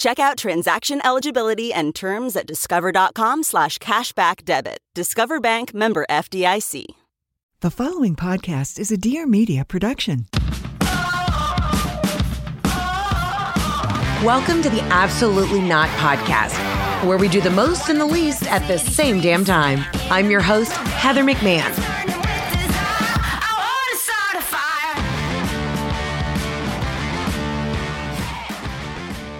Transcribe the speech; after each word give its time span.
Check 0.00 0.18
out 0.18 0.38
transaction 0.38 1.02
eligibility 1.04 1.74
and 1.74 1.94
terms 1.94 2.34
at 2.34 2.46
discover.com 2.46 3.42
slash 3.42 3.76
cashback 3.78 4.46
debit. 4.46 4.78
Discover 4.94 5.40
Bank 5.40 5.74
member 5.74 6.06
FDIC. 6.08 6.86
The 7.60 7.70
following 7.70 8.16
podcast 8.16 8.78
is 8.78 8.90
a 8.90 8.96
Dear 8.96 9.26
Media 9.26 9.62
production. 9.66 10.24
Welcome 14.24 14.62
to 14.62 14.70
the 14.70 14.80
Absolutely 14.90 15.60
Not 15.60 15.90
podcast, 15.90 16.56
where 17.06 17.18
we 17.18 17.28
do 17.28 17.42
the 17.42 17.50
most 17.50 17.90
and 17.90 18.00
the 18.00 18.06
least 18.06 18.44
at 18.50 18.66
the 18.68 18.78
same 18.78 19.20
damn 19.20 19.44
time. 19.44 19.84
I'm 20.08 20.30
your 20.30 20.40
host, 20.40 20.72
Heather 20.72 21.22
McMahon. 21.22 21.89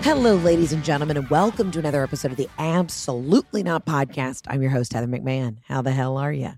Hello, 0.02 0.34
ladies 0.36 0.72
and 0.72 0.82
gentlemen, 0.82 1.18
and 1.18 1.28
welcome 1.28 1.70
to 1.70 1.78
another 1.78 2.02
episode 2.02 2.30
of 2.30 2.38
the 2.38 2.48
Absolutely 2.58 3.62
Not 3.62 3.84
podcast. 3.84 4.46
I'm 4.48 4.62
your 4.62 4.70
host, 4.70 4.94
Heather 4.94 5.06
McMahon. 5.06 5.58
How 5.68 5.82
the 5.82 5.92
hell 5.92 6.16
are 6.16 6.32
you? 6.32 6.52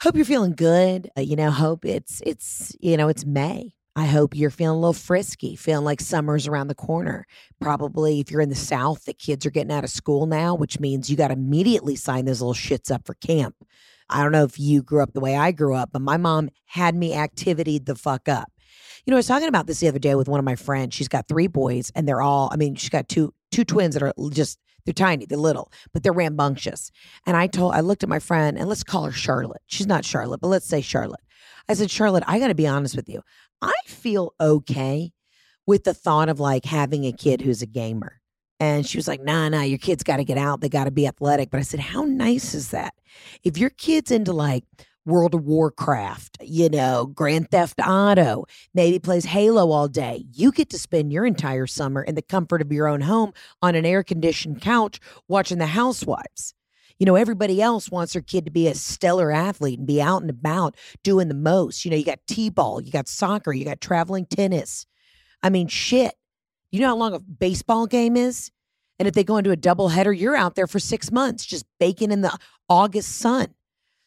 Hope 0.00 0.16
you're 0.16 0.24
feeling 0.24 0.54
good. 0.54 1.10
Uh, 1.16 1.20
you 1.20 1.36
know, 1.36 1.50
hope 1.50 1.84
it's 1.84 2.22
it's 2.24 2.74
you 2.80 2.96
know 2.96 3.08
it's 3.08 3.26
May. 3.26 3.74
I 3.94 4.06
hope 4.06 4.34
you're 4.34 4.50
feeling 4.50 4.78
a 4.78 4.80
little 4.80 4.94
frisky, 4.94 5.56
feeling 5.56 5.84
like 5.84 6.00
summer's 6.00 6.46
around 6.46 6.68
the 6.68 6.74
corner. 6.74 7.26
Probably 7.60 8.18
if 8.18 8.30
you're 8.30 8.40
in 8.40 8.48
the 8.48 8.54
South, 8.54 9.04
the 9.04 9.12
kids 9.12 9.44
are 9.44 9.50
getting 9.50 9.72
out 9.72 9.84
of 9.84 9.90
school 9.90 10.24
now, 10.26 10.54
which 10.54 10.80
means 10.80 11.10
you 11.10 11.16
got 11.16 11.28
to 11.28 11.34
immediately 11.34 11.96
sign 11.96 12.24
those 12.24 12.40
little 12.40 12.54
shits 12.54 12.90
up 12.90 13.04
for 13.04 13.14
camp. 13.14 13.56
I 14.08 14.22
don't 14.22 14.32
know 14.32 14.44
if 14.44 14.58
you 14.58 14.82
grew 14.82 15.02
up 15.02 15.12
the 15.12 15.20
way 15.20 15.36
I 15.36 15.52
grew 15.52 15.74
up, 15.74 15.90
but 15.92 16.00
my 16.00 16.16
mom 16.16 16.48
had 16.64 16.94
me 16.94 17.14
activity 17.14 17.78
the 17.78 17.94
fuck 17.94 18.26
up. 18.26 18.50
You 19.08 19.12
know, 19.12 19.16
I 19.16 19.20
was 19.20 19.26
talking 19.26 19.48
about 19.48 19.66
this 19.66 19.80
the 19.80 19.88
other 19.88 19.98
day 19.98 20.14
with 20.16 20.28
one 20.28 20.38
of 20.38 20.44
my 20.44 20.54
friends. 20.54 20.94
She's 20.94 21.08
got 21.08 21.28
three 21.28 21.46
boys, 21.46 21.90
and 21.94 22.06
they're 22.06 22.20
all, 22.20 22.50
I 22.52 22.56
mean, 22.56 22.74
she's 22.74 22.90
got 22.90 23.08
two 23.08 23.32
two 23.50 23.64
twins 23.64 23.94
that 23.94 24.02
are 24.02 24.12
just 24.28 24.58
they're 24.84 24.92
tiny, 24.92 25.24
they're 25.24 25.38
little, 25.38 25.72
but 25.94 26.02
they're 26.02 26.12
rambunctious. 26.12 26.90
And 27.24 27.34
I 27.34 27.46
told 27.46 27.72
I 27.72 27.80
looked 27.80 28.02
at 28.02 28.10
my 28.10 28.18
friend, 28.18 28.58
and 28.58 28.68
let's 28.68 28.84
call 28.84 29.04
her 29.04 29.10
Charlotte. 29.10 29.62
She's 29.66 29.86
not 29.86 30.04
Charlotte, 30.04 30.42
but 30.42 30.48
let's 30.48 30.66
say 30.66 30.82
Charlotte. 30.82 31.22
I 31.70 31.72
said, 31.72 31.90
Charlotte, 31.90 32.24
I 32.26 32.38
gotta 32.38 32.54
be 32.54 32.66
honest 32.66 32.96
with 32.96 33.08
you. 33.08 33.22
I 33.62 33.72
feel 33.86 34.34
okay 34.38 35.12
with 35.66 35.84
the 35.84 35.94
thought 35.94 36.28
of 36.28 36.38
like 36.38 36.66
having 36.66 37.06
a 37.06 37.12
kid 37.12 37.40
who's 37.40 37.62
a 37.62 37.66
gamer. 37.66 38.20
And 38.60 38.86
she 38.86 38.98
was 38.98 39.08
like, 39.08 39.22
nah, 39.22 39.48
nah, 39.48 39.62
your 39.62 39.78
kids 39.78 40.02
got 40.02 40.18
to 40.18 40.24
get 40.24 40.36
out. 40.36 40.60
They 40.60 40.68
got 40.68 40.84
to 40.84 40.90
be 40.90 41.06
athletic. 41.06 41.48
But 41.50 41.58
I 41.58 41.62
said, 41.62 41.80
how 41.80 42.02
nice 42.02 42.54
is 42.54 42.72
that? 42.72 42.92
If 43.44 43.56
your 43.56 43.70
kid's 43.70 44.10
into 44.10 44.32
like 44.32 44.64
World 45.08 45.34
of 45.34 45.44
Warcraft, 45.44 46.36
you 46.42 46.68
know, 46.68 47.06
Grand 47.06 47.50
Theft 47.50 47.80
Auto, 47.84 48.44
maybe 48.74 48.98
plays 48.98 49.24
Halo 49.24 49.70
all 49.70 49.88
day. 49.88 50.26
You 50.32 50.52
get 50.52 50.68
to 50.70 50.78
spend 50.78 51.12
your 51.12 51.24
entire 51.24 51.66
summer 51.66 52.02
in 52.02 52.14
the 52.14 52.22
comfort 52.22 52.60
of 52.60 52.70
your 52.70 52.86
own 52.86 53.00
home 53.00 53.32
on 53.62 53.74
an 53.74 53.86
air 53.86 54.02
conditioned 54.04 54.60
couch 54.60 55.00
watching 55.26 55.56
The 55.56 55.66
Housewives. 55.66 56.54
You 56.98 57.06
know, 57.06 57.14
everybody 57.14 57.62
else 57.62 57.90
wants 57.90 58.12
their 58.12 58.22
kid 58.22 58.44
to 58.44 58.50
be 58.50 58.68
a 58.68 58.74
stellar 58.74 59.32
athlete 59.32 59.78
and 59.78 59.86
be 59.86 60.02
out 60.02 60.20
and 60.20 60.30
about 60.30 60.76
doing 61.02 61.28
the 61.28 61.34
most. 61.34 61.84
You 61.84 61.90
know, 61.90 61.96
you 61.96 62.04
got 62.04 62.18
T 62.28 62.50
ball, 62.50 62.80
you 62.80 62.92
got 62.92 63.08
soccer, 63.08 63.52
you 63.52 63.64
got 63.64 63.80
traveling 63.80 64.26
tennis. 64.26 64.84
I 65.42 65.48
mean, 65.48 65.68
shit. 65.68 66.14
You 66.70 66.80
know 66.80 66.88
how 66.88 66.96
long 66.96 67.14
a 67.14 67.20
baseball 67.20 67.86
game 67.86 68.14
is? 68.14 68.50
And 68.98 69.08
if 69.08 69.14
they 69.14 69.24
go 69.24 69.38
into 69.38 69.52
a 69.52 69.56
doubleheader, 69.56 70.18
you're 70.18 70.36
out 70.36 70.54
there 70.54 70.66
for 70.66 70.78
six 70.78 71.10
months 71.10 71.46
just 71.46 71.64
baking 71.80 72.10
in 72.10 72.20
the 72.20 72.36
August 72.68 73.16
sun. 73.16 73.54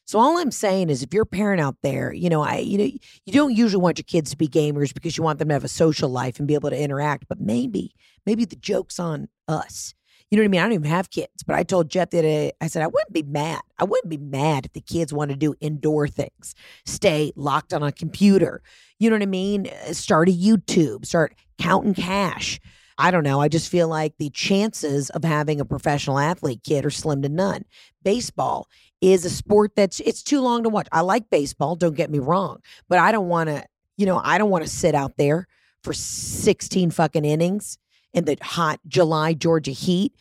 So 0.05 0.19
all 0.19 0.37
I'm 0.37 0.51
saying 0.51 0.89
is 0.89 1.03
if 1.03 1.13
you're 1.13 1.23
a 1.23 1.27
parent 1.27 1.61
out 1.61 1.77
there, 1.83 2.11
you 2.11 2.29
know, 2.29 2.41
I 2.41 2.57
you 2.57 2.77
know, 2.77 2.83
you 2.83 3.33
don't 3.33 3.55
usually 3.55 3.81
want 3.81 3.97
your 3.97 4.03
kids 4.03 4.31
to 4.31 4.37
be 4.37 4.47
gamers 4.47 4.93
because 4.93 5.17
you 5.17 5.23
want 5.23 5.39
them 5.39 5.47
to 5.49 5.53
have 5.53 5.63
a 5.63 5.69
social 5.69 6.09
life 6.09 6.39
and 6.39 6.47
be 6.47 6.53
able 6.53 6.69
to 6.69 6.79
interact, 6.79 7.27
but 7.27 7.39
maybe 7.39 7.93
maybe 8.25 8.45
the 8.45 8.55
joke's 8.55 8.99
on 8.99 9.29
us. 9.47 9.93
You 10.29 10.37
know 10.37 10.43
what 10.43 10.45
I 10.45 10.49
mean? 10.49 10.61
I 10.61 10.63
don't 10.63 10.73
even 10.73 10.89
have 10.89 11.09
kids, 11.09 11.43
but 11.45 11.57
I 11.57 11.63
told 11.63 11.89
Jeff 11.89 12.11
that 12.11 12.53
I 12.61 12.67
said 12.67 12.83
I 12.83 12.87
wouldn't 12.87 13.11
be 13.11 13.23
mad. 13.23 13.61
I 13.77 13.83
wouldn't 13.83 14.09
be 14.09 14.17
mad 14.17 14.65
if 14.65 14.71
the 14.71 14.79
kids 14.79 15.11
want 15.11 15.29
to 15.31 15.35
do 15.35 15.55
indoor 15.59 16.07
things, 16.07 16.55
stay 16.85 17.33
locked 17.35 17.73
on 17.73 17.83
a 17.83 17.91
computer. 17.91 18.61
You 18.97 19.09
know 19.09 19.15
what 19.15 19.23
I 19.23 19.27
mean? 19.27 19.67
Uh, 19.67 19.91
start 19.93 20.29
a 20.29 20.31
YouTube, 20.31 21.05
start 21.05 21.35
counting 21.59 21.93
cash. 21.93 22.61
I 22.97 23.11
don't 23.11 23.23
know. 23.23 23.41
I 23.41 23.49
just 23.49 23.69
feel 23.69 23.87
like 23.87 24.13
the 24.19 24.29
chances 24.29 25.09
of 25.09 25.23
having 25.23 25.59
a 25.59 25.65
professional 25.65 26.19
athlete 26.19 26.61
kid 26.63 26.85
are 26.85 26.91
slim 26.91 27.23
to 27.23 27.29
none. 27.29 27.65
Baseball 28.03 28.69
is 29.01 29.25
a 29.25 29.29
sport 29.29 29.71
that's 29.75 29.99
it's 30.01 30.23
too 30.23 30.39
long 30.41 30.63
to 30.63 30.69
watch. 30.69 30.87
I 30.91 31.01
like 31.01 31.29
baseball, 31.29 31.75
don't 31.75 31.95
get 31.95 32.11
me 32.11 32.19
wrong, 32.19 32.59
but 32.87 32.99
I 32.99 33.11
don't 33.11 33.27
want 33.27 33.49
to, 33.49 33.65
you 33.97 34.05
know, 34.05 34.21
I 34.23 34.37
don't 34.37 34.49
want 34.49 34.63
to 34.63 34.69
sit 34.69 34.95
out 34.95 35.17
there 35.17 35.47
for 35.83 35.93
16 35.93 36.91
fucking 36.91 37.25
innings 37.25 37.79
in 38.13 38.25
the 38.25 38.37
hot 38.41 38.79
July 38.87 39.33
Georgia 39.33 39.71
heat. 39.71 40.13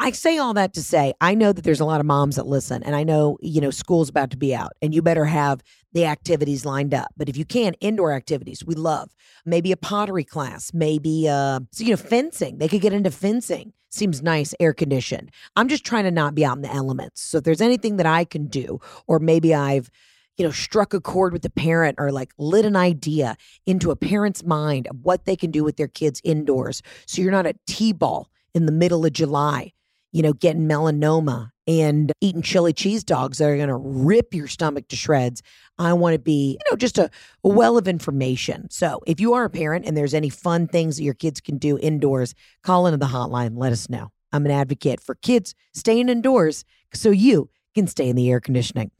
I 0.00 0.12
say 0.12 0.38
all 0.38 0.54
that 0.54 0.74
to 0.74 0.82
say 0.82 1.12
I 1.20 1.34
know 1.34 1.52
that 1.52 1.62
there's 1.62 1.80
a 1.80 1.84
lot 1.84 2.00
of 2.00 2.06
moms 2.06 2.36
that 2.36 2.46
listen 2.46 2.82
and 2.82 2.96
I 2.96 3.04
know, 3.04 3.36
you 3.42 3.60
know, 3.60 3.70
school's 3.70 4.08
about 4.08 4.30
to 4.30 4.36
be 4.36 4.54
out 4.54 4.72
and 4.80 4.94
you 4.94 5.02
better 5.02 5.26
have 5.26 5.60
the 5.92 6.06
activities 6.06 6.64
lined 6.64 6.94
up. 6.94 7.08
But 7.16 7.28
if 7.28 7.36
you 7.36 7.44
can, 7.44 7.74
indoor 7.74 8.12
activities, 8.12 8.64
we 8.64 8.74
love. 8.74 9.10
Maybe 9.44 9.72
a 9.72 9.76
pottery 9.76 10.24
class, 10.24 10.72
maybe 10.72 11.28
uh 11.28 11.60
so, 11.72 11.84
you 11.84 11.90
know, 11.90 11.96
fencing. 11.96 12.58
They 12.58 12.68
could 12.68 12.80
get 12.80 12.94
into 12.94 13.10
fencing. 13.10 13.72
Seems 13.90 14.22
nice, 14.22 14.54
air 14.60 14.74
conditioned. 14.74 15.30
I'm 15.56 15.68
just 15.68 15.84
trying 15.84 16.04
to 16.04 16.10
not 16.10 16.34
be 16.34 16.44
out 16.44 16.56
in 16.56 16.62
the 16.62 16.72
elements. 16.72 17.22
So 17.22 17.38
if 17.38 17.44
there's 17.44 17.60
anything 17.60 17.96
that 17.96 18.06
I 18.06 18.24
can 18.24 18.46
do, 18.46 18.80
or 19.06 19.18
maybe 19.18 19.54
I've 19.54 19.90
you 20.36 20.44
know, 20.44 20.52
struck 20.52 20.94
a 20.94 21.00
chord 21.00 21.32
with 21.32 21.42
the 21.42 21.50
parent 21.50 21.96
or 21.98 22.12
like 22.12 22.30
lit 22.38 22.64
an 22.64 22.76
idea 22.76 23.36
into 23.66 23.90
a 23.90 23.96
parent's 23.96 24.44
mind 24.44 24.86
of 24.86 25.00
what 25.02 25.24
they 25.24 25.34
can 25.34 25.50
do 25.50 25.64
with 25.64 25.76
their 25.76 25.88
kids 25.88 26.20
indoors. 26.22 26.80
So 27.06 27.20
you're 27.22 27.32
not 27.32 27.46
at 27.46 27.56
T 27.66 27.92
ball 27.92 28.30
in 28.54 28.66
the 28.66 28.72
middle 28.72 29.04
of 29.04 29.12
July 29.12 29.72
you 30.12 30.22
know, 30.22 30.32
getting 30.32 30.68
melanoma 30.68 31.50
and 31.68 32.10
eating 32.22 32.40
chili 32.40 32.72
cheese 32.72 33.04
dogs 33.04 33.38
that 33.38 33.48
are 33.48 33.56
going 33.56 33.68
to 33.68 33.76
rip 33.76 34.32
your 34.32 34.48
stomach 34.48 34.88
to 34.88 34.96
shreds. 34.96 35.42
I 35.78 35.92
want 35.92 36.14
to 36.14 36.18
be, 36.18 36.52
you 36.52 36.70
know, 36.70 36.76
just 36.76 36.96
a, 36.96 37.10
well 37.44 37.76
of 37.76 37.86
information. 37.86 38.70
So 38.70 39.00
if 39.06 39.20
you 39.20 39.34
are 39.34 39.44
a 39.44 39.50
parent 39.50 39.84
and 39.84 39.96
there's 39.96 40.14
any 40.14 40.30
fun 40.30 40.66
things 40.66 40.96
that 40.96 41.04
your 41.04 41.14
kids 41.14 41.40
can 41.40 41.58
do 41.58 41.78
indoors, 41.78 42.34
call 42.62 42.86
into 42.86 42.96
the 42.96 43.06
hotline. 43.06 43.56
Let 43.56 43.72
us 43.72 43.88
know. 43.90 44.08
I'm 44.32 44.46
an 44.46 44.50
advocate 44.50 45.00
for 45.02 45.14
kids 45.16 45.54
staying 45.74 46.08
indoors 46.08 46.64
so 46.94 47.10
you 47.10 47.50
can 47.74 47.86
stay 47.86 48.08
in 48.08 48.16
the 48.16 48.30
air 48.30 48.40
conditioning. 48.40 48.90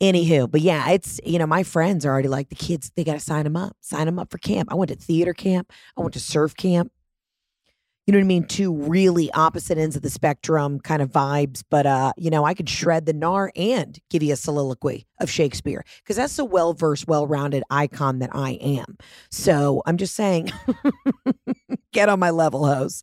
Anywho, 0.00 0.50
but 0.50 0.60
yeah, 0.60 0.90
it's, 0.90 1.20
you 1.24 1.38
know, 1.38 1.46
my 1.46 1.62
friends 1.62 2.06
are 2.06 2.12
already 2.12 2.28
like, 2.28 2.48
the 2.48 2.54
kids, 2.54 2.90
they 2.96 3.04
got 3.04 3.14
to 3.14 3.20
sign 3.20 3.44
them 3.44 3.56
up, 3.56 3.76
sign 3.80 4.06
them 4.06 4.18
up 4.18 4.30
for 4.30 4.38
camp. 4.38 4.72
I 4.72 4.76
went 4.76 4.90
to 4.90 4.96
theater 4.96 5.34
camp, 5.34 5.72
I 5.96 6.00
went 6.00 6.14
to 6.14 6.20
surf 6.20 6.56
camp 6.56 6.92
you 8.06 8.12
know 8.12 8.18
what 8.18 8.24
I 8.24 8.26
mean? 8.26 8.44
Two 8.44 8.74
really 8.74 9.32
opposite 9.32 9.78
ends 9.78 9.96
of 9.96 10.02
the 10.02 10.10
spectrum 10.10 10.78
kind 10.78 11.00
of 11.00 11.10
vibes. 11.10 11.62
But, 11.68 11.86
uh, 11.86 12.12
you 12.18 12.30
know, 12.30 12.44
I 12.44 12.52
could 12.52 12.68
shred 12.68 13.06
the 13.06 13.14
gnar 13.14 13.48
and 13.56 13.98
give 14.10 14.22
you 14.22 14.34
a 14.34 14.36
soliloquy 14.36 15.06
of 15.20 15.30
Shakespeare 15.30 15.84
because 16.02 16.16
that's 16.16 16.36
the 16.36 16.44
well 16.44 16.74
versed, 16.74 17.08
well 17.08 17.26
rounded 17.26 17.62
icon 17.70 18.18
that 18.18 18.28
I 18.34 18.52
am. 18.60 18.98
So 19.30 19.82
I'm 19.86 19.96
just 19.96 20.14
saying, 20.14 20.52
get 21.94 22.10
on 22.10 22.18
my 22.18 22.28
level, 22.28 22.66
hoes. 22.66 23.02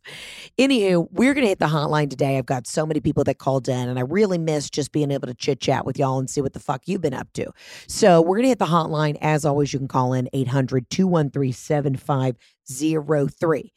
Anywho, 0.56 1.08
we're 1.10 1.34
to 1.34 1.40
hit 1.40 1.58
the 1.58 1.66
hotline 1.66 2.08
today. 2.08 2.38
I've 2.38 2.46
got 2.46 2.68
so 2.68 2.86
many 2.86 3.00
people 3.00 3.24
that 3.24 3.38
called 3.38 3.68
in, 3.68 3.88
and 3.88 3.98
I 3.98 4.02
really 4.02 4.38
miss 4.38 4.70
just 4.70 4.92
being 4.92 5.10
able 5.10 5.26
to 5.26 5.34
chit 5.34 5.60
chat 5.60 5.84
with 5.84 5.98
y'all 5.98 6.20
and 6.20 6.30
see 6.30 6.40
what 6.40 6.52
the 6.52 6.60
fuck 6.60 6.82
you've 6.86 7.00
been 7.00 7.14
up 7.14 7.32
to. 7.32 7.50
So 7.88 8.22
we're 8.22 8.40
to 8.40 8.48
hit 8.48 8.60
the 8.60 8.66
hotline. 8.66 9.18
As 9.20 9.44
always, 9.44 9.72
you 9.72 9.80
can 9.80 9.88
call 9.88 10.12
in 10.12 10.28
800 10.32 10.88
213 10.90 11.52
7503 11.52 13.72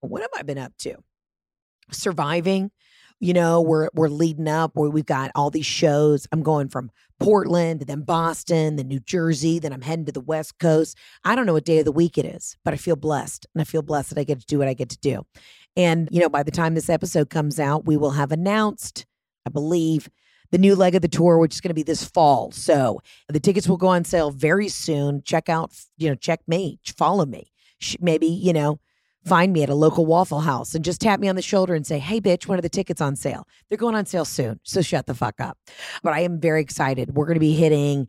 what 0.00 0.22
have 0.22 0.30
I 0.36 0.42
been 0.42 0.58
up 0.58 0.72
to? 0.78 0.96
Surviving. 1.90 2.70
You 3.22 3.34
know, 3.34 3.60
we're 3.60 3.88
we're 3.92 4.08
leading 4.08 4.48
up 4.48 4.72
where 4.74 4.88
we've 4.88 5.04
got 5.04 5.30
all 5.34 5.50
these 5.50 5.66
shows. 5.66 6.26
I'm 6.32 6.42
going 6.42 6.68
from 6.68 6.90
Portland, 7.18 7.82
then 7.82 8.00
Boston, 8.00 8.76
then 8.76 8.88
New 8.88 9.00
Jersey, 9.00 9.58
then 9.58 9.74
I'm 9.74 9.82
heading 9.82 10.06
to 10.06 10.12
the 10.12 10.22
West 10.22 10.58
Coast. 10.58 10.96
I 11.22 11.34
don't 11.34 11.44
know 11.44 11.52
what 11.52 11.66
day 11.66 11.80
of 11.80 11.84
the 11.84 11.92
week 11.92 12.16
it 12.16 12.24
is, 12.24 12.56
but 12.64 12.72
I 12.72 12.78
feel 12.78 12.96
blessed. 12.96 13.46
And 13.54 13.60
I 13.60 13.64
feel 13.64 13.82
blessed 13.82 14.10
that 14.10 14.18
I 14.18 14.24
get 14.24 14.40
to 14.40 14.46
do 14.46 14.58
what 14.58 14.68
I 14.68 14.74
get 14.74 14.88
to 14.88 14.98
do. 14.98 15.26
And, 15.76 16.08
you 16.10 16.20
know, 16.20 16.30
by 16.30 16.42
the 16.42 16.50
time 16.50 16.74
this 16.74 16.88
episode 16.88 17.28
comes 17.28 17.60
out, 17.60 17.84
we 17.84 17.96
will 17.96 18.12
have 18.12 18.32
announced, 18.32 19.04
I 19.46 19.50
believe, 19.50 20.08
the 20.50 20.58
new 20.58 20.74
leg 20.74 20.94
of 20.94 21.02
the 21.02 21.08
tour, 21.08 21.38
which 21.38 21.54
is 21.54 21.60
going 21.60 21.68
to 21.70 21.74
be 21.74 21.82
this 21.82 22.04
fall. 22.04 22.50
So 22.52 23.00
the 23.28 23.38
tickets 23.38 23.68
will 23.68 23.76
go 23.76 23.88
on 23.88 24.04
sale 24.04 24.30
very 24.30 24.68
soon. 24.68 25.22
Check 25.22 25.48
out, 25.48 25.72
you 25.98 26.08
know, 26.08 26.14
check 26.14 26.40
me, 26.48 26.80
follow 26.96 27.26
me. 27.26 27.52
Maybe, 28.00 28.26
you 28.26 28.52
know, 28.52 28.80
find 29.24 29.52
me 29.52 29.62
at 29.62 29.68
a 29.68 29.74
local 29.74 30.06
Waffle 30.06 30.40
House 30.40 30.74
and 30.74 30.84
just 30.84 31.00
tap 31.00 31.20
me 31.20 31.28
on 31.28 31.36
the 31.36 31.42
shoulder 31.42 31.74
and 31.74 31.86
say, 31.86 31.98
hey, 31.98 32.20
bitch, 32.20 32.46
when 32.46 32.58
are 32.58 32.62
the 32.62 32.68
tickets 32.68 33.00
on 33.00 33.16
sale? 33.16 33.46
They're 33.68 33.78
going 33.78 33.94
on 33.94 34.06
sale 34.06 34.24
soon. 34.24 34.60
So 34.62 34.82
shut 34.82 35.06
the 35.06 35.14
fuck 35.14 35.40
up. 35.40 35.58
But 36.02 36.14
I 36.14 36.20
am 36.20 36.40
very 36.40 36.62
excited. 36.62 37.14
We're 37.14 37.26
going 37.26 37.34
to 37.34 37.40
be 37.40 37.54
hitting 37.54 38.08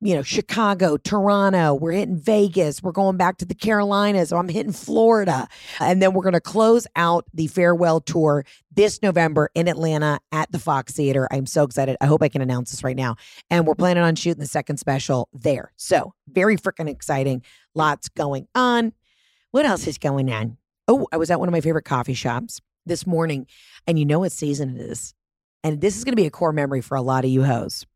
you 0.00 0.14
know, 0.14 0.22
Chicago, 0.22 0.96
Toronto, 0.96 1.74
we're 1.74 1.92
hitting 1.92 2.18
Vegas, 2.18 2.82
we're 2.82 2.92
going 2.92 3.16
back 3.16 3.38
to 3.38 3.44
the 3.44 3.54
Carolinas, 3.54 4.32
I'm 4.32 4.48
hitting 4.48 4.72
Florida. 4.72 5.48
And 5.80 6.02
then 6.02 6.12
we're 6.12 6.22
going 6.22 6.34
to 6.34 6.40
close 6.40 6.86
out 6.96 7.24
the 7.32 7.46
farewell 7.46 8.00
tour 8.00 8.44
this 8.70 9.02
November 9.02 9.50
in 9.54 9.68
Atlanta 9.68 10.20
at 10.32 10.52
the 10.52 10.58
Fox 10.58 10.92
Theater. 10.92 11.26
I'm 11.30 11.46
so 11.46 11.62
excited. 11.62 11.96
I 12.00 12.06
hope 12.06 12.22
I 12.22 12.28
can 12.28 12.42
announce 12.42 12.70
this 12.70 12.84
right 12.84 12.96
now. 12.96 13.16
And 13.48 13.66
we're 13.66 13.74
planning 13.74 14.02
on 14.02 14.16
shooting 14.16 14.40
the 14.40 14.46
second 14.46 14.76
special 14.78 15.28
there. 15.32 15.72
So, 15.76 16.12
very 16.28 16.56
freaking 16.56 16.88
exciting. 16.88 17.42
Lots 17.74 18.08
going 18.10 18.48
on. 18.54 18.92
What 19.56 19.64
else 19.64 19.86
is 19.86 19.96
going 19.96 20.30
on? 20.30 20.58
Oh, 20.86 21.08
I 21.10 21.16
was 21.16 21.30
at 21.30 21.40
one 21.40 21.48
of 21.48 21.52
my 21.52 21.62
favorite 21.62 21.86
coffee 21.86 22.12
shops 22.12 22.60
this 22.84 23.06
morning, 23.06 23.46
and 23.86 23.98
you 23.98 24.04
know 24.04 24.18
what 24.18 24.32
season 24.32 24.76
it 24.76 24.82
is. 24.82 25.14
And 25.64 25.80
this 25.80 25.96
is 25.96 26.04
going 26.04 26.12
to 26.12 26.20
be 26.20 26.26
a 26.26 26.30
core 26.30 26.52
memory 26.52 26.82
for 26.82 26.94
a 26.94 27.00
lot 27.00 27.24
of 27.24 27.30
you 27.30 27.42
hoes 27.42 27.86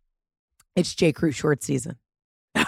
it's 0.75 0.95
J. 0.95 1.13
Crew 1.13 1.33
short 1.33 1.63
season. 1.63 1.99
yeah. 2.55 2.65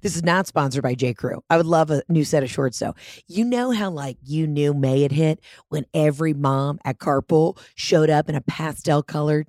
This 0.00 0.16
is 0.16 0.24
not 0.24 0.48
sponsored 0.48 0.82
by 0.82 0.96
J. 0.96 1.14
Crew. 1.14 1.44
I 1.48 1.58
would 1.58 1.66
love 1.66 1.92
a 1.92 2.02
new 2.08 2.24
set 2.24 2.42
of 2.42 2.50
shorts 2.50 2.80
though. 2.80 2.96
You 3.28 3.44
know 3.44 3.70
how 3.70 3.90
like 3.90 4.16
you 4.24 4.48
knew 4.48 4.74
May 4.74 5.02
had 5.02 5.12
hit 5.12 5.38
when 5.68 5.86
every 5.94 6.34
mom 6.34 6.80
at 6.84 6.98
carpool 6.98 7.56
showed 7.76 8.10
up 8.10 8.28
in 8.28 8.34
a 8.34 8.40
pastel 8.40 9.00
colored 9.04 9.46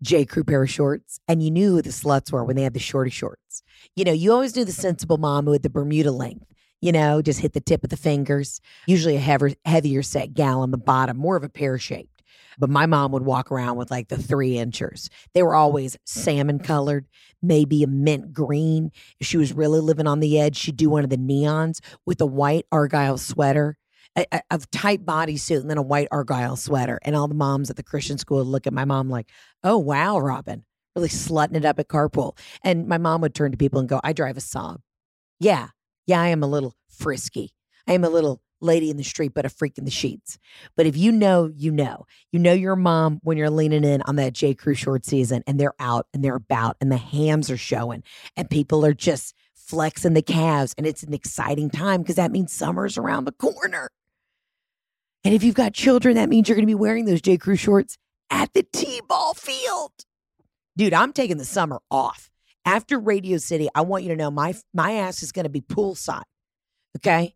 J. 0.00 0.24
Crew 0.24 0.44
pair 0.44 0.62
of 0.62 0.70
shorts, 0.70 1.20
and 1.28 1.42
you 1.42 1.50
knew 1.50 1.72
who 1.72 1.82
the 1.82 1.90
sluts 1.90 2.32
were 2.32 2.42
when 2.42 2.56
they 2.56 2.62
had 2.62 2.72
the 2.72 2.80
shorty 2.80 3.10
shorts. 3.10 3.62
You 3.96 4.06
know, 4.06 4.12
you 4.12 4.32
always 4.32 4.56
knew 4.56 4.64
the 4.64 4.72
sensible 4.72 5.18
mom 5.18 5.44
who 5.44 5.52
had 5.52 5.62
the 5.62 5.68
Bermuda 5.68 6.10
length. 6.10 6.46
You 6.80 6.92
know, 6.92 7.20
just 7.20 7.40
hit 7.40 7.52
the 7.52 7.60
tip 7.60 7.84
of 7.84 7.90
the 7.90 7.96
fingers. 7.96 8.60
Usually 8.86 9.16
a 9.16 9.20
heavier, 9.20 9.54
heavier 9.64 10.02
set 10.02 10.34
gal 10.34 10.60
on 10.60 10.70
the 10.70 10.78
bottom, 10.78 11.16
more 11.16 11.36
of 11.36 11.44
a 11.44 11.48
pear 11.48 11.78
shaped. 11.78 12.22
But 12.58 12.70
my 12.70 12.86
mom 12.86 13.12
would 13.12 13.24
walk 13.24 13.50
around 13.50 13.76
with 13.76 13.90
like 13.90 14.08
the 14.08 14.16
three 14.16 14.58
inchers. 14.58 15.08
They 15.34 15.42
were 15.42 15.54
always 15.54 15.96
salmon 16.04 16.58
colored, 16.58 17.06
maybe 17.42 17.82
a 17.82 17.86
mint 17.86 18.32
green. 18.32 18.92
If 19.18 19.26
she 19.26 19.36
was 19.36 19.52
really 19.52 19.80
living 19.80 20.06
on 20.06 20.20
the 20.20 20.38
edge, 20.38 20.56
she'd 20.56 20.76
do 20.76 20.90
one 20.90 21.04
of 21.04 21.10
the 21.10 21.16
neons 21.16 21.80
with 22.06 22.20
a 22.20 22.26
white 22.26 22.66
argyle 22.70 23.18
sweater. 23.18 23.76
A, 24.16 24.26
a, 24.32 24.42
a 24.50 24.58
tight 24.72 25.06
bodysuit 25.06 25.60
and 25.60 25.70
then 25.70 25.78
a 25.78 25.82
white 25.82 26.08
argyle 26.10 26.56
sweater. 26.56 26.98
And 27.02 27.14
all 27.14 27.28
the 27.28 27.34
moms 27.34 27.70
at 27.70 27.76
the 27.76 27.82
Christian 27.82 28.18
school 28.18 28.38
would 28.38 28.48
look 28.48 28.66
at 28.66 28.72
my 28.72 28.84
mom 28.84 29.08
like, 29.08 29.30
oh, 29.62 29.78
wow, 29.78 30.18
Robin, 30.18 30.64
really 30.96 31.08
slutting 31.08 31.54
it 31.54 31.64
up 31.64 31.78
at 31.78 31.86
carpool. 31.86 32.36
And 32.64 32.88
my 32.88 32.98
mom 32.98 33.20
would 33.20 33.36
turn 33.36 33.52
to 33.52 33.56
people 33.56 33.78
and 33.78 33.88
go, 33.88 34.00
I 34.02 34.12
drive 34.12 34.36
a 34.36 34.40
Saab. 34.40 34.78
Yeah, 35.38 35.68
yeah, 36.10 36.20
I 36.20 36.28
am 36.28 36.42
a 36.42 36.48
little 36.48 36.74
frisky. 36.88 37.52
I 37.86 37.92
am 37.92 38.02
a 38.02 38.08
little 38.08 38.42
lady 38.60 38.90
in 38.90 38.96
the 38.96 39.04
street, 39.04 39.32
but 39.32 39.46
a 39.46 39.48
freak 39.48 39.78
in 39.78 39.84
the 39.84 39.92
sheets. 39.92 40.38
But 40.76 40.86
if 40.86 40.96
you 40.96 41.12
know, 41.12 41.50
you 41.54 41.70
know. 41.70 42.04
You 42.32 42.40
know 42.40 42.52
your 42.52 42.74
mom 42.74 43.20
when 43.22 43.38
you're 43.38 43.48
leaning 43.48 43.84
in 43.84 44.02
on 44.02 44.16
that 44.16 44.32
J. 44.32 44.54
Crew 44.54 44.74
short 44.74 45.04
season 45.04 45.44
and 45.46 45.58
they're 45.58 45.74
out 45.78 46.08
and 46.12 46.24
they're 46.24 46.34
about 46.34 46.76
and 46.80 46.90
the 46.90 46.96
hams 46.96 47.48
are 47.48 47.56
showing 47.56 48.02
and 48.36 48.50
people 48.50 48.84
are 48.84 48.92
just 48.92 49.34
flexing 49.54 50.14
the 50.14 50.22
calves. 50.22 50.74
And 50.76 50.84
it's 50.84 51.04
an 51.04 51.14
exciting 51.14 51.70
time 51.70 52.02
because 52.02 52.16
that 52.16 52.32
means 52.32 52.52
summer's 52.52 52.98
around 52.98 53.24
the 53.24 53.32
corner. 53.32 53.88
And 55.22 55.32
if 55.32 55.44
you've 55.44 55.54
got 55.54 55.72
children, 55.72 56.16
that 56.16 56.28
means 56.28 56.48
you're 56.48 56.56
going 56.56 56.66
to 56.66 56.70
be 56.70 56.74
wearing 56.74 57.04
those 57.04 57.22
J. 57.22 57.38
Crew 57.38 57.56
shorts 57.56 57.98
at 58.30 58.52
the 58.52 58.64
T 58.64 59.00
ball 59.08 59.34
field. 59.34 59.92
Dude, 60.76 60.92
I'm 60.92 61.12
taking 61.12 61.38
the 61.38 61.44
summer 61.44 61.80
off. 61.88 62.30
After 62.64 62.98
Radio 62.98 63.38
City, 63.38 63.68
I 63.74 63.82
want 63.82 64.04
you 64.04 64.10
to 64.10 64.16
know 64.16 64.30
my 64.30 64.54
my 64.74 64.92
ass 64.92 65.22
is 65.22 65.32
going 65.32 65.44
to 65.44 65.50
be 65.50 65.60
poolside. 65.60 66.22
Okay? 66.98 67.34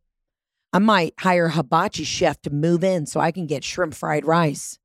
I 0.73 0.81
might 0.81 1.15
hire 1.19 1.47
a 1.47 1.51
hibachi 1.51 2.05
chef 2.05 2.43
to 2.43 2.51
move 2.51 2.83
in 2.83 3.07
so 3.07 3.21
I 3.21 3.31
can 3.31 3.47
get 3.47 3.63
shrimp 3.63 3.95
fried 3.95 4.25
rice 4.25 4.79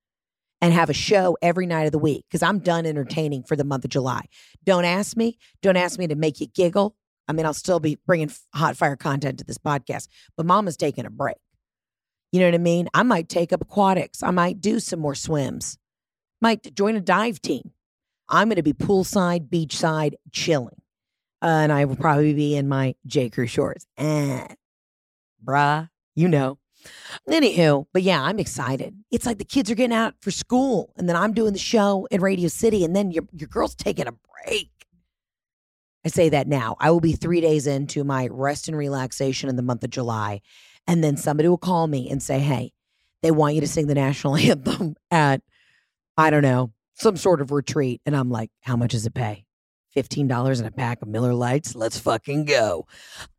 and 0.61 0.73
have 0.73 0.89
a 0.89 0.93
show 0.93 1.37
every 1.41 1.65
night 1.65 1.85
of 1.85 1.91
the 1.91 1.99
week 1.99 2.25
because 2.29 2.43
I'm 2.43 2.59
done 2.59 2.85
entertaining 2.85 3.43
for 3.43 3.55
the 3.55 3.63
month 3.63 3.85
of 3.85 3.91
July. 3.91 4.25
Don't 4.63 4.85
ask 4.85 5.17
me. 5.17 5.37
Don't 5.61 5.77
ask 5.77 5.97
me 5.97 6.07
to 6.07 6.15
make 6.15 6.39
you 6.39 6.47
giggle. 6.47 6.95
I 7.27 7.33
mean, 7.33 7.45
I'll 7.45 7.53
still 7.53 7.79
be 7.79 7.97
bringing 8.05 8.31
hot 8.53 8.75
fire 8.75 8.95
content 8.95 9.39
to 9.39 9.45
this 9.45 9.57
podcast, 9.57 10.07
but 10.35 10.45
mama's 10.45 10.77
taking 10.77 11.05
a 11.05 11.09
break. 11.09 11.37
You 12.31 12.39
know 12.39 12.47
what 12.47 12.55
I 12.55 12.59
mean? 12.59 12.89
I 12.93 13.03
might 13.03 13.29
take 13.29 13.51
up 13.53 13.61
aquatics. 13.61 14.21
I 14.21 14.31
might 14.31 14.61
do 14.61 14.79
some 14.79 14.99
more 14.99 15.15
swims. 15.15 15.77
Might 16.41 16.75
join 16.75 16.95
a 16.95 17.01
dive 17.01 17.41
team. 17.41 17.71
I'm 18.29 18.47
going 18.47 18.57
to 18.57 18.63
be 18.63 18.73
poolside, 18.73 19.49
beachside, 19.49 20.13
chilling. 20.31 20.81
Uh, 21.41 21.47
and 21.47 21.71
I 21.71 21.85
will 21.85 21.95
probably 21.95 22.33
be 22.33 22.55
in 22.55 22.67
my 22.67 22.95
J. 23.05 23.29
Crew 23.29 23.47
shorts. 23.47 23.85
Eh, 23.97 24.45
bruh, 25.43 25.89
you 26.15 26.27
know. 26.27 26.57
Anywho, 27.29 27.85
but 27.93 28.03
yeah, 28.03 28.21
I'm 28.21 28.39
excited. 28.39 28.95
It's 29.11 29.25
like 29.25 29.37
the 29.37 29.45
kids 29.45 29.69
are 29.69 29.75
getting 29.75 29.95
out 29.95 30.15
for 30.21 30.31
school, 30.31 30.93
and 30.97 31.09
then 31.09 31.15
I'm 31.15 31.33
doing 31.33 31.53
the 31.53 31.59
show 31.59 32.07
in 32.09 32.21
Radio 32.21 32.47
City, 32.47 32.85
and 32.85 32.95
then 32.95 33.11
your 33.11 33.25
your 33.33 33.49
girl's 33.49 33.75
taking 33.75 34.07
a 34.07 34.13
break. 34.13 34.71
I 36.05 36.09
say 36.09 36.29
that 36.29 36.47
now. 36.47 36.77
I 36.79 36.91
will 36.91 37.01
be 37.01 37.13
three 37.13 37.41
days 37.41 37.67
into 37.67 38.05
my 38.05 38.29
rest 38.31 38.69
and 38.69 38.77
relaxation 38.77 39.49
in 39.49 39.57
the 39.57 39.61
month 39.61 39.83
of 39.83 39.89
July, 39.89 40.39
and 40.87 41.03
then 41.03 41.17
somebody 41.17 41.49
will 41.49 41.57
call 41.57 41.87
me 41.87 42.09
and 42.09 42.23
say, 42.23 42.39
"Hey, 42.39 42.71
they 43.21 43.31
want 43.31 43.55
you 43.55 43.61
to 43.61 43.67
sing 43.67 43.87
the 43.87 43.95
national 43.95 44.35
anthem 44.37 44.95
at, 45.11 45.41
I 46.17 46.29
don't 46.29 46.43
know, 46.43 46.71
some 46.99 47.17
sort 47.17 47.41
of 47.41 47.51
retreat," 47.51 48.01
and 48.05 48.15
I'm 48.15 48.29
like, 48.29 48.51
"How 48.61 48.75
much 48.75 48.91
does 48.91 49.05
it 49.05 49.13
pay?" 49.13 49.45
$15 49.95 50.59
and 50.59 50.67
a 50.67 50.71
pack 50.71 51.01
of 51.01 51.07
Miller 51.07 51.33
Lites. 51.33 51.75
Let's 51.75 51.99
fucking 51.99 52.45
go. 52.45 52.85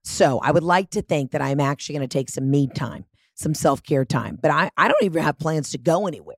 So 0.02 0.40
I 0.40 0.50
would 0.50 0.64
like 0.64 0.90
to 0.90 1.02
think 1.02 1.30
that 1.30 1.42
I'm 1.42 1.60
actually 1.60 1.96
going 1.96 2.08
to 2.08 2.18
take 2.18 2.28
some 2.28 2.50
me 2.50 2.66
time, 2.66 3.04
some 3.34 3.54
self 3.54 3.82
care 3.82 4.04
time, 4.04 4.38
but 4.40 4.50
I, 4.50 4.70
I 4.76 4.88
don't 4.88 5.02
even 5.02 5.22
have 5.22 5.38
plans 5.38 5.70
to 5.70 5.78
go 5.78 6.06
anywhere. 6.06 6.36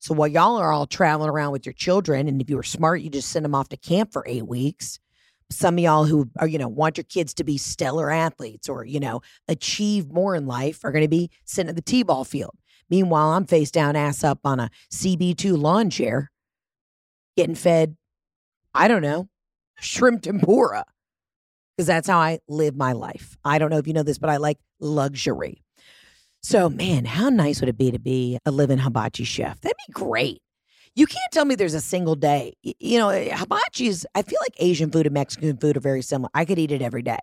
So 0.00 0.12
while 0.14 0.28
y'all 0.28 0.56
are 0.58 0.70
all 0.70 0.86
traveling 0.86 1.30
around 1.30 1.52
with 1.52 1.64
your 1.64 1.72
children, 1.72 2.28
and 2.28 2.40
if 2.42 2.50
you 2.50 2.56
were 2.56 2.62
smart, 2.62 3.00
you 3.00 3.08
just 3.08 3.30
send 3.30 3.44
them 3.44 3.54
off 3.54 3.70
to 3.70 3.76
camp 3.78 4.12
for 4.12 4.22
eight 4.28 4.46
weeks. 4.46 4.98
Some 5.50 5.76
of 5.76 5.80
y'all 5.80 6.04
who 6.04 6.28
are, 6.38 6.46
you 6.46 6.58
know, 6.58 6.68
want 6.68 6.98
your 6.98 7.04
kids 7.04 7.32
to 7.34 7.44
be 7.44 7.56
stellar 7.56 8.10
athletes 8.10 8.68
or, 8.68 8.84
you 8.84 9.00
know, 9.00 9.22
achieve 9.48 10.12
more 10.12 10.34
in 10.34 10.46
life 10.46 10.84
are 10.84 10.92
going 10.92 11.04
to 11.04 11.08
be 11.08 11.30
sitting 11.46 11.70
at 11.70 11.76
the 11.76 11.82
T 11.82 12.02
ball 12.02 12.24
field. 12.24 12.54
Meanwhile, 12.90 13.30
I'm 13.30 13.46
face 13.46 13.70
down, 13.70 13.96
ass 13.96 14.22
up 14.22 14.40
on 14.44 14.60
a 14.60 14.70
CB2 14.92 15.56
lawn 15.56 15.88
chair, 15.88 16.30
getting 17.36 17.54
fed, 17.54 17.96
I 18.74 18.88
don't 18.88 19.02
know, 19.02 19.28
shrimp 19.80 20.22
tempura 20.22 20.84
because 21.76 21.86
that's 21.86 22.08
how 22.08 22.18
I 22.18 22.38
live 22.48 22.76
my 22.76 22.92
life. 22.92 23.36
I 23.44 23.58
don't 23.58 23.70
know 23.70 23.78
if 23.78 23.86
you 23.86 23.92
know 23.92 24.02
this, 24.02 24.18
but 24.18 24.30
I 24.30 24.36
like 24.36 24.58
luxury. 24.80 25.62
So, 26.42 26.68
man, 26.68 27.04
how 27.06 27.30
nice 27.30 27.60
would 27.60 27.68
it 27.68 27.78
be 27.78 27.90
to 27.90 27.98
be 27.98 28.38
a 28.44 28.50
living 28.50 28.78
hibachi 28.78 29.24
chef? 29.24 29.60
That'd 29.60 29.76
be 29.86 29.92
great. 29.92 30.42
You 30.94 31.06
can't 31.06 31.32
tell 31.32 31.44
me 31.44 31.54
there's 31.54 31.74
a 31.74 31.80
single 31.80 32.14
day. 32.14 32.54
You 32.62 32.98
know, 32.98 33.08
eh, 33.08 33.34
hibachi 33.34 33.88
is, 33.88 34.06
I 34.14 34.22
feel 34.22 34.38
like 34.42 34.54
Asian 34.58 34.90
food 34.90 35.06
and 35.06 35.14
Mexican 35.14 35.56
food 35.56 35.76
are 35.76 35.80
very 35.80 36.02
similar. 36.02 36.30
I 36.34 36.44
could 36.44 36.58
eat 36.58 36.70
it 36.70 36.82
every 36.82 37.02
day. 37.02 37.18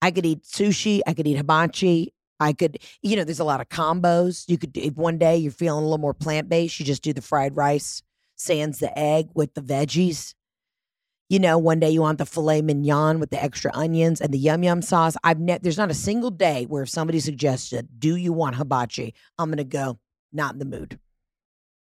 I 0.00 0.10
could 0.10 0.24
eat 0.24 0.44
sushi. 0.44 1.00
I 1.06 1.12
could 1.12 1.26
eat 1.26 1.36
hibachi. 1.36 2.14
I 2.40 2.52
could, 2.52 2.78
you 3.02 3.16
know, 3.16 3.24
there's 3.24 3.40
a 3.40 3.44
lot 3.44 3.60
of 3.60 3.68
combos. 3.68 4.44
You 4.48 4.58
could, 4.58 4.76
if 4.76 4.96
one 4.96 5.18
day 5.18 5.36
you're 5.36 5.52
feeling 5.52 5.80
a 5.82 5.86
little 5.86 5.98
more 5.98 6.14
plant 6.14 6.48
based, 6.48 6.78
you 6.78 6.86
just 6.86 7.02
do 7.02 7.12
the 7.12 7.22
fried 7.22 7.56
rice, 7.56 8.02
sans 8.36 8.78
the 8.78 8.96
egg 8.98 9.28
with 9.34 9.54
the 9.54 9.60
veggies. 9.60 10.34
You 11.28 11.38
know, 11.38 11.56
one 11.56 11.80
day 11.80 11.90
you 11.90 12.02
want 12.02 12.18
the 12.18 12.26
filet 12.26 12.62
mignon 12.62 13.18
with 13.18 13.30
the 13.30 13.42
extra 13.42 13.70
onions 13.74 14.20
and 14.20 14.32
the 14.32 14.38
yum 14.38 14.62
yum 14.62 14.82
sauce. 14.82 15.16
I've 15.24 15.40
ne- 15.40 15.58
there's 15.60 15.78
not 15.78 15.90
a 15.90 15.94
single 15.94 16.30
day 16.30 16.66
where 16.66 16.82
if 16.82 16.90
somebody 16.90 17.18
suggested, 17.20 17.98
"Do 17.98 18.14
you 18.14 18.32
want 18.32 18.56
hibachi?" 18.56 19.14
I'm 19.38 19.50
gonna 19.50 19.64
go, 19.64 19.98
not 20.32 20.52
in 20.52 20.58
the 20.58 20.64
mood. 20.64 20.98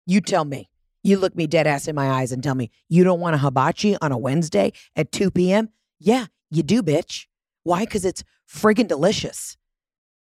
You 0.05 0.21
tell 0.21 0.45
me. 0.45 0.69
You 1.03 1.17
look 1.17 1.35
me 1.35 1.47
dead 1.47 1.67
ass 1.67 1.89
in 1.89 1.95
my 1.95 2.09
eyes 2.09 2.31
and 2.31 2.41
tell 2.41 2.55
me 2.55 2.71
you 2.87 3.03
don't 3.03 3.19
want 3.19 3.35
a 3.35 3.39
hibachi 3.39 3.97
on 3.97 4.13
a 4.13 4.17
Wednesday 4.17 4.71
at 4.95 5.11
2 5.11 5.31
p.m. 5.31 5.69
Yeah, 5.99 6.27
you 6.49 6.63
do, 6.63 6.81
bitch. 6.81 7.27
Why? 7.63 7.81
Because 7.81 8.05
it's 8.05 8.23
friggin' 8.49 8.87
delicious. 8.87 9.57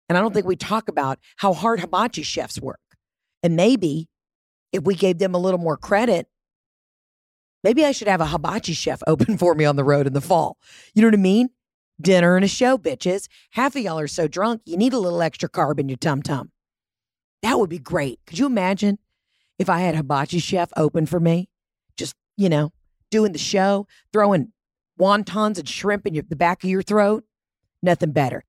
And 0.10 0.18
I 0.18 0.22
don't 0.22 0.34
think 0.34 0.46
we 0.46 0.58
talk 0.58 0.90
about 0.90 1.20
how 1.38 1.54
hard 1.54 1.80
hibachi 1.80 2.24
chefs 2.24 2.60
work. 2.60 2.80
And 3.44 3.56
maybe 3.56 4.10
if 4.72 4.84
we 4.84 4.96
gave 4.96 5.18
them 5.20 5.34
a 5.34 5.40
little 5.40 5.60
more 5.60 5.78
credit, 5.78 6.28
Maybe 7.64 7.84
I 7.84 7.92
should 7.92 8.08
have 8.08 8.22
a 8.22 8.28
hibachi 8.28 8.74
chef 8.74 9.02
open 9.08 9.38
for 9.38 9.54
me 9.54 9.66
on 9.66 9.76
the 9.76 9.84
road 9.84 10.08
in 10.08 10.14
the 10.14 10.22
fall. 10.22 10.58
You 10.94 11.02
know 11.02 11.08
what 11.08 11.16
I 11.16 11.18
mean? 11.18 11.50
Dinner 12.00 12.36
and 12.36 12.46
a 12.46 12.48
show, 12.48 12.78
bitches. 12.78 13.28
Half 13.52 13.76
of 13.76 13.82
y'all 13.82 14.00
are 14.00 14.08
so 14.08 14.28
drunk, 14.28 14.62
you 14.66 14.78
need 14.78 14.94
a 14.94 15.00
little 15.00 15.22
extra 15.22 15.50
carb 15.50 15.80
in 15.80 15.90
your 15.90 15.98
tum 15.98 16.22
tum. 16.22 16.52
That 17.42 17.60
would 17.60 17.70
be 17.70 17.80
great. 17.80 18.20
Could 18.26 18.40
you 18.40 18.46
imagine 18.46 19.00
if 19.60 19.70
I 19.70 19.80
had 19.80 19.96
Hibachi 19.96 20.40
Chef 20.40 20.70
open 20.78 21.06
for 21.06 21.20
me? 21.20 21.50
Just, 21.98 22.16
you 22.36 22.50
know, 22.50 22.72
doing 23.12 23.32
the 23.32 23.38
show, 23.38 23.88
throwing 24.14 24.54
wontons 25.00 25.58
and 25.58 25.68
shrimp 25.68 26.06
in 26.06 26.14
your, 26.14 26.24
the 26.24 26.36
back 26.36 26.64
of 26.64 26.70
your 26.70 26.82
throat. 26.84 27.24
Nothing 27.82 28.12
better. 28.12 28.44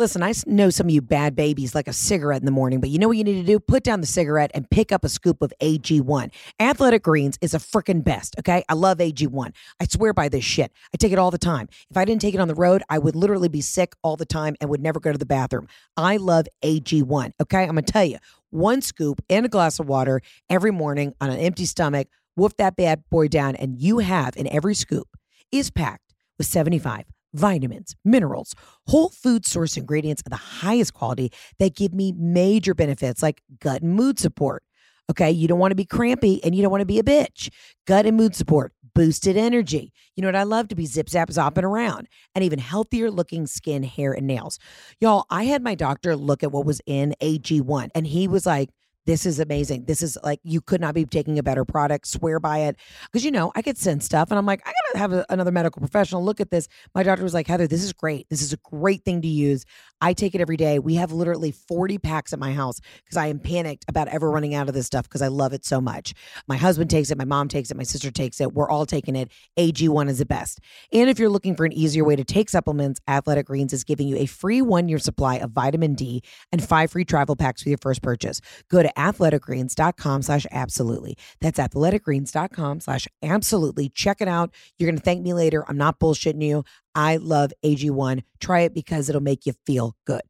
Listen, 0.00 0.22
I 0.22 0.32
know 0.46 0.70
some 0.70 0.86
of 0.86 0.90
you 0.92 1.02
bad 1.02 1.36
babies 1.36 1.74
like 1.74 1.86
a 1.86 1.92
cigarette 1.92 2.40
in 2.40 2.46
the 2.46 2.50
morning, 2.50 2.80
but 2.80 2.88
you 2.88 2.98
know 2.98 3.06
what 3.06 3.18
you 3.18 3.22
need 3.22 3.34
to 3.34 3.46
do? 3.46 3.60
Put 3.60 3.82
down 3.82 4.00
the 4.00 4.06
cigarette 4.06 4.50
and 4.54 4.68
pick 4.70 4.92
up 4.92 5.04
a 5.04 5.10
scoop 5.10 5.42
of 5.42 5.52
AG1. 5.60 6.30
Athletic 6.58 7.02
Greens 7.02 7.36
is 7.42 7.52
a 7.52 7.58
freaking 7.58 8.02
best, 8.02 8.34
okay? 8.38 8.64
I 8.70 8.72
love 8.72 8.96
AG1. 8.96 9.52
I 9.78 9.84
swear 9.84 10.14
by 10.14 10.30
this 10.30 10.42
shit. 10.42 10.72
I 10.94 10.96
take 10.96 11.12
it 11.12 11.18
all 11.18 11.30
the 11.30 11.36
time. 11.36 11.68
If 11.90 11.98
I 11.98 12.06
didn't 12.06 12.22
take 12.22 12.34
it 12.34 12.40
on 12.40 12.48
the 12.48 12.54
road, 12.54 12.82
I 12.88 12.96
would 12.96 13.14
literally 13.14 13.50
be 13.50 13.60
sick 13.60 13.94
all 14.02 14.16
the 14.16 14.24
time 14.24 14.56
and 14.58 14.70
would 14.70 14.80
never 14.80 15.00
go 15.00 15.12
to 15.12 15.18
the 15.18 15.26
bathroom. 15.26 15.68
I 15.98 16.16
love 16.16 16.46
AG1, 16.64 17.32
okay? 17.38 17.64
I'm 17.64 17.68
gonna 17.68 17.82
tell 17.82 18.06
you, 18.06 18.16
one 18.48 18.80
scoop 18.80 19.22
in 19.28 19.44
a 19.44 19.48
glass 19.48 19.78
of 19.80 19.86
water 19.86 20.22
every 20.48 20.70
morning 20.70 21.12
on 21.20 21.28
an 21.28 21.38
empty 21.40 21.66
stomach, 21.66 22.08
wolf 22.36 22.56
that 22.56 22.74
bad 22.74 23.02
boy 23.10 23.28
down, 23.28 23.54
and 23.54 23.78
you 23.78 23.98
have 23.98 24.34
in 24.38 24.46
every 24.46 24.74
scoop 24.74 25.08
is 25.52 25.70
packed 25.70 26.14
with 26.38 26.46
75 26.46 27.04
vitamins, 27.34 27.96
minerals, 28.04 28.54
whole 28.86 29.10
food 29.10 29.46
source 29.46 29.76
ingredients 29.76 30.22
of 30.24 30.30
the 30.30 30.36
highest 30.36 30.94
quality 30.94 31.32
that 31.58 31.74
give 31.76 31.92
me 31.92 32.12
major 32.12 32.74
benefits 32.74 33.22
like 33.22 33.42
gut 33.60 33.82
and 33.82 33.94
mood 33.94 34.18
support. 34.18 34.62
Okay, 35.10 35.30
you 35.30 35.48
don't 35.48 35.58
want 35.58 35.72
to 35.72 35.76
be 35.76 35.84
crampy 35.84 36.42
and 36.44 36.54
you 36.54 36.62
don't 36.62 36.70
want 36.70 36.82
to 36.82 36.86
be 36.86 37.00
a 37.00 37.02
bitch. 37.02 37.48
Gut 37.86 38.06
and 38.06 38.16
mood 38.16 38.36
support, 38.36 38.72
boosted 38.94 39.36
energy. 39.36 39.92
You 40.14 40.22
know 40.22 40.28
what 40.28 40.36
I 40.36 40.44
love 40.44 40.68
to 40.68 40.76
be 40.76 40.86
zip 40.86 41.08
zap 41.08 41.30
zopping 41.30 41.64
around 41.64 42.06
and 42.34 42.44
even 42.44 42.60
healthier 42.60 43.10
looking 43.10 43.46
skin, 43.46 43.82
hair, 43.82 44.12
and 44.12 44.26
nails. 44.26 44.58
Y'all, 45.00 45.26
I 45.28 45.44
had 45.44 45.62
my 45.62 45.74
doctor 45.74 46.14
look 46.14 46.44
at 46.44 46.52
what 46.52 46.64
was 46.64 46.80
in 46.86 47.14
AG1 47.20 47.90
and 47.94 48.06
he 48.06 48.28
was 48.28 48.46
like, 48.46 48.70
this 49.06 49.26
is 49.26 49.40
amazing. 49.40 49.84
This 49.86 50.02
is 50.02 50.18
like 50.22 50.40
you 50.42 50.60
could 50.60 50.80
not 50.80 50.94
be 50.94 51.04
taking 51.04 51.38
a 51.38 51.42
better 51.42 51.64
product. 51.64 52.06
Swear 52.06 52.38
by 52.40 52.58
it, 52.60 52.76
because 53.04 53.24
you 53.24 53.30
know 53.30 53.52
I 53.54 53.62
could 53.62 53.78
send 53.78 54.02
stuff, 54.02 54.30
and 54.30 54.38
I'm 54.38 54.46
like, 54.46 54.62
I 54.66 54.72
gotta 54.86 54.98
have 54.98 55.12
a, 55.12 55.26
another 55.30 55.52
medical 55.52 55.80
professional 55.80 56.24
look 56.24 56.40
at 56.40 56.50
this. 56.50 56.68
My 56.94 57.02
doctor 57.02 57.22
was 57.22 57.34
like, 57.34 57.46
Heather, 57.46 57.66
this 57.66 57.82
is 57.82 57.92
great. 57.92 58.28
This 58.28 58.42
is 58.42 58.52
a 58.52 58.58
great 58.58 59.04
thing 59.04 59.22
to 59.22 59.28
use. 59.28 59.64
I 60.00 60.14
take 60.14 60.34
it 60.34 60.40
every 60.40 60.56
day. 60.56 60.78
We 60.78 60.94
have 60.94 61.12
literally 61.12 61.52
40 61.52 61.98
packs 61.98 62.32
at 62.32 62.38
my 62.38 62.52
house 62.52 62.80
because 63.04 63.16
I 63.16 63.26
am 63.26 63.38
panicked 63.38 63.84
about 63.88 64.08
ever 64.08 64.30
running 64.30 64.54
out 64.54 64.68
of 64.68 64.74
this 64.74 64.86
stuff 64.86 65.04
because 65.04 65.20
I 65.22 65.28
love 65.28 65.52
it 65.52 65.64
so 65.64 65.80
much. 65.80 66.14
My 66.48 66.56
husband 66.56 66.88
takes 66.88 67.10
it, 67.10 67.18
my 67.18 67.24
mom 67.24 67.48
takes 67.48 67.70
it, 67.70 67.76
my 67.76 67.82
sister 67.82 68.10
takes 68.10 68.40
it. 68.40 68.54
We're 68.54 68.70
all 68.70 68.86
taking 68.86 69.14
it. 69.14 69.30
AG1 69.58 70.08
is 70.08 70.18
the 70.18 70.26
best. 70.26 70.60
And 70.92 71.10
if 71.10 71.18
you're 71.18 71.28
looking 71.28 71.54
for 71.54 71.66
an 71.66 71.72
easier 71.72 72.04
way 72.04 72.16
to 72.16 72.24
take 72.24 72.48
supplements, 72.48 73.00
Athletic 73.08 73.46
Greens 73.46 73.72
is 73.72 73.84
giving 73.84 74.08
you 74.08 74.16
a 74.16 74.26
free 74.26 74.62
one 74.62 74.88
year 74.88 74.98
supply 74.98 75.36
of 75.36 75.50
vitamin 75.50 75.94
D 75.94 76.22
and 76.50 76.62
five 76.64 76.90
free 76.90 77.04
travel 77.04 77.36
packs 77.36 77.62
with 77.62 77.70
your 77.70 77.78
first 77.78 78.02
purchase. 78.02 78.40
Go 78.70 78.82
to 78.82 78.89
athleticgreens.com 78.96 80.22
slash 80.22 80.46
absolutely. 80.50 81.16
That's 81.40 81.58
athleticgreens.com 81.58 82.80
slash 82.80 83.08
absolutely. 83.22 83.88
Check 83.90 84.20
it 84.20 84.28
out. 84.28 84.54
You're 84.78 84.90
going 84.90 84.98
to 84.98 85.04
thank 85.04 85.22
me 85.22 85.34
later. 85.34 85.64
I'm 85.68 85.78
not 85.78 85.98
bullshitting 85.98 86.42
you. 86.42 86.64
I 86.94 87.16
love 87.16 87.52
AG1. 87.64 88.22
Try 88.40 88.60
it 88.60 88.74
because 88.74 89.08
it'll 89.08 89.20
make 89.20 89.46
you 89.46 89.54
feel 89.66 89.96
good. 90.06 90.22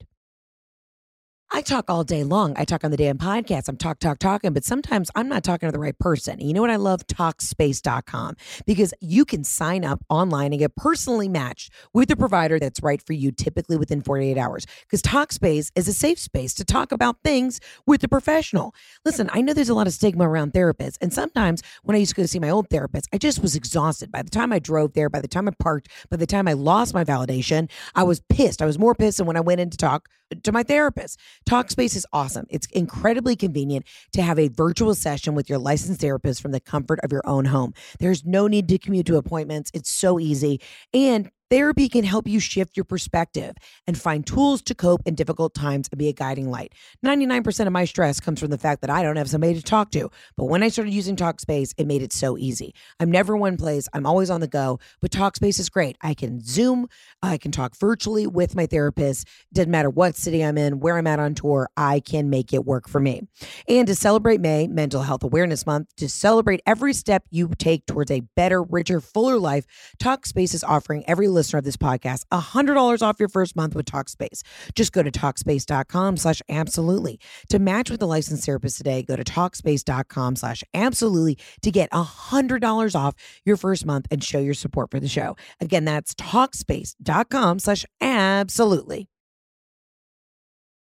I 1.52 1.62
talk 1.62 1.90
all 1.90 2.04
day 2.04 2.22
long. 2.22 2.54
I 2.56 2.64
talk 2.64 2.84
on 2.84 2.92
the 2.92 2.96
damn 2.96 3.18
podcast. 3.18 3.68
I'm 3.68 3.76
talk, 3.76 3.98
talk, 3.98 4.20
talking, 4.20 4.52
but 4.52 4.64
sometimes 4.64 5.10
I'm 5.16 5.28
not 5.28 5.42
talking 5.42 5.66
to 5.66 5.72
the 5.72 5.80
right 5.80 5.98
person. 5.98 6.38
You 6.38 6.52
know 6.52 6.60
what 6.60 6.70
I 6.70 6.76
love? 6.76 7.08
Talkspace.com 7.08 8.36
because 8.66 8.94
you 9.00 9.24
can 9.24 9.42
sign 9.42 9.84
up 9.84 10.04
online 10.08 10.52
and 10.52 10.60
get 10.60 10.76
personally 10.76 11.28
matched 11.28 11.72
with 11.92 12.08
a 12.12 12.16
provider 12.16 12.60
that's 12.60 12.80
right 12.84 13.02
for 13.02 13.14
you, 13.14 13.32
typically 13.32 13.76
within 13.76 14.00
48 14.00 14.38
hours. 14.38 14.64
Because 14.82 15.02
Talkspace 15.02 15.72
is 15.74 15.88
a 15.88 15.92
safe 15.92 16.20
space 16.20 16.54
to 16.54 16.64
talk 16.64 16.92
about 16.92 17.16
things 17.24 17.58
with 17.84 18.04
a 18.04 18.08
professional. 18.08 18.72
Listen, 19.04 19.28
I 19.32 19.40
know 19.40 19.52
there's 19.52 19.68
a 19.68 19.74
lot 19.74 19.88
of 19.88 19.92
stigma 19.92 20.28
around 20.28 20.52
therapists. 20.52 20.98
And 21.00 21.12
sometimes 21.12 21.62
when 21.82 21.96
I 21.96 21.98
used 21.98 22.10
to 22.10 22.16
go 22.16 22.22
to 22.22 22.28
see 22.28 22.38
my 22.38 22.50
old 22.50 22.70
therapist, 22.70 23.08
I 23.12 23.18
just 23.18 23.42
was 23.42 23.56
exhausted. 23.56 24.12
By 24.12 24.22
the 24.22 24.30
time 24.30 24.52
I 24.52 24.60
drove 24.60 24.92
there, 24.92 25.10
by 25.10 25.20
the 25.20 25.28
time 25.28 25.48
I 25.48 25.52
parked, 25.58 25.88
by 26.10 26.16
the 26.16 26.26
time 26.26 26.46
I 26.46 26.52
lost 26.52 26.94
my 26.94 27.02
validation, 27.02 27.68
I 27.96 28.04
was 28.04 28.20
pissed. 28.28 28.62
I 28.62 28.66
was 28.66 28.78
more 28.78 28.94
pissed 28.94 29.18
than 29.18 29.26
when 29.26 29.36
I 29.36 29.40
went 29.40 29.60
in 29.60 29.70
to 29.70 29.76
talk 29.76 30.08
to 30.42 30.52
my 30.52 30.62
therapist. 30.62 31.18
Talkspace 31.48 31.96
is 31.96 32.06
awesome. 32.12 32.46
It's 32.50 32.66
incredibly 32.68 33.36
convenient 33.36 33.86
to 34.12 34.22
have 34.22 34.38
a 34.38 34.48
virtual 34.48 34.94
session 34.94 35.34
with 35.34 35.48
your 35.48 35.58
licensed 35.58 36.00
therapist 36.00 36.40
from 36.40 36.52
the 36.52 36.60
comfort 36.60 37.00
of 37.02 37.10
your 37.12 37.22
own 37.26 37.46
home. 37.46 37.74
There's 37.98 38.24
no 38.24 38.46
need 38.46 38.68
to 38.68 38.78
commute 38.78 39.06
to 39.06 39.16
appointments. 39.16 39.70
It's 39.74 39.90
so 39.90 40.18
easy. 40.20 40.60
And 40.94 41.30
Therapy 41.50 41.88
can 41.88 42.04
help 42.04 42.28
you 42.28 42.38
shift 42.38 42.76
your 42.76 42.84
perspective 42.84 43.56
and 43.84 43.98
find 43.98 44.24
tools 44.24 44.62
to 44.62 44.72
cope 44.72 45.02
in 45.04 45.16
difficult 45.16 45.52
times 45.52 45.88
and 45.90 45.98
be 45.98 46.06
a 46.06 46.12
guiding 46.12 46.48
light. 46.48 46.72
99% 47.04 47.66
of 47.66 47.72
my 47.72 47.84
stress 47.84 48.20
comes 48.20 48.38
from 48.38 48.50
the 48.50 48.58
fact 48.58 48.82
that 48.82 48.90
I 48.90 49.02
don't 49.02 49.16
have 49.16 49.28
somebody 49.28 49.54
to 49.54 49.62
talk 49.62 49.90
to. 49.90 50.10
But 50.36 50.44
when 50.44 50.62
I 50.62 50.68
started 50.68 50.94
using 50.94 51.16
Talkspace, 51.16 51.74
it 51.76 51.88
made 51.88 52.02
it 52.02 52.12
so 52.12 52.38
easy. 52.38 52.72
I'm 53.00 53.10
never 53.10 53.36
one 53.36 53.56
place, 53.56 53.88
I'm 53.92 54.06
always 54.06 54.30
on 54.30 54.40
the 54.40 54.46
go. 54.46 54.78
But 55.00 55.10
Talkspace 55.10 55.58
is 55.58 55.68
great. 55.68 55.96
I 56.00 56.14
can 56.14 56.40
Zoom, 56.40 56.86
I 57.20 57.36
can 57.36 57.50
talk 57.50 57.76
virtually 57.76 58.28
with 58.28 58.54
my 58.54 58.66
therapist. 58.66 59.26
Doesn't 59.52 59.72
matter 59.72 59.90
what 59.90 60.14
city 60.14 60.44
I'm 60.44 60.56
in, 60.56 60.78
where 60.78 60.98
I'm 60.98 61.08
at 61.08 61.18
on 61.18 61.34
tour, 61.34 61.68
I 61.76 61.98
can 61.98 62.30
make 62.30 62.52
it 62.52 62.64
work 62.64 62.88
for 62.88 63.00
me. 63.00 63.22
And 63.68 63.88
to 63.88 63.96
celebrate 63.96 64.40
May, 64.40 64.68
Mental 64.68 65.02
Health 65.02 65.24
Awareness 65.24 65.66
Month, 65.66 65.96
to 65.96 66.08
celebrate 66.08 66.62
every 66.64 66.92
step 66.92 67.24
you 67.28 67.50
take 67.58 67.86
towards 67.86 68.12
a 68.12 68.20
better, 68.36 68.62
richer, 68.62 69.00
fuller 69.00 69.36
life, 69.36 69.66
Talkspace 69.98 70.54
is 70.54 70.62
offering 70.62 71.02
every 71.08 71.26
listener 71.40 71.58
of 71.58 71.64
this 71.64 71.78
podcast 71.78 72.24
$100 72.30 73.00
off 73.00 73.18
your 73.18 73.30
first 73.30 73.56
month 73.56 73.74
with 73.74 73.86
Talkspace. 73.86 74.42
Just 74.74 74.92
go 74.92 75.02
to 75.02 75.10
Talkspace.com 75.10 76.18
slash 76.18 76.42
absolutely. 76.50 77.18
To 77.48 77.58
match 77.58 77.90
with 77.90 78.02
a 78.02 78.06
licensed 78.06 78.44
therapist 78.44 78.76
today, 78.76 79.02
go 79.02 79.16
to 79.16 79.24
Talkspace.com 79.24 80.36
slash 80.36 80.62
absolutely 80.74 81.38
to 81.62 81.70
get 81.70 81.90
$100 81.92 82.94
off 82.94 83.14
your 83.46 83.56
first 83.56 83.86
month 83.86 84.06
and 84.10 84.22
show 84.22 84.38
your 84.38 84.52
support 84.52 84.90
for 84.90 85.00
the 85.00 85.08
show. 85.08 85.34
Again, 85.60 85.86
that's 85.86 86.14
Talkspace.com 86.14 87.58
slash 87.58 87.86
absolutely. 88.02 89.08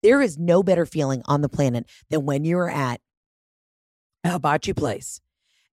There 0.01 0.21
is 0.21 0.39
no 0.39 0.63
better 0.63 0.87
feeling 0.87 1.21
on 1.25 1.41
the 1.41 1.49
planet 1.49 1.85
than 2.09 2.25
when 2.25 2.43
you're 2.43 2.69
at 2.69 3.01
a 4.23 4.31
hibachi 4.31 4.73
place 4.73 5.21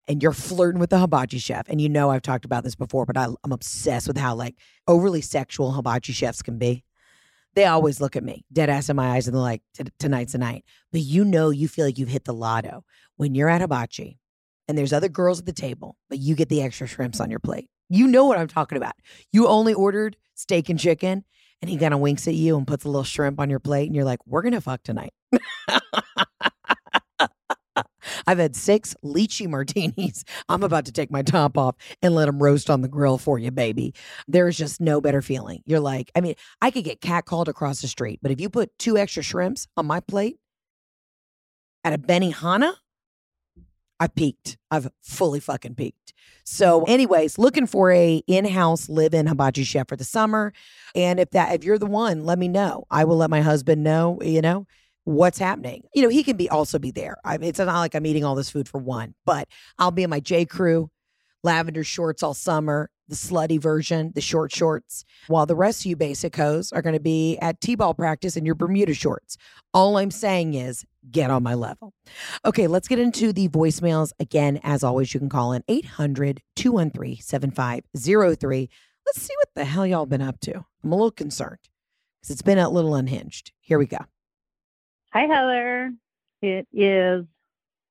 and 0.08 0.22
you're 0.22 0.32
flirting 0.32 0.80
with 0.80 0.90
the 0.90 0.98
hibachi 0.98 1.38
chef. 1.38 1.68
And 1.68 1.80
you 1.80 1.88
know, 1.88 2.10
I've 2.10 2.22
talked 2.22 2.44
about 2.44 2.64
this 2.64 2.75
before, 2.75 3.06
but 3.06 3.16
I, 3.16 3.26
I'm 3.44 3.52
obsessed 3.52 4.08
with 4.08 4.16
how 4.16 4.34
like 4.34 4.56
overly 4.86 5.20
sexual 5.20 5.72
hibachi 5.72 6.12
chefs 6.12 6.42
can 6.42 6.58
be. 6.58 6.84
They 7.54 7.64
always 7.64 8.00
look 8.00 8.16
at 8.16 8.25
me 8.25 8.44
dead 8.52 8.68
ass 8.68 8.90
in 8.90 8.96
my 8.96 9.12
eyes 9.12 9.26
and 9.26 9.34
they're 9.34 9.42
like, 9.42 9.62
tonight's 9.98 10.32
the 10.32 10.38
night. 10.38 10.64
But 10.92 11.00
you 11.00 11.25
know, 11.25 11.50
you 11.50 11.68
feel 11.68 11.86
like 11.86 11.98
you've 11.98 12.08
hit 12.08 12.25
the 12.25 12.34
lotto 12.34 12.84
when 13.16 13.34
you're 13.34 13.48
at 13.48 13.62
hibachi 13.62 14.18
and 14.68 14.76
there's 14.76 14.92
other 14.92 15.08
girls 15.08 15.38
at 15.38 15.46
the 15.46 15.52
table, 15.52 15.96
but 16.08 16.18
you 16.18 16.34
get 16.34 16.48
the 16.48 16.62
extra 16.62 16.86
shrimps 16.86 17.20
on 17.20 17.30
your 17.30 17.40
plate. 17.40 17.70
You 17.88 18.06
know 18.08 18.26
what 18.26 18.38
I'm 18.38 18.48
talking 18.48 18.76
about. 18.76 18.94
You 19.32 19.48
only 19.48 19.72
ordered 19.72 20.16
steak 20.34 20.68
and 20.68 20.78
chicken 20.78 21.25
and 21.62 21.70
he 21.70 21.78
kind 21.78 21.94
of 21.94 22.00
winks 22.00 22.28
at 22.28 22.34
you 22.34 22.58
and 22.58 22.66
puts 22.66 22.84
a 22.84 22.88
little 22.88 23.04
shrimp 23.04 23.40
on 23.40 23.48
your 23.48 23.60
plate 23.60 23.86
and 23.86 23.96
you're 23.96 24.04
like, 24.04 24.20
we're 24.26 24.42
going 24.42 24.52
to 24.52 24.60
fuck 24.60 24.82
tonight. 24.82 25.14
I've 28.26 28.38
had 28.38 28.56
six 28.56 28.95
lychee 29.04 29.49
martinis. 29.49 30.25
I'm 30.49 30.62
about 30.62 30.87
to 30.87 30.92
take 30.92 31.11
my 31.11 31.23
top 31.23 31.56
off 31.56 31.76
and 32.02 32.14
let 32.14 32.26
them 32.26 32.42
roast 32.42 32.71
on 32.71 32.83
the 32.83 32.88
grill 32.88 33.18
for 33.18 33.38
you, 33.38 33.50
baby. 33.50 33.95
There's 34.26 34.56
just 34.56 34.80
no 34.80 35.00
better 35.00 35.23
feeling. 35.23 35.62
You're 35.64 35.80
like, 35.80 36.11
I 36.14 36.21
mean, 36.21 36.35
I 36.61 36.71
could 36.71 36.85
get 36.85 37.00
catcalled 37.00 37.49
across 37.49 37.80
the 37.80 37.88
street, 37.88 38.21
but 38.23 38.30
if 38.30 38.40
you 38.40 38.50
put 38.50 38.76
two 38.78 38.99
extra 38.99 39.23
shrimps 39.23 39.68
on 39.76 39.87
my 39.87 40.00
plate 40.00 40.38
at 41.85 41.92
a 41.92 41.99
Benihana, 41.99 42.75
I 43.99 44.09
peaked. 44.09 44.59
I've 44.71 44.90
fully 45.00 45.40
fucking 45.40 45.75
peaked. 45.75 46.12
So, 46.45 46.85
anyways, 46.85 47.38
looking 47.38 47.66
for 47.66 47.90
a 47.90 48.23
in-house 48.26 48.88
live-in 48.88 49.26
hibachi 49.26 49.64
chef 49.64 49.88
for 49.88 49.97
the 49.97 50.04
summer. 50.04 50.52
And 50.95 51.18
if 51.18 51.30
that 51.30 51.54
if 51.54 51.64
you're 51.64 51.78
the 51.78 51.87
one, 51.87 52.25
let 52.25 52.38
me 52.38 52.47
know. 52.47 52.85
I 52.90 53.04
will 53.04 53.16
let 53.16 53.30
my 53.30 53.40
husband 53.40 53.83
know, 53.83 54.18
you 54.23 54.42
know 54.42 54.66
what's 55.06 55.38
happening. 55.38 55.84
You 55.94 56.02
know, 56.02 56.08
he 56.08 56.25
can 56.25 56.36
be 56.36 56.50
also 56.50 56.78
be 56.78 56.90
there. 56.90 57.16
I 57.25 57.38
mean, 57.38 57.48
it's 57.48 57.60
not 57.60 57.68
like 57.68 57.94
I'm 57.94 58.04
eating 58.04 58.25
all 58.25 58.34
this 58.34 58.50
food 58.50 58.68
for 58.68 58.78
one, 58.78 59.14
but 59.25 59.48
I'll 59.78 59.92
be 59.92 60.02
in 60.02 60.10
my 60.10 60.20
J 60.20 60.44
Crew 60.44 60.90
lavender 61.44 61.84
shorts 61.84 62.25
all 62.25 62.34
summer, 62.34 62.90
the 63.06 63.14
slutty 63.14 63.60
version, 63.60 64.10
the 64.16 64.20
short 64.20 64.52
shorts, 64.52 65.04
while 65.28 65.46
the 65.46 65.54
rest 65.54 65.82
of 65.82 65.86
you 65.86 65.94
basic 65.94 66.34
hoes 66.34 66.72
are 66.72 66.82
going 66.82 66.96
to 66.96 67.00
be 67.00 67.38
at 67.38 67.60
T-ball 67.60 67.94
practice 67.94 68.36
in 68.36 68.44
your 68.44 68.56
Bermuda 68.56 68.94
shorts. 68.94 69.36
All 69.72 69.96
I'm 69.96 70.10
saying 70.10 70.54
is 70.54 70.84
get 71.08 71.30
on 71.30 71.44
my 71.44 71.54
level. 71.54 71.94
Okay, 72.44 72.66
let's 72.66 72.88
get 72.88 72.98
into 72.98 73.32
the 73.32 73.48
voicemails. 73.48 74.10
Again, 74.18 74.58
as 74.64 74.82
always, 74.82 75.14
you 75.14 75.20
can 75.20 75.28
call 75.28 75.52
in 75.52 75.62
800-213-7503. 75.68 78.68
Let's 79.06 79.22
see 79.22 79.34
what 79.36 79.50
the 79.54 79.66
hell 79.66 79.86
y'all 79.86 80.06
been 80.06 80.20
up 80.20 80.40
to. 80.40 80.64
I'm 80.82 80.90
a 80.90 80.96
little 80.96 81.12
concerned 81.12 81.60
because 82.20 82.32
it's 82.32 82.42
been 82.42 82.58
a 82.58 82.68
little 82.68 82.96
unhinged. 82.96 83.52
Here 83.60 83.78
we 83.78 83.86
go. 83.86 83.98
Hi, 85.16 85.23
Heather. 85.23 85.94
It 86.42 86.68
is, 86.75 87.25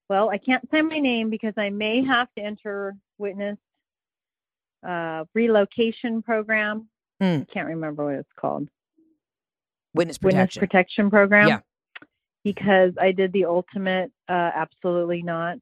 well, 0.10 0.30
I 0.30 0.38
can't 0.38 0.64
say 0.70 0.84
my 0.84 1.00
name 1.00 1.32
because 1.32 1.56
I 1.58 1.72
may 1.72 2.06
have 2.06 2.28
to 2.38 2.44
enter 2.44 2.96
witness 3.18 3.58
uh, 4.88 5.24
relocation 5.34 6.22
program. 6.22 6.88
Mm. 7.20 7.42
I 7.42 7.46
can't 7.52 7.68
remember 7.70 8.06
what 8.06 8.14
it's 8.14 8.30
called. 8.40 8.70
Witness 9.96 10.20
protection. 10.20 10.40
Witness 10.40 10.58
protection 10.58 11.10
program. 11.10 11.48
Yeah. 11.48 11.60
because 12.44 12.94
I 13.02 13.12
did 13.12 13.34
the 13.34 13.46
ultimate 13.46 14.12
uh, 14.30 14.52
absolutely 14.54 15.24
not. 15.24 15.58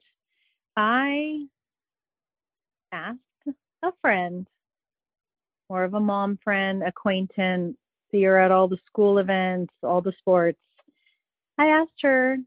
I 0.76 1.46
asked 2.92 3.20
a 3.82 3.94
friend, 4.02 4.46
more 5.70 5.86
of 5.86 5.94
a 5.94 6.00
mom 6.02 6.38
friend, 6.44 6.84
acquaintance, 6.84 7.78
see 8.12 8.24
her 8.24 8.38
at 8.38 8.52
all 8.52 8.68
the 8.68 8.80
school 8.86 9.20
events, 9.20 9.74
all 9.82 10.02
the 10.02 10.12
sports. 10.20 10.60
I 11.58 11.68
asked 11.68 12.02
her 12.02 12.38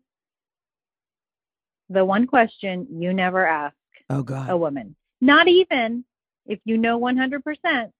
the 1.88 2.04
one 2.04 2.26
question 2.26 2.86
you 3.00 3.12
never 3.12 3.46
ask 3.46 3.76
Oh 4.10 4.22
God. 4.22 4.50
a 4.50 4.56
woman. 4.56 4.96
Not 5.20 5.48
even 5.48 6.04
if 6.46 6.58
you 6.64 6.76
know 6.78 6.98
100%, 6.98 7.90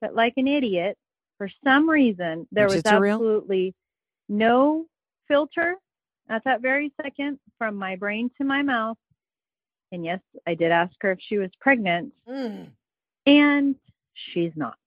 but 0.00 0.14
like 0.14 0.34
an 0.36 0.48
idiot, 0.48 0.96
for 1.38 1.48
some 1.64 1.88
reason, 1.90 2.46
there 2.52 2.66
was 2.66 2.76
Is 2.76 2.82
it 2.86 2.94
real? 2.98 3.14
absolutely 3.16 3.74
no 4.28 4.86
filter 5.28 5.76
at 6.28 6.42
that 6.44 6.60
very 6.62 6.92
second 7.02 7.38
from 7.58 7.76
my 7.76 7.96
brain 7.96 8.30
to 8.38 8.44
my 8.44 8.62
mouth. 8.62 8.96
And 9.92 10.04
yes, 10.04 10.20
I 10.46 10.54
did 10.54 10.70
ask 10.72 10.92
her 11.02 11.12
if 11.12 11.18
she 11.20 11.38
was 11.38 11.50
pregnant, 11.60 12.12
Mm. 12.28 12.68
and 13.26 13.74
she's 14.14 14.52
not. 14.56 14.78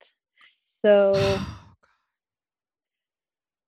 So 0.84 1.40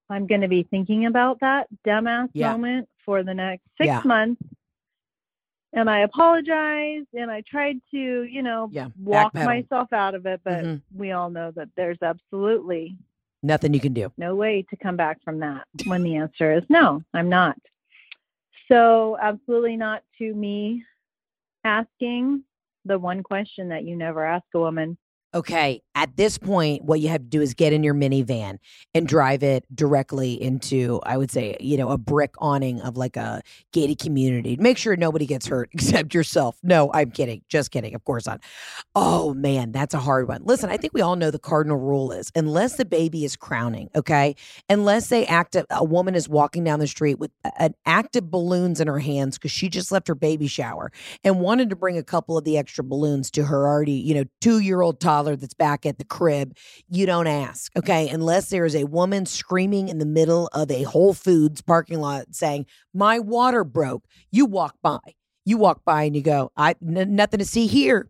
I'm 0.10 0.26
going 0.28 0.42
to 0.42 0.48
be 0.48 0.64
thinking 0.64 1.06
about 1.06 1.40
that 1.42 1.68
dumbass 1.86 2.30
Yeah. 2.34 2.52
moment 2.52 2.90
for 3.06 3.24
the 3.24 3.34
next 3.34 3.64
six 3.78 3.86
Yeah. 3.88 4.02
months. 4.04 4.42
And 5.74 5.88
I 5.90 6.00
apologized 6.00 7.08
and 7.14 7.30
I 7.30 7.42
tried 7.42 7.80
to, 7.92 8.24
you 8.24 8.42
know, 8.42 8.70
Yeah, 8.72 8.88
walk 8.98 9.36
myself 9.36 9.94
out 9.94 10.16
of 10.16 10.26
it. 10.26 10.42
But 10.44 10.66
Mhm. 10.66 10.82
we 10.96 11.12
all 11.12 11.30
know 11.30 11.52
that 11.52 11.70
there's 11.76 12.02
absolutely 12.02 12.98
Nothing 13.44 13.74
you 13.74 13.80
can 13.80 13.94
do. 13.94 14.12
no 14.18 14.36
way 14.36 14.64
to 14.64 14.76
come 14.76 14.98
back 14.98 15.22
from 15.24 15.40
that 15.40 15.66
when 15.86 16.02
the 16.04 16.16
answer 16.16 16.52
is 16.54 16.68
no, 16.70 17.04
I'm 17.14 17.30
not. 17.30 17.58
So, 18.68 19.18
absolutely 19.20 19.78
not 19.78 20.04
to 20.18 20.34
me 20.34 20.84
asking 21.64 22.44
the 22.86 22.98
one 23.00 23.24
question 23.24 23.70
that 23.70 23.84
you 23.84 23.96
never 23.96 24.24
ask 24.26 24.46
a 24.54 24.60
woman. 24.60 24.98
Okay, 25.36 25.84
at 25.94 26.18
this 26.18 26.40
point, 26.40 26.86
what 26.86 27.02
you 27.02 27.10
have 27.10 27.22
to 27.22 27.28
do 27.28 27.40
is 27.40 27.54
get 27.54 27.72
in 27.72 27.84
your 27.84 27.94
minivan 27.94 28.58
and 28.96 29.08
drive 29.08 29.44
it 29.44 29.64
directly 29.76 30.42
into, 30.42 31.00
I 31.04 31.18
would 31.18 31.30
say, 31.30 31.56
you 31.60 31.78
know, 31.78 31.90
a 31.90 32.00
brick 32.00 32.34
awning 32.40 32.82
of 32.82 32.98
like 32.98 33.16
a 33.16 33.44
gated 33.72 34.00
community. 34.00 34.58
Make 34.58 34.80
sure 34.80 34.96
nobody 34.96 35.28
gets 35.28 35.46
hurt 35.46 35.70
except 35.74 36.16
yourself. 36.16 36.58
No, 36.64 36.90
I'm 36.94 37.12
kidding. 37.12 37.44
Just 37.48 37.70
kidding. 37.70 37.94
Of 37.94 38.06
course 38.06 38.26
not. 38.26 38.42
Oh 38.96 39.36
man, 39.36 39.72
that's 39.72 39.94
a 39.94 40.00
hard 40.00 40.28
one. 40.28 40.42
Listen, 40.46 40.72
I 40.72 40.78
think 40.78 40.94
we 40.94 41.02
all 41.02 41.16
know 41.16 41.30
the 41.30 41.38
cardinal 41.38 41.78
rule 41.78 42.12
is 42.12 42.32
unless 42.34 42.78
the 42.78 42.86
baby 42.86 43.24
is 43.24 43.36
crowning, 43.36 43.90
okay, 43.96 44.36
unless 44.68 45.10
they 45.10 45.28
act, 45.28 45.56
uh, 45.56 45.64
a 45.70 45.84
woman 45.84 46.16
is 46.16 46.28
walking 46.28 46.64
down 46.64 46.80
the 46.80 46.88
street 46.88 47.20
with 47.20 47.30
an 47.60 47.76
active 47.86 48.32
balloons 48.32 48.82
in 48.82 48.88
her 48.88 49.00
hands 49.00 49.38
because 49.38 49.52
she 49.52 49.70
just 49.70 49.92
left 49.92 50.08
her 50.08 50.16
baby 50.16 50.48
shower 50.48 50.92
and 51.24 51.40
wanted 51.40 51.70
to 51.70 51.76
bring 51.76 52.00
a 52.00 52.04
couple 52.04 52.36
of 52.36 52.46
the 52.46 52.58
extra 52.58 52.84
balloons 52.84 53.30
to 53.30 53.44
her 53.44 53.68
already, 53.68 53.92
you 53.92 54.16
know, 54.16 54.24
two 54.42 54.58
year 54.58 54.82
old 54.82 55.00
toddler 55.00 55.19
that's 55.24 55.54
back 55.54 55.86
at 55.86 55.98
the 55.98 56.04
crib, 56.04 56.56
you 56.90 57.06
don't 57.06 57.28
ask, 57.28 57.74
mm. 57.74 57.80
okay? 57.80 58.10
Unless 58.10 58.50
there 58.50 58.66
is 58.66 58.76
a 58.76 58.86
woman 58.86 59.26
screaming 59.26 59.90
in 59.90 60.00
the 60.00 60.06
middle 60.06 60.48
of 60.54 60.72
a 60.72 60.84
Whole 60.84 61.14
Foods 61.14 61.62
parking 61.62 62.00
lot 62.00 62.28
saying, 62.32 62.66
My 62.94 63.20
water 63.20 63.64
broke. 63.64 64.06
You 64.32 64.46
walk 64.46 64.76
by. 64.82 65.00
You 65.46 65.58
walk 65.58 65.84
by 65.84 66.04
and 66.04 66.16
you 66.16 66.22
go, 66.22 66.52
I 66.56 66.76
n- 66.86 67.16
nothing 67.16 67.40
to 67.40 67.46
see 67.46 67.68
here. 67.68 68.10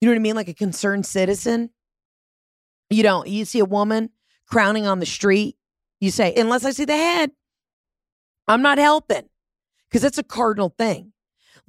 You 0.00 0.08
know 0.08 0.12
what 0.12 0.20
I 0.20 0.22
mean? 0.22 0.36
Like 0.36 0.48
a 0.48 0.54
concerned 0.54 1.06
citizen. 1.06 1.70
You 2.90 3.02
don't, 3.02 3.26
you 3.26 3.44
see 3.44 3.58
a 3.58 3.64
woman 3.64 4.10
crowning 4.46 4.86
on 4.86 5.00
the 5.00 5.06
street, 5.06 5.56
you 6.00 6.10
say, 6.10 6.34
Unless 6.36 6.64
I 6.64 6.70
see 6.70 6.84
the 6.84 6.96
head, 6.96 7.32
I'm 8.48 8.62
not 8.62 8.78
helping 8.78 9.28
because 9.88 10.02
that's 10.02 10.18
a 10.18 10.22
cardinal 10.22 10.74
thing. 10.76 11.12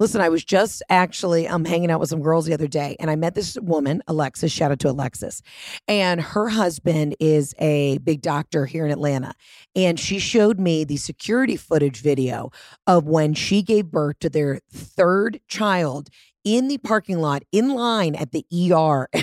Listen, 0.00 0.20
I 0.20 0.28
was 0.28 0.44
just 0.44 0.80
actually 0.88 1.48
um 1.48 1.64
hanging 1.64 1.90
out 1.90 1.98
with 1.98 2.08
some 2.08 2.22
girls 2.22 2.46
the 2.46 2.54
other 2.54 2.68
day, 2.68 2.96
and 3.00 3.10
I 3.10 3.16
met 3.16 3.34
this 3.34 3.58
woman, 3.60 4.00
Alexis. 4.06 4.52
Shout 4.52 4.70
out 4.70 4.78
to 4.80 4.90
Alexis, 4.90 5.42
and 5.88 6.20
her 6.20 6.48
husband 6.48 7.16
is 7.18 7.52
a 7.58 7.98
big 7.98 8.22
doctor 8.22 8.66
here 8.66 8.84
in 8.84 8.92
Atlanta, 8.92 9.34
and 9.74 9.98
she 9.98 10.20
showed 10.20 10.60
me 10.60 10.84
the 10.84 10.98
security 10.98 11.56
footage 11.56 12.00
video 12.00 12.50
of 12.86 13.06
when 13.06 13.34
she 13.34 13.60
gave 13.60 13.90
birth 13.90 14.20
to 14.20 14.28
their 14.30 14.60
third 14.72 15.40
child 15.48 16.10
in 16.44 16.68
the 16.68 16.78
parking 16.78 17.18
lot, 17.18 17.42
in 17.50 17.70
line 17.74 18.14
at 18.14 18.30
the 18.32 18.46
ER. 18.72 19.08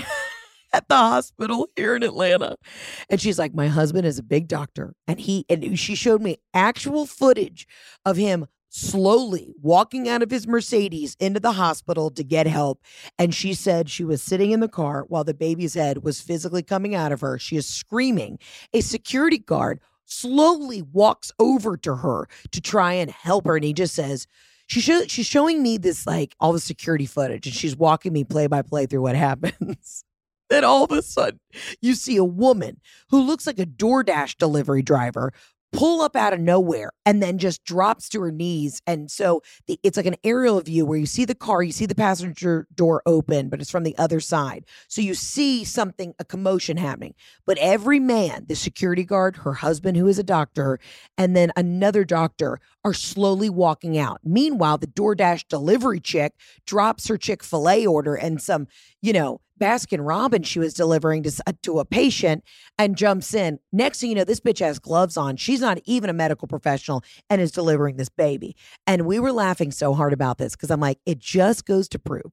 At 0.72 0.88
the 0.88 0.96
hospital 0.96 1.68
here 1.74 1.96
in 1.96 2.02
Atlanta. 2.02 2.56
And 3.08 3.18
she's 3.18 3.38
like, 3.38 3.54
My 3.54 3.68
husband 3.68 4.04
is 4.04 4.18
a 4.18 4.22
big 4.22 4.46
doctor. 4.46 4.94
And 5.06 5.18
he 5.18 5.46
and 5.48 5.78
she 5.78 5.94
showed 5.94 6.20
me 6.20 6.36
actual 6.52 7.06
footage 7.06 7.66
of 8.04 8.18
him 8.18 8.46
slowly 8.76 9.54
walking 9.62 10.06
out 10.06 10.22
of 10.22 10.30
his 10.30 10.46
Mercedes 10.46 11.16
into 11.18 11.40
the 11.40 11.52
hospital 11.52 12.10
to 12.10 12.22
get 12.22 12.46
help. 12.46 12.82
And 13.18 13.34
she 13.34 13.54
said 13.54 13.88
she 13.88 14.04
was 14.04 14.22
sitting 14.22 14.50
in 14.50 14.60
the 14.60 14.68
car 14.68 15.06
while 15.08 15.24
the 15.24 15.32
baby's 15.34 15.74
head 15.74 16.04
was 16.04 16.20
physically 16.20 16.62
coming 16.62 16.94
out 16.94 17.10
of 17.10 17.22
her. 17.22 17.38
She 17.38 17.56
is 17.56 17.66
screaming. 17.66 18.38
A 18.74 18.82
security 18.82 19.38
guard 19.38 19.80
slowly 20.04 20.82
walks 20.82 21.32
over 21.38 21.76
to 21.78 21.96
her 21.96 22.28
to 22.52 22.60
try 22.60 22.92
and 22.92 23.10
help 23.10 23.46
her. 23.46 23.56
And 23.56 23.64
he 23.64 23.72
just 23.72 23.94
says, 23.94 24.26
she 24.66 24.80
she's 24.80 25.26
showing 25.26 25.62
me 25.62 25.78
this 25.78 26.06
like 26.06 26.34
all 26.38 26.52
the 26.52 26.60
security 26.60 27.06
footage 27.06 27.46
and 27.46 27.54
she's 27.54 27.76
walking 27.76 28.12
me 28.12 28.24
play 28.24 28.46
by 28.46 28.62
play 28.62 28.86
through 28.86 29.02
what 29.02 29.16
happens. 29.16 30.04
then 30.50 30.64
all 30.64 30.84
of 30.84 30.90
a 30.90 31.02
sudden 31.02 31.40
you 31.80 31.94
see 31.94 32.16
a 32.16 32.24
woman 32.24 32.80
who 33.10 33.22
looks 33.22 33.46
like 33.46 33.58
a 33.58 33.66
DoorDash 33.66 34.36
delivery 34.38 34.82
driver 34.82 35.32
pull 35.76 36.00
up 36.00 36.16
out 36.16 36.32
of 36.32 36.40
nowhere 36.40 36.90
and 37.04 37.22
then 37.22 37.36
just 37.36 37.62
drops 37.64 38.08
to 38.08 38.20
her 38.22 38.32
knees. 38.32 38.80
And 38.86 39.10
so 39.10 39.42
the, 39.66 39.78
it's 39.82 39.98
like 39.98 40.06
an 40.06 40.16
aerial 40.24 40.58
view 40.62 40.86
where 40.86 40.98
you 40.98 41.04
see 41.04 41.26
the 41.26 41.34
car, 41.34 41.62
you 41.62 41.70
see 41.70 41.84
the 41.84 41.94
passenger 41.94 42.66
door 42.74 43.02
open, 43.04 43.50
but 43.50 43.60
it's 43.60 43.70
from 43.70 43.82
the 43.82 43.96
other 43.98 44.18
side. 44.18 44.64
So 44.88 45.02
you 45.02 45.14
see 45.14 45.64
something, 45.64 46.14
a 46.18 46.24
commotion 46.24 46.78
happening. 46.78 47.14
But 47.44 47.58
every 47.58 48.00
man, 48.00 48.46
the 48.48 48.56
security 48.56 49.04
guard, 49.04 49.36
her 49.36 49.52
husband, 49.52 49.98
who 49.98 50.08
is 50.08 50.18
a 50.18 50.22
doctor, 50.22 50.80
and 51.18 51.36
then 51.36 51.52
another 51.56 52.04
doctor 52.04 52.58
are 52.82 52.94
slowly 52.94 53.50
walking 53.50 53.98
out. 53.98 54.20
Meanwhile, 54.24 54.78
the 54.78 54.86
DoorDash 54.86 55.48
delivery 55.48 56.00
chick 56.00 56.32
drops 56.66 57.08
her 57.08 57.18
Chick 57.18 57.42
fil 57.42 57.68
A 57.68 57.86
order 57.86 58.14
and 58.14 58.40
some, 58.40 58.66
you 59.02 59.12
know, 59.12 59.40
Baskin 59.60 60.06
Robbins 60.06 60.46
she 60.46 60.58
was 60.58 60.74
delivering 60.74 61.22
to, 61.22 61.42
uh, 61.46 61.52
to 61.62 61.78
a 61.78 61.84
patient 61.84 62.44
and 62.78 62.96
jumps 62.96 63.34
in. 63.34 63.58
Next 63.72 64.00
thing 64.00 64.10
you 64.10 64.16
know, 64.16 64.24
this 64.24 64.40
bitch 64.40 64.60
has 64.60 64.78
gloves 64.78 65.16
on. 65.16 65.36
She's 65.36 65.60
not 65.60 65.78
even 65.84 66.10
a 66.10 66.12
medical 66.12 66.48
professional 66.48 67.02
and 67.30 67.40
is 67.40 67.52
delivering 67.52 67.96
this 67.96 68.08
baby. 68.08 68.56
And 68.86 69.06
we 69.06 69.18
were 69.18 69.32
laughing 69.32 69.70
so 69.70 69.94
hard 69.94 70.12
about 70.12 70.38
this 70.38 70.54
because 70.54 70.70
I'm 70.70 70.80
like, 70.80 70.98
it 71.06 71.18
just 71.18 71.66
goes 71.66 71.88
to 71.90 71.98
prove 71.98 72.32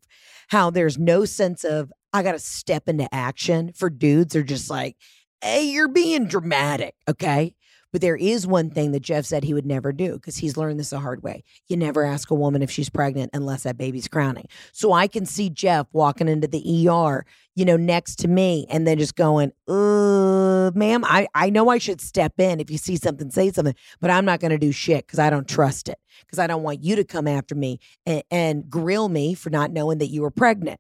how 0.50 0.70
there's 0.70 0.98
no 0.98 1.26
sense 1.26 1.64
of, 1.64 1.92
I 2.12 2.24
got 2.24 2.34
to 2.34 2.40
step 2.40 2.88
into 2.88 3.14
action 3.14 3.72
for 3.74 3.90
dudes. 3.90 4.34
They're 4.34 4.44
just 4.44 4.70
like, 4.70 4.98
hey, 5.42 5.64
you're 5.64 5.88
being 5.88 6.28
dramatic. 6.28 6.96
Okay. 7.08 7.56
But 7.94 8.02
there 8.02 8.18
is 8.18 8.46
one 8.46 8.72
thing 8.72 8.92
that 8.92 9.02
Jeff 9.02 9.24
said 9.24 9.44
he 9.44 9.54
would 9.54 9.68
never 9.68 9.94
do 9.94 10.14
because 10.14 10.38
he's 10.38 10.58
learned 10.58 10.80
this 10.80 10.90
the 10.90 11.00
hard 11.00 11.24
way. 11.24 11.44
You 11.68 11.78
never 11.78 12.04
ask 12.04 12.32
a 12.32 12.36
woman 12.36 12.64
if 12.64 12.72
she's 12.72 12.90
pregnant 12.90 13.30
unless 13.34 13.64
that 13.64 13.78
baby's 13.78 14.08
crowning. 14.08 14.48
So 14.74 14.92
I 14.92 15.08
can 15.08 15.28
see 15.28 15.50
Jeff 15.50 15.88
walking 15.94 16.28
into 16.28 16.48
the 16.48 16.90
ER, 16.90 17.24
you 17.56 17.66
know, 17.66 17.78
next 17.78 18.16
to 18.20 18.28
me 18.28 18.66
and 18.70 18.88
then 18.88 18.98
just 18.98 19.16
going, 19.16 19.52
uh, 19.68 20.72
ma'am, 20.74 21.06
I, 21.06 21.28
I 21.36 21.52
know 21.52 21.70
I 21.70 21.78
should 21.78 22.02
step 22.02 22.40
in. 22.40 22.60
If 22.60 22.72
you 22.72 22.80
see 22.80 22.98
something, 22.98 23.30
say 23.30 23.52
something, 23.52 23.76
but 24.02 24.10
I'm 24.10 24.26
not 24.26 24.40
going 24.40 24.52
to 24.52 24.58
do 24.58 24.72
shit 24.72 25.06
because 25.06 25.20
I 25.20 25.30
don't 25.30 25.48
trust 25.48 25.88
it. 25.88 26.00
Because 26.22 26.40
I 26.40 26.48
don't 26.48 26.64
want 26.64 26.84
you 26.84 26.96
to 26.96 27.04
come 27.04 27.28
after 27.28 27.54
me 27.54 27.80
and, 28.08 28.24
and 28.32 28.70
grill 28.70 29.08
me 29.08 29.36
for 29.36 29.52
not 29.52 29.72
knowing 29.72 30.00
that 30.00 30.08
you 30.08 30.24
were 30.24 30.32
pregnant. 30.32 30.80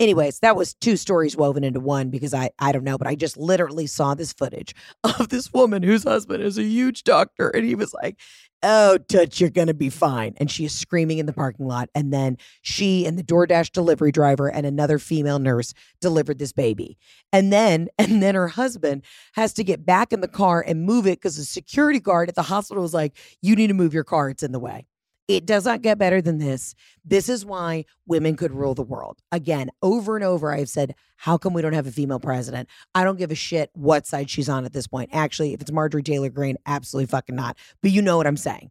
Anyways, 0.00 0.40
that 0.40 0.56
was 0.56 0.74
two 0.74 0.96
stories 0.96 1.36
woven 1.36 1.62
into 1.62 1.78
one 1.78 2.10
because 2.10 2.34
I 2.34 2.50
I 2.58 2.72
don't 2.72 2.82
know, 2.82 2.98
but 2.98 3.06
I 3.06 3.14
just 3.14 3.36
literally 3.36 3.86
saw 3.86 4.14
this 4.14 4.32
footage 4.32 4.74
of 5.04 5.28
this 5.28 5.52
woman 5.52 5.84
whose 5.84 6.02
husband 6.02 6.42
is 6.42 6.58
a 6.58 6.64
huge 6.64 7.04
doctor 7.04 7.48
and 7.50 7.64
he 7.64 7.76
was 7.76 7.94
like, 7.94 8.18
"Oh, 8.64 8.98
Toots, 8.98 9.40
you're 9.40 9.50
to 9.50 9.72
be 9.72 9.90
fine." 9.90 10.34
And 10.38 10.50
she 10.50 10.64
is 10.64 10.76
screaming 10.76 11.18
in 11.18 11.26
the 11.26 11.32
parking 11.32 11.66
lot 11.68 11.90
and 11.94 12.12
then 12.12 12.38
she 12.62 13.06
and 13.06 13.16
the 13.16 13.22
DoorDash 13.22 13.70
delivery 13.70 14.10
driver 14.10 14.50
and 14.50 14.66
another 14.66 14.98
female 14.98 15.38
nurse 15.38 15.72
delivered 16.00 16.40
this 16.40 16.52
baby. 16.52 16.98
And 17.32 17.52
then 17.52 17.86
and 17.98 18.20
then 18.20 18.34
her 18.34 18.48
husband 18.48 19.04
has 19.34 19.52
to 19.54 19.62
get 19.64 19.86
back 19.86 20.12
in 20.12 20.20
the 20.20 20.28
car 20.28 20.64
and 20.66 20.84
move 20.84 21.06
it 21.06 21.20
cuz 21.22 21.36
the 21.36 21.44
security 21.44 22.00
guard 22.00 22.28
at 22.28 22.34
the 22.34 22.42
hospital 22.42 22.82
was 22.82 22.94
like, 22.94 23.16
"You 23.42 23.54
need 23.54 23.68
to 23.68 23.74
move 23.74 23.94
your 23.94 24.04
car, 24.04 24.28
it's 24.28 24.42
in 24.42 24.50
the 24.50 24.58
way." 24.58 24.86
It 25.26 25.46
does 25.46 25.64
not 25.64 25.80
get 25.80 25.96
better 25.96 26.20
than 26.20 26.38
this. 26.38 26.74
This 27.04 27.30
is 27.30 27.46
why 27.46 27.86
women 28.06 28.36
could 28.36 28.52
rule 28.52 28.74
the 28.74 28.82
world. 28.82 29.20
Again, 29.32 29.70
over 29.80 30.16
and 30.16 30.24
over, 30.24 30.52
I've 30.52 30.68
said, 30.68 30.94
how 31.16 31.38
come 31.38 31.54
we 31.54 31.62
don't 31.62 31.72
have 31.72 31.86
a 31.86 31.92
female 31.92 32.20
president? 32.20 32.68
I 32.94 33.04
don't 33.04 33.18
give 33.18 33.30
a 33.30 33.34
shit 33.34 33.70
what 33.72 34.06
side 34.06 34.28
she's 34.28 34.50
on 34.50 34.66
at 34.66 34.74
this 34.74 34.86
point. 34.86 35.10
Actually, 35.12 35.54
if 35.54 35.62
it's 35.62 35.72
Marjorie 35.72 36.02
Taylor 36.02 36.28
Greene, 36.28 36.58
absolutely 36.66 37.06
fucking 37.06 37.36
not. 37.36 37.56
But 37.80 37.92
you 37.92 38.02
know 38.02 38.18
what 38.18 38.26
I'm 38.26 38.36
saying. 38.36 38.70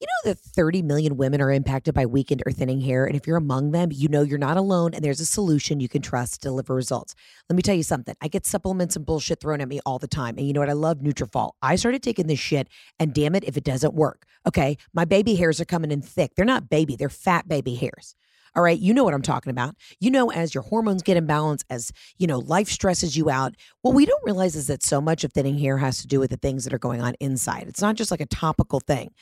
You 0.00 0.06
know 0.06 0.32
that 0.32 0.38
30 0.38 0.80
million 0.80 1.18
women 1.18 1.42
are 1.42 1.52
impacted 1.52 1.92
by 1.92 2.06
weakened 2.06 2.42
or 2.46 2.52
thinning 2.52 2.80
hair. 2.80 3.04
And 3.04 3.14
if 3.14 3.26
you're 3.26 3.36
among 3.36 3.72
them, 3.72 3.90
you 3.92 4.08
know 4.08 4.22
you're 4.22 4.38
not 4.38 4.56
alone 4.56 4.94
and 4.94 5.04
there's 5.04 5.20
a 5.20 5.26
solution 5.26 5.78
you 5.78 5.90
can 5.90 6.00
trust 6.00 6.34
to 6.34 6.48
deliver 6.48 6.74
results. 6.74 7.14
Let 7.50 7.56
me 7.56 7.62
tell 7.62 7.74
you 7.74 7.82
something. 7.82 8.14
I 8.22 8.28
get 8.28 8.46
supplements 8.46 8.96
and 8.96 9.04
bullshit 9.04 9.40
thrown 9.40 9.60
at 9.60 9.68
me 9.68 9.80
all 9.84 9.98
the 9.98 10.08
time. 10.08 10.38
And 10.38 10.46
you 10.46 10.54
know 10.54 10.60
what? 10.60 10.70
I 10.70 10.74
love 10.74 11.00
Nutrafol. 11.00 11.52
I 11.60 11.76
started 11.76 12.02
taking 12.02 12.28
this 12.28 12.38
shit 12.38 12.68
and 12.98 13.12
damn 13.12 13.34
it 13.34 13.44
if 13.44 13.58
it 13.58 13.64
doesn't 13.64 13.92
work. 13.92 14.24
Okay. 14.46 14.78
My 14.94 15.04
baby 15.04 15.34
hairs 15.34 15.60
are 15.60 15.66
coming 15.66 15.90
in 15.90 16.00
thick. 16.00 16.34
They're 16.34 16.46
not 16.46 16.70
baby, 16.70 16.96
they're 16.96 17.10
fat 17.10 17.46
baby 17.46 17.74
hairs. 17.74 18.14
All 18.56 18.64
right, 18.64 18.78
you 18.78 18.92
know 18.92 19.04
what 19.04 19.14
I'm 19.14 19.22
talking 19.22 19.50
about. 19.50 19.76
You 20.00 20.10
know, 20.10 20.32
as 20.32 20.54
your 20.54 20.64
hormones 20.64 21.02
get 21.02 21.22
imbalanced, 21.22 21.64
as 21.70 21.92
you 22.18 22.26
know, 22.26 22.40
life 22.40 22.68
stresses 22.68 23.16
you 23.16 23.30
out. 23.30 23.54
What 23.82 23.94
we 23.94 24.06
don't 24.06 24.24
realize 24.24 24.56
is 24.56 24.66
that 24.66 24.82
so 24.82 25.00
much 25.00 25.22
of 25.22 25.32
thinning 25.32 25.56
hair 25.56 25.78
has 25.78 26.00
to 26.00 26.08
do 26.08 26.18
with 26.18 26.30
the 26.30 26.36
things 26.36 26.64
that 26.64 26.74
are 26.74 26.78
going 26.78 27.00
on 27.00 27.14
inside. 27.20 27.66
It's 27.68 27.80
not 27.80 27.94
just 27.94 28.10
like 28.10 28.20
a 28.20 28.26
topical 28.26 28.80
thing. 28.80 29.12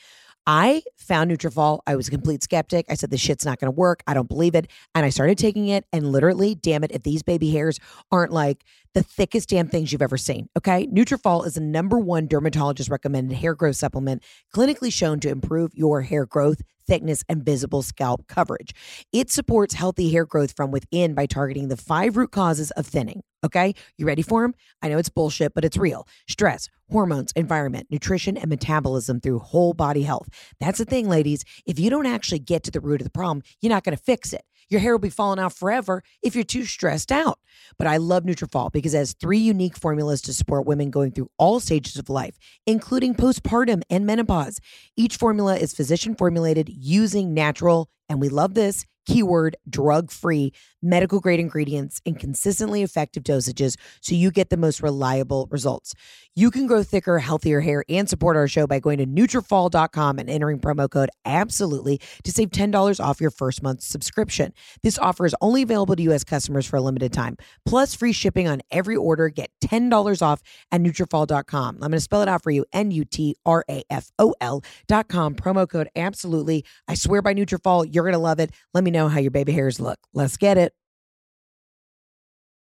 I 0.47 0.81
found 0.97 1.29
Nutrafol. 1.29 1.79
I 1.85 1.95
was 1.95 2.07
a 2.07 2.11
complete 2.11 2.43
skeptic. 2.43 2.85
I 2.89 2.95
said, 2.95 3.11
this 3.11 3.21
shit's 3.21 3.45
not 3.45 3.59
going 3.59 3.71
to 3.71 3.75
work. 3.75 4.01
I 4.07 4.13
don't 4.13 4.27
believe 4.27 4.55
it. 4.55 4.67
And 4.95 5.05
I 5.05 5.09
started 5.09 5.37
taking 5.37 5.67
it. 5.67 5.85
And 5.93 6.11
literally, 6.11 6.55
damn 6.55 6.83
it, 6.83 6.91
if 6.91 7.03
these 7.03 7.23
baby 7.23 7.51
hairs 7.51 7.79
aren't 8.11 8.31
like 8.31 8.63
the 8.93 9.03
thickest 9.03 9.49
damn 9.49 9.67
things 9.67 9.91
you've 9.91 10.01
ever 10.01 10.17
seen. 10.17 10.49
Okay. 10.57 10.87
Nutrafol 10.87 11.45
is 11.45 11.55
the 11.55 11.61
number 11.61 11.99
one 11.99 12.27
dermatologist 12.27 12.89
recommended 12.89 13.37
hair 13.37 13.55
growth 13.55 13.75
supplement, 13.75 14.23
clinically 14.53 14.91
shown 14.91 15.19
to 15.21 15.29
improve 15.29 15.71
your 15.73 16.01
hair 16.01 16.25
growth, 16.25 16.61
thickness, 16.87 17.23
and 17.29 17.43
visible 17.43 17.83
scalp 17.83 18.27
coverage. 18.27 18.73
It 19.13 19.29
supports 19.29 19.75
healthy 19.75 20.11
hair 20.11 20.25
growth 20.25 20.53
from 20.55 20.71
within 20.71 21.13
by 21.13 21.27
targeting 21.27 21.67
the 21.67 21.77
five 21.77 22.17
root 22.17 22.31
causes 22.31 22.71
of 22.71 22.87
thinning. 22.87 23.21
Okay. 23.45 23.73
You 23.97 24.05
ready 24.05 24.21
for 24.21 24.41
them? 24.41 24.53
I 24.81 24.89
know 24.89 24.97
it's 24.97 25.09
bullshit, 25.09 25.53
but 25.53 25.63
it's 25.63 25.77
real. 25.77 26.07
Stress, 26.27 26.67
hormones, 26.91 27.31
environment, 27.35 27.87
nutrition, 27.89 28.37
and 28.37 28.49
metabolism 28.49 29.21
through 29.21 29.39
whole 29.39 29.73
body 29.73 30.01
health. 30.01 30.27
That's 30.59 30.79
the 30.79 30.85
thing, 30.85 31.07
ladies. 31.07 31.45
If 31.65 31.79
you 31.79 31.89
don't 31.89 32.07
actually 32.07 32.39
get 32.39 32.63
to 32.63 32.71
the 32.71 32.81
root 32.81 33.01
of 33.01 33.05
the 33.05 33.11
problem, 33.11 33.43
you're 33.61 33.69
not 33.69 33.83
going 33.83 33.95
to 33.95 34.03
fix 34.03 34.33
it. 34.33 34.43
Your 34.69 34.81
hair 34.81 34.93
will 34.93 34.99
be 34.99 35.09
falling 35.09 35.39
out 35.39 35.53
forever 35.53 36.03
if 36.21 36.35
you're 36.35 36.43
too 36.43 36.65
stressed 36.65 37.11
out. 37.11 37.39
But 37.77 37.87
I 37.87 37.97
love 37.97 38.23
Nutrafol 38.23 38.71
because 38.71 38.93
it 38.93 38.99
has 38.99 39.13
three 39.13 39.39
unique 39.39 39.77
formulas 39.77 40.21
to 40.23 40.33
support 40.33 40.67
women 40.67 40.91
going 40.91 41.11
through 41.11 41.29
all 41.37 41.59
stages 41.59 41.97
of 41.97 42.09
life, 42.09 42.37
including 42.67 43.15
postpartum 43.15 43.81
and 43.89 44.05
menopause. 44.05 44.59
Each 44.95 45.17
formula 45.17 45.57
is 45.57 45.73
physician 45.73 46.15
formulated 46.15 46.69
using 46.69 47.33
natural, 47.33 47.89
and 48.09 48.19
we 48.19 48.29
love 48.29 48.53
this 48.53 48.85
keyword 49.09 49.55
drug 49.67 50.11
free 50.11 50.53
medical 50.81 51.19
grade 51.19 51.39
ingredients 51.39 51.99
in 52.05 52.15
consistently 52.15 52.83
effective 52.83 53.23
dosages 53.23 53.75
so 54.01 54.13
you 54.15 54.31
get 54.31 54.49
the 54.49 54.57
most 54.57 54.81
reliable 54.81 55.47
results. 55.51 55.93
You 56.35 56.51
can 56.51 56.67
grow 56.67 56.83
thicker, 56.83 57.19
healthier 57.19 57.59
hair 57.59 57.83
and 57.89 58.07
support 58.07 58.37
our 58.37 58.47
show 58.47 58.65
by 58.65 58.79
going 58.79 58.99
to 58.99 59.05
Nutrafol.com 59.05 60.19
and 60.19 60.29
entering 60.29 60.59
promo 60.59 60.89
code 60.89 61.09
absolutely 61.25 61.99
to 62.23 62.31
save 62.31 62.51
$10 62.51 63.03
off 63.03 63.19
your 63.19 63.31
first 63.31 63.61
month's 63.61 63.85
subscription. 63.85 64.53
This 64.83 64.97
offer 64.99 65.25
is 65.25 65.35
only 65.41 65.63
available 65.63 65.95
to 65.97 66.03
U.S. 66.03 66.23
customers 66.23 66.65
for 66.65 66.77
a 66.77 66.81
limited 66.81 67.11
time, 67.11 67.35
plus 67.65 67.93
free 67.93 68.13
shipping 68.13 68.47
on 68.47 68.61
every 68.71 68.95
order. 68.95 69.27
Get 69.27 69.49
$10 69.61 70.21
off 70.21 70.41
at 70.71 70.81
Nutrafol.com. 70.81 71.75
I'm 71.75 71.79
going 71.79 71.91
to 71.91 71.99
spell 71.99 72.21
it 72.21 72.29
out 72.29 72.41
for 72.41 72.51
you, 72.51 72.63
N-U-T-R-A-F-O-L 72.71 74.63
dot 74.87 75.07
com, 75.09 75.35
promo 75.35 75.67
code 75.67 75.89
absolutely. 75.95 76.63
I 76.87 76.93
swear 76.93 77.21
by 77.21 77.33
Nutrafol, 77.33 77.93
you're 77.99 78.05
going 78.05 78.13
to 78.13 78.19
love 78.19 78.39
it. 78.39 78.51
Let 78.73 78.85
me 78.85 78.91
know 78.91 79.09
how 79.09 79.19
your 79.19 79.31
baby 79.31 79.51
hairs 79.51 79.79
look. 79.79 79.99
Let's 80.13 80.37
get 80.37 80.57
it. 80.57 80.73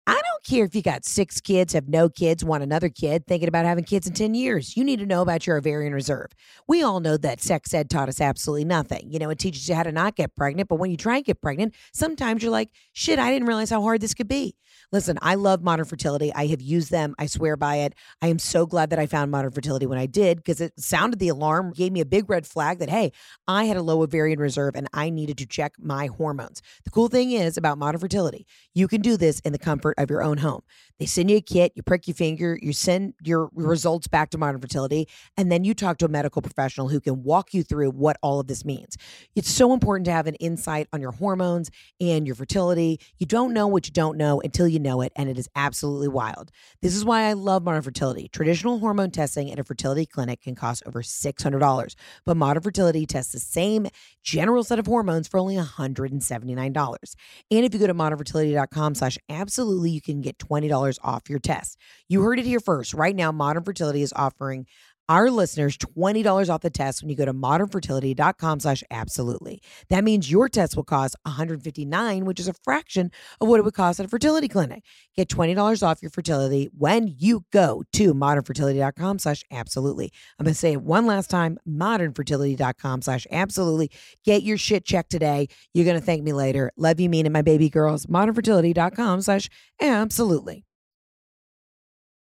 I 0.07 0.13
don't 0.13 0.43
care 0.45 0.63
if 0.63 0.73
you 0.73 0.81
got 0.81 1.05
six 1.05 1.39
kids, 1.41 1.73
have 1.73 1.89
no 1.89 2.09
kids, 2.09 2.43
want 2.43 2.63
another 2.63 2.87
kid, 2.89 3.27
thinking 3.27 3.49
about 3.49 3.65
having 3.65 3.83
kids 3.83 4.07
in 4.07 4.13
10 4.13 4.33
years. 4.33 4.75
You 4.75 4.83
need 4.83 4.99
to 4.99 5.05
know 5.05 5.21
about 5.21 5.45
your 5.45 5.57
ovarian 5.57 5.93
reserve. 5.93 6.27
We 6.67 6.81
all 6.81 7.01
know 7.01 7.17
that 7.17 7.41
sex 7.41 7.73
ed 7.73 7.89
taught 7.89 8.09
us 8.09 8.21
absolutely 8.21 8.63
nothing. 8.65 9.11
You 9.11 9.19
know, 9.19 9.29
it 9.29 9.37
teaches 9.37 9.67
you 9.67 9.75
how 9.75 9.83
to 9.83 9.91
not 9.91 10.15
get 10.15 10.33
pregnant, 10.35 10.69
but 10.69 10.77
when 10.77 10.91
you 10.91 10.97
try 10.97 11.17
and 11.17 11.25
get 11.25 11.41
pregnant, 11.41 11.75
sometimes 11.93 12.41
you're 12.41 12.53
like, 12.53 12.69
shit, 12.93 13.19
I 13.19 13.29
didn't 13.31 13.47
realize 13.47 13.69
how 13.69 13.81
hard 13.81 14.01
this 14.01 14.13
could 14.13 14.29
be. 14.29 14.55
Listen, 14.91 15.19
I 15.21 15.35
love 15.35 15.61
modern 15.61 15.85
fertility. 15.85 16.33
I 16.33 16.47
have 16.47 16.61
used 16.61 16.91
them. 16.91 17.13
I 17.19 17.25
swear 17.25 17.57
by 17.57 17.77
it. 17.77 17.93
I 18.21 18.27
am 18.27 18.39
so 18.39 18.65
glad 18.65 18.89
that 18.91 18.99
I 18.99 19.05
found 19.05 19.31
modern 19.31 19.51
fertility 19.51 19.85
when 19.85 19.97
I 19.97 20.05
did 20.05 20.37
because 20.37 20.61
it 20.61 20.73
sounded 20.79 21.19
the 21.19 21.27
alarm, 21.27 21.73
gave 21.73 21.91
me 21.91 21.99
a 21.99 22.05
big 22.05 22.29
red 22.29 22.47
flag 22.47 22.79
that, 22.79 22.89
hey, 22.89 23.11
I 23.49 23.65
had 23.65 23.75
a 23.75 23.81
low 23.81 24.01
ovarian 24.01 24.39
reserve 24.39 24.75
and 24.75 24.87
I 24.93 25.09
needed 25.09 25.37
to 25.39 25.45
check 25.45 25.73
my 25.77 26.07
hormones. 26.07 26.61
The 26.85 26.91
cool 26.91 27.09
thing 27.09 27.31
is 27.31 27.57
about 27.57 27.77
modern 27.77 27.99
fertility, 27.99 28.47
you 28.73 28.87
can 28.87 29.01
do 29.01 29.17
this 29.17 29.41
in 29.41 29.51
the 29.51 29.59
comfort 29.59 29.95
of 29.97 30.09
your 30.09 30.23
own 30.23 30.37
home. 30.37 30.61
They 30.99 31.05
send 31.05 31.29
you 31.29 31.37
a 31.37 31.41
kit, 31.41 31.73
you 31.75 31.83
prick 31.83 32.07
your 32.07 32.15
finger, 32.15 32.57
you 32.59 32.73
send 32.73 33.13
your 33.21 33.49
results 33.53 34.07
back 34.07 34.31
to 34.31 34.37
modern 34.37 34.59
fertility, 34.59 35.07
and 35.35 35.51
then 35.51 35.63
you 35.63 35.75
talk 35.75 35.97
to 35.99 36.05
a 36.05 36.09
medical 36.09 36.41
professional 36.41 36.87
who 36.87 36.99
can 36.99 37.23
walk 37.23 37.53
you 37.53 37.61
through 37.61 37.91
what 37.91 38.17
all 38.23 38.39
of 38.39 38.47
this 38.47 38.65
means. 38.65 38.97
It's 39.35 39.49
so 39.49 39.73
important 39.73 40.05
to 40.05 40.11
have 40.11 40.25
an 40.27 40.35
insight 40.35 40.87
on 40.93 41.01
your 41.01 41.11
hormones 41.11 41.69
and 42.01 42.25
your 42.25 42.35
fertility. 42.35 42.99
You 43.17 43.27
don't 43.27 43.53
know 43.53 43.67
what 43.67 43.85
you 43.85 43.93
don't 43.93 44.17
know 44.17 44.41
until 44.41 44.67
you 44.67 44.76
know 44.79 45.01
it, 45.01 45.11
and 45.15 45.29
it 45.29 45.37
is 45.37 45.49
absolutely 45.55 46.07
wild. 46.07 46.51
This 46.81 46.95
is 46.95 47.05
why 47.05 47.23
I 47.23 47.33
love 47.33 47.63
modern 47.63 47.81
fertility. 47.81 48.27
Traditional 48.27 48.79
hormone 48.79 49.11
testing 49.11 49.51
at 49.51 49.59
a 49.59 49.63
fertility 49.63 50.05
clinic 50.05 50.41
can 50.41 50.55
cost 50.55 50.83
over 50.85 51.01
$600, 51.01 51.95
but 52.25 52.37
modern 52.37 52.63
fertility 52.63 53.05
tests 53.05 53.31
the 53.31 53.39
same 53.39 53.87
general 54.23 54.63
set 54.63 54.79
of 54.79 54.87
hormones 54.87 55.27
for 55.27 55.39
only 55.39 55.55
$179. 55.55 57.15
And 57.51 57.65
if 57.65 57.73
you 57.73 57.79
go 57.79 57.87
to 57.87 57.93
modernfertility.com 57.93 58.95
slash 58.95 59.17
absolutely, 59.29 59.91
you 59.91 60.01
can 60.01 60.21
get 60.21 60.37
$20 60.37 60.97
off 61.03 61.29
your 61.29 61.39
test. 61.39 61.77
You 62.09 62.21
heard 62.21 62.39
it 62.39 62.45
here 62.45 62.59
first. 62.59 62.93
Right 62.93 63.15
now, 63.15 63.31
Modern 63.31 63.63
Fertility 63.63 64.01
is 64.01 64.13
offering 64.15 64.65
our 65.09 65.31
listeners 65.31 65.77
$20 65.77 66.49
off 66.49 66.61
the 66.61 66.69
test 66.69 67.01
when 67.01 67.09
you 67.09 67.15
go 67.15 67.25
to 67.25 67.33
modernfertility.com 67.33 68.59
slash 68.59 68.83
absolutely. 68.91 69.61
That 69.89 70.03
means 70.03 70.29
your 70.29 70.49
test 70.49 70.75
will 70.75 70.83
cost 70.83 71.15
$159, 71.25 72.23
which 72.23 72.39
is 72.39 72.47
a 72.47 72.53
fraction 72.63 73.11
of 73.41 73.47
what 73.47 73.59
it 73.59 73.63
would 73.63 73.73
cost 73.73 73.99
at 73.99 74.05
a 74.05 74.09
fertility 74.09 74.47
clinic. 74.47 74.83
Get 75.15 75.29
$20 75.29 75.83
off 75.83 76.01
your 76.01 76.11
fertility 76.11 76.69
when 76.77 77.13
you 77.17 77.45
go 77.51 77.83
to 77.93 78.13
modernfertility.com 78.13 79.19
slash 79.19 79.43
absolutely. 79.51 80.11
I'm 80.39 80.43
going 80.43 80.53
to 80.53 80.59
say 80.59 80.73
it 80.73 80.81
one 80.81 81.05
last 81.05 81.29
time, 81.29 81.57
modernfertility.com 81.67 83.01
slash 83.01 83.25
absolutely. 83.31 83.91
Get 84.23 84.43
your 84.43 84.57
shit 84.57 84.85
checked 84.85 85.09
today. 85.09 85.47
You're 85.73 85.85
going 85.85 85.99
to 85.99 86.05
thank 86.05 86.23
me 86.23 86.33
later. 86.33 86.71
Love 86.77 86.99
you, 86.99 87.09
mean 87.09 87.25
it, 87.25 87.31
my 87.31 87.41
baby 87.41 87.69
girls. 87.69 88.05
modernfertility.com 88.05 89.21
slash 89.21 89.49
absolutely. 89.81 90.66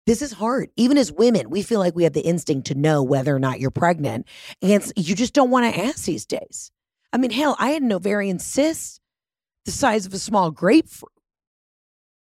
This 0.10 0.24
is 0.24 0.32
hard. 0.32 0.72
Even 0.76 0.98
as 0.98 1.12
women, 1.12 1.52
we 1.52 1.62
feel 1.62 1.78
like 1.78 1.96
we 1.96 2.04
have 2.04 2.14
the 2.14 2.22
instinct 2.22 2.66
to 2.66 2.74
know 2.74 3.04
whether 3.04 3.36
or 3.36 3.38
not 3.38 3.60
you're 3.60 3.70
pregnant. 3.70 4.26
And 4.60 4.92
you 4.96 5.14
just 5.14 5.36
don't 5.36 5.52
want 5.52 5.72
to 5.72 5.86
ask 5.86 6.06
these 6.06 6.26
days. 6.26 6.72
I 7.14 7.18
mean, 7.18 7.30
hell, 7.30 7.56
I 7.60 7.70
had 7.70 7.84
an 7.84 7.94
ovarian 7.94 8.40
cyst 8.40 9.02
the 9.66 9.72
size 9.72 10.08
of 10.08 10.14
a 10.16 10.18
small 10.18 10.50
grapefruit. 10.50 11.12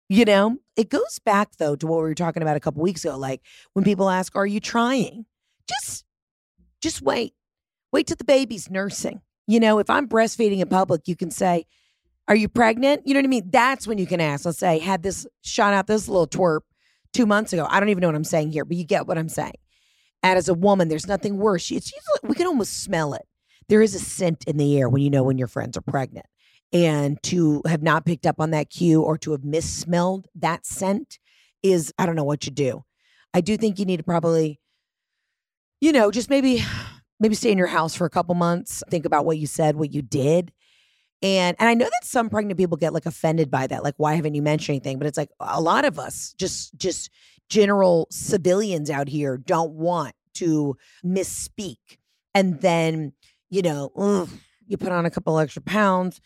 You 0.08 0.26
know, 0.26 0.58
it 0.76 0.90
goes 0.90 1.20
back 1.24 1.58
though 1.58 1.76
to 1.76 1.86
what 1.86 1.98
we 1.98 2.06
were 2.06 2.16
talking 2.16 2.42
about 2.42 2.58
a 2.58 2.60
couple 2.60 2.82
weeks 2.82 3.06
ago. 3.06 3.16
Like 3.16 3.44
when 3.74 3.86
people 3.86 4.10
ask, 4.10 4.36
Are 4.36 4.48
you 4.48 4.60
trying? 4.60 5.28
Just 5.68 6.06
just 6.82 7.04
wait. 7.04 7.36
Wait 7.94 8.08
till 8.08 8.18
the 8.18 8.24
baby's 8.24 8.72
nursing. 8.72 9.22
You 9.46 9.60
know, 9.60 9.78
if 9.78 9.92
I'm 9.92 10.08
breastfeeding 10.08 10.58
in 10.58 10.70
public, 10.70 11.08
you 11.08 11.16
can 11.16 11.30
say, 11.30 11.68
Are 12.28 12.36
you 12.36 12.50
pregnant? 12.50 13.04
You 13.06 13.14
know 13.14 13.20
what 13.20 13.26
I 13.26 13.30
mean? 13.30 13.52
That's 13.52 13.86
when 13.86 14.00
you 14.00 14.08
can 14.08 14.20
ask. 14.20 14.44
Let's 14.44 14.58
say, 14.58 14.80
had 14.80 15.04
this 15.04 15.28
shot 15.44 15.76
out 15.76 15.86
this 15.86 16.08
little 16.08 16.26
twerp 16.26 16.62
two 17.14 17.26
months 17.26 17.54
ago. 17.54 17.68
I 17.70 17.80
don't 17.80 17.90
even 17.90 18.02
know 18.02 18.08
what 18.08 18.16
I'm 18.16 18.24
saying 18.24 18.52
here, 18.52 18.66
but 18.66 18.78
you 18.78 18.86
get 18.86 19.08
what 19.08 19.18
I'm 19.18 19.30
saying. 19.30 19.54
And 20.22 20.38
as 20.38 20.50
a 20.50 20.54
woman, 20.54 20.88
there's 20.88 21.08
nothing 21.08 21.38
worse. 21.38 21.72
It's 21.72 21.92
usually, 21.92 22.30
we 22.30 22.36
can 22.36 22.48
almost 22.48 22.84
smell 22.84 23.14
it. 23.14 23.26
There 23.70 23.82
is 23.82 23.96
a 23.96 24.00
scent 24.00 24.44
in 24.46 24.58
the 24.58 24.78
air 24.78 24.90
when 24.90 25.02
you 25.02 25.10
know 25.10 25.24
when 25.24 25.38
your 25.38 25.48
friends 25.48 25.78
are 25.78 25.82
pregnant. 25.82 26.26
And 26.72 27.22
to 27.24 27.62
have 27.66 27.82
not 27.82 28.06
picked 28.06 28.26
up 28.26 28.40
on 28.40 28.52
that 28.52 28.70
cue 28.70 29.02
or 29.02 29.18
to 29.20 29.32
have 29.32 29.44
missmelled 29.44 30.28
that 30.36 30.66
scent 30.66 31.18
is, 31.64 31.94
I 31.98 32.06
don't 32.06 32.16
know 32.16 32.24
what 32.24 32.46
you 32.46 32.52
do. 32.52 32.84
I 33.34 33.42
do 33.42 33.58
think 33.58 33.80
you 33.80 33.86
need 33.86 33.98
to 33.98 34.04
probably, 34.04 34.60
you 35.82 35.92
know, 35.92 36.12
just 36.12 36.30
maybe, 36.30 36.64
maybe 37.20 37.36
stay 37.36 37.52
in 37.52 37.58
your 37.58 37.68
house 37.68 37.96
for 37.96 38.06
a 38.06 38.10
couple 38.10 38.36
months. 38.36 38.84
Think 38.90 39.06
about 39.06 39.26
what 39.26 39.38
you 39.38 39.48
said, 39.48 39.76
what 39.76 39.94
you 39.94 40.02
did, 40.02 40.52
and 41.22 41.56
and 41.60 41.70
I 41.70 41.74
know 41.74 41.86
that 41.86 42.04
some 42.04 42.30
pregnant 42.30 42.58
people 42.58 42.78
get 42.78 42.94
like 42.94 43.06
offended 43.06 43.52
by 43.52 43.68
that. 43.68 43.84
Like, 43.84 43.96
why 43.98 44.16
haven't 44.16 44.36
you 44.36 44.42
mentioned 44.42 44.76
anything? 44.76 44.98
But 44.98 45.08
it's 45.08 45.18
like 45.18 45.30
a 45.40 45.62
lot 45.62 45.86
of 45.86 46.00
us, 46.00 46.34
just 46.38 46.78
just 46.78 47.10
general 47.50 48.08
civilians 48.12 48.90
out 48.90 49.08
here, 49.08 49.38
don't 49.38 49.74
want 49.74 50.14
to 50.36 50.78
misspeak. 51.04 51.78
And 52.34 52.62
then, 52.62 53.14
you 53.50 53.62
know, 53.62 53.92
ugh, 53.98 54.30
you 54.68 54.78
put 54.78 54.92
on 54.92 55.06
a 55.06 55.10
couple 55.10 55.38
extra 55.40 55.62
pounds. 55.62 56.22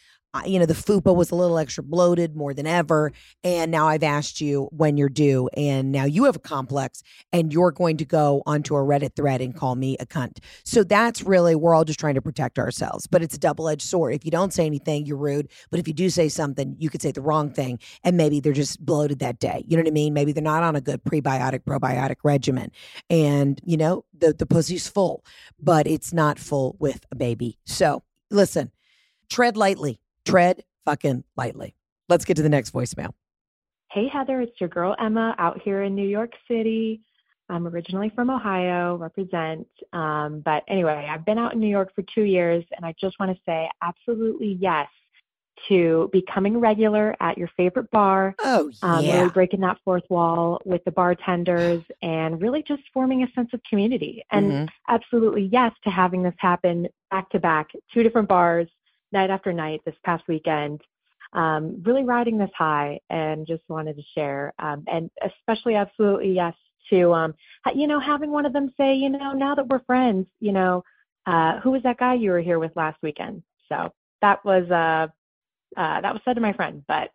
You 0.45 0.59
know, 0.59 0.65
the 0.65 0.73
FUPA 0.73 1.15
was 1.15 1.29
a 1.29 1.35
little 1.35 1.59
extra 1.59 1.83
bloated 1.83 2.35
more 2.35 2.53
than 2.53 2.65
ever. 2.65 3.11
And 3.43 3.71
now 3.71 3.87
I've 3.87 4.03
asked 4.03 4.41
you 4.41 4.67
when 4.71 4.97
you're 4.97 5.09
due. 5.09 5.47
And 5.55 5.91
now 5.91 6.05
you 6.05 6.23
have 6.23 6.35
a 6.35 6.39
complex 6.39 7.03
and 7.31 7.53
you're 7.53 7.71
going 7.71 7.97
to 7.97 8.05
go 8.05 8.41
onto 8.45 8.75
a 8.75 8.79
Reddit 8.79 9.15
thread 9.15 9.41
and 9.41 9.55
call 9.55 9.75
me 9.75 9.95
a 9.99 10.05
cunt. 10.05 10.39
So 10.63 10.83
that's 10.83 11.21
really, 11.21 11.55
we're 11.55 11.75
all 11.75 11.85
just 11.85 11.99
trying 11.99 12.15
to 12.15 12.21
protect 12.21 12.57
ourselves. 12.57 13.05
But 13.05 13.21
it's 13.21 13.35
a 13.35 13.39
double 13.39 13.69
edged 13.69 13.83
sword. 13.83 14.15
If 14.15 14.25
you 14.25 14.31
don't 14.31 14.51
say 14.51 14.65
anything, 14.65 15.05
you're 15.05 15.17
rude. 15.17 15.49
But 15.69 15.79
if 15.79 15.87
you 15.87 15.93
do 15.93 16.09
say 16.09 16.29
something, 16.29 16.75
you 16.79 16.89
could 16.89 17.01
say 17.01 17.11
the 17.11 17.21
wrong 17.21 17.51
thing. 17.51 17.79
And 18.03 18.17
maybe 18.17 18.39
they're 18.39 18.53
just 18.53 18.83
bloated 18.83 19.19
that 19.19 19.39
day. 19.39 19.63
You 19.67 19.77
know 19.77 19.83
what 19.83 19.89
I 19.89 19.93
mean? 19.93 20.13
Maybe 20.13 20.31
they're 20.31 20.43
not 20.43 20.63
on 20.63 20.75
a 20.75 20.81
good 20.81 21.03
prebiotic, 21.03 21.63
probiotic 21.63 22.17
regimen. 22.23 22.71
And, 23.09 23.61
you 23.63 23.77
know, 23.77 24.05
the, 24.17 24.33
the 24.33 24.47
pussy's 24.47 24.87
full, 24.87 25.23
but 25.59 25.85
it's 25.85 26.11
not 26.11 26.39
full 26.39 26.75
with 26.79 27.05
a 27.11 27.15
baby. 27.15 27.59
So 27.65 28.03
listen, 28.31 28.71
tread 29.29 29.57
lightly 29.57 29.99
tread 30.25 30.63
fucking 30.85 31.23
lightly. 31.35 31.75
Let's 32.09 32.25
get 32.25 32.35
to 32.37 32.43
the 32.43 32.49
next 32.49 32.73
voicemail. 32.73 33.13
Hey, 33.91 34.07
Heather, 34.07 34.41
it's 34.41 34.59
your 34.59 34.69
girl 34.69 34.95
Emma 34.99 35.35
out 35.37 35.61
here 35.61 35.83
in 35.83 35.95
New 35.95 36.07
York 36.07 36.33
City. 36.47 37.01
I'm 37.49 37.67
originally 37.67 38.09
from 38.09 38.29
Ohio, 38.29 38.95
represent. 38.95 39.67
Um, 39.91 40.41
but 40.43 40.63
anyway, 40.67 41.07
I've 41.09 41.25
been 41.25 41.37
out 41.37 41.53
in 41.53 41.59
New 41.59 41.67
York 41.67 41.93
for 41.93 42.01
two 42.01 42.23
years, 42.23 42.63
and 42.75 42.85
I 42.85 42.95
just 42.99 43.19
want 43.19 43.35
to 43.35 43.41
say 43.45 43.69
absolutely 43.81 44.57
yes 44.59 44.87
to 45.69 46.09
becoming 46.11 46.59
regular 46.59 47.15
at 47.19 47.37
your 47.37 47.49
favorite 47.55 47.89
bar. 47.91 48.35
Oh, 48.43 48.71
Um, 48.81 49.05
yeah. 49.05 49.17
Really 49.17 49.29
breaking 49.29 49.59
that 49.61 49.77
fourth 49.85 50.03
wall 50.09 50.59
with 50.65 50.83
the 50.83 50.91
bartenders 50.91 51.83
and 52.01 52.41
really 52.41 52.63
just 52.63 52.81
forming 52.93 53.23
a 53.23 53.31
sense 53.33 53.53
of 53.53 53.61
community. 53.69 54.23
And 54.31 54.51
Mhm. 54.51 54.69
absolutely 54.89 55.43
yes 55.43 55.71
to 55.83 55.91
having 55.91 56.23
this 56.23 56.33
happen 56.39 56.87
back 57.11 57.29
to 57.29 57.39
back, 57.39 57.69
two 57.93 58.01
different 58.03 58.27
bars, 58.27 58.67
night 59.13 59.29
after 59.29 59.53
night 59.53 59.81
this 59.85 59.95
past 60.03 60.23
weekend. 60.27 60.81
Um, 61.33 61.81
really 61.83 62.03
riding 62.03 62.37
this 62.37 62.51
high 62.55 62.99
and 63.09 63.47
just 63.47 63.63
wanted 63.67 63.95
to 63.95 64.03
share. 64.13 64.53
Um, 64.59 64.83
and 64.87 65.09
especially 65.23 65.75
absolutely 65.75 66.33
yes 66.33 66.53
to, 66.89 67.13
um, 67.13 67.33
you 67.73 67.87
know, 67.87 67.99
having 67.99 68.29
one 68.31 68.45
of 68.45 68.53
them 68.53 68.73
say, 68.77 68.93
you 68.93 69.09
know, 69.09 69.31
now 69.31 69.55
that 69.55 69.67
we're 69.67 69.79
friends, 69.85 70.27
you 70.39 70.51
know, 70.51 70.83
uh, 71.25 71.59
who 71.61 71.71
was 71.71 71.81
that 71.83 71.97
guy 71.97 72.13
you 72.13 72.31
were 72.31 72.41
here 72.41 72.59
with 72.59 72.75
last 72.75 72.97
weekend? 73.01 73.41
So 73.69 73.91
that 74.21 74.43
was, 74.45 74.69
uh, 74.69 75.07
uh, 75.79 76.01
that 76.01 76.13
was 76.13 76.21
said 76.25 76.35
to 76.35 76.41
my 76.41 76.53
friend, 76.53 76.83
but 76.87 77.11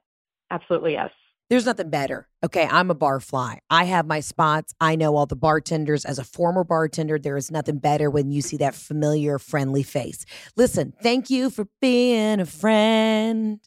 absolutely 0.50 0.92
yes. 0.92 1.10
There's 1.50 1.64
nothing 1.64 1.88
better. 1.88 2.28
Okay, 2.44 2.68
I'm 2.70 2.90
a 2.90 2.94
bar 2.94 3.20
fly. 3.20 3.60
I 3.70 3.84
have 3.84 4.06
my 4.06 4.20
spots. 4.20 4.74
I 4.80 4.96
know 4.96 5.16
all 5.16 5.24
the 5.24 5.34
bartenders. 5.34 6.04
As 6.04 6.18
a 6.18 6.24
former 6.24 6.62
bartender, 6.62 7.18
there 7.18 7.38
is 7.38 7.50
nothing 7.50 7.78
better 7.78 8.10
when 8.10 8.30
you 8.30 8.42
see 8.42 8.58
that 8.58 8.74
familiar, 8.74 9.38
friendly 9.38 9.82
face. 9.82 10.26
Listen, 10.56 10.92
thank 11.02 11.30
you 11.30 11.48
for 11.48 11.66
being 11.80 12.40
a 12.40 12.46
friend. 12.46 13.60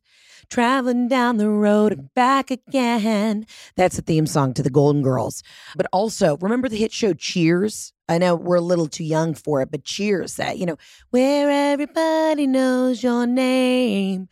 Traveling 0.52 1.08
down 1.08 1.38
the 1.38 1.50
road 1.50 1.94
and 1.94 2.14
back 2.14 2.52
again. 2.52 3.48
That's 3.78 3.96
the 3.96 4.02
theme 4.02 4.28
song 4.28 4.54
to 4.56 4.64
the 4.64 4.70
Golden 4.70 5.02
Girls. 5.02 5.42
But 5.76 5.88
also, 5.92 6.38
remember 6.38 6.70
the 6.70 6.78
hit 6.78 6.92
show 6.92 7.14
Cheers? 7.14 7.94
I 8.08 8.18
know 8.18 8.36
we're 8.36 8.58
a 8.58 8.62
little 8.62 8.88
too 8.88 9.06
young 9.06 9.34
for 9.34 9.62
it, 9.62 9.72
but 9.72 9.86
Cheers, 9.86 10.36
that, 10.36 10.60
you 10.60 10.66
know, 10.66 10.78
where 11.10 11.50
everybody 11.50 12.46
knows 12.46 13.02
your 13.02 13.26
name. 13.26 14.28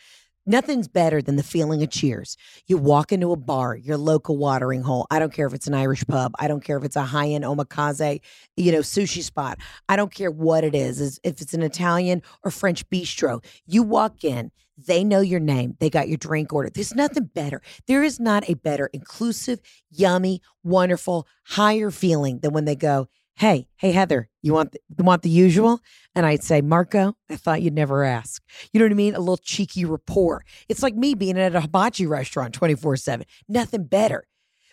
Nothing's 0.49 0.87
better 0.87 1.21
than 1.21 1.35
the 1.35 1.43
feeling 1.43 1.83
of 1.83 1.91
cheers. 1.91 2.35
You 2.65 2.79
walk 2.79 3.11
into 3.11 3.31
a 3.31 3.35
bar, 3.35 3.75
your 3.75 3.97
local 3.97 4.35
watering 4.35 4.81
hole. 4.81 5.05
I 5.11 5.19
don't 5.19 5.31
care 5.31 5.45
if 5.45 5.53
it's 5.53 5.67
an 5.67 5.75
Irish 5.75 6.03
pub. 6.07 6.33
I 6.39 6.47
don't 6.47 6.63
care 6.63 6.75
if 6.75 6.83
it's 6.83 6.95
a 6.95 7.03
high 7.03 7.27
end 7.27 7.43
omakase, 7.43 8.19
you 8.57 8.71
know, 8.71 8.79
sushi 8.79 9.21
spot. 9.21 9.59
I 9.87 9.95
don't 9.95 10.11
care 10.11 10.31
what 10.31 10.63
it 10.63 10.73
is. 10.73 10.99
is 10.99 11.19
if 11.23 11.39
it's 11.39 11.53
an 11.53 11.61
Italian 11.61 12.23
or 12.41 12.49
French 12.49 12.89
bistro. 12.89 13.45
You 13.67 13.83
walk 13.83 14.23
in, 14.23 14.49
they 14.75 15.03
know 15.03 15.19
your 15.19 15.39
name. 15.39 15.75
They 15.79 15.91
got 15.91 16.07
your 16.07 16.17
drink 16.17 16.51
order. 16.51 16.71
There's 16.71 16.95
nothing 16.95 17.25
better. 17.25 17.61
There 17.85 18.01
is 18.01 18.19
not 18.19 18.49
a 18.49 18.55
better 18.55 18.89
inclusive, 18.91 19.59
yummy, 19.91 20.41
wonderful, 20.63 21.27
higher 21.43 21.91
feeling 21.91 22.39
than 22.39 22.53
when 22.53 22.65
they 22.65 22.75
go, 22.75 23.07
"Hey, 23.39 23.67
hey 23.77 23.91
Heather, 23.91 24.29
you 24.41 24.53
want 24.53 24.73
the, 24.73 25.03
want 25.03 25.23
the 25.23 25.29
usual?" 25.29 25.79
And 26.13 26.25
I'd 26.25 26.43
say, 26.43 26.61
"Marco, 26.61 27.15
I 27.29 27.35
thought 27.35 27.61
you'd 27.61 27.73
never 27.73 28.03
ask." 28.03 28.43
You 28.71 28.79
know 28.79 28.85
what 28.85 28.91
I 28.91 28.95
mean? 28.95 29.15
A 29.15 29.19
little 29.19 29.37
cheeky 29.37 29.85
rapport. 29.85 30.43
It's 30.67 30.83
like 30.83 30.95
me 30.95 31.13
being 31.15 31.37
at 31.39 31.55
a 31.55 31.61
hibachi 31.61 32.05
restaurant 32.05 32.53
24 32.53 32.97
7. 32.97 33.25
Nothing 33.47 33.85
better. 33.85 34.25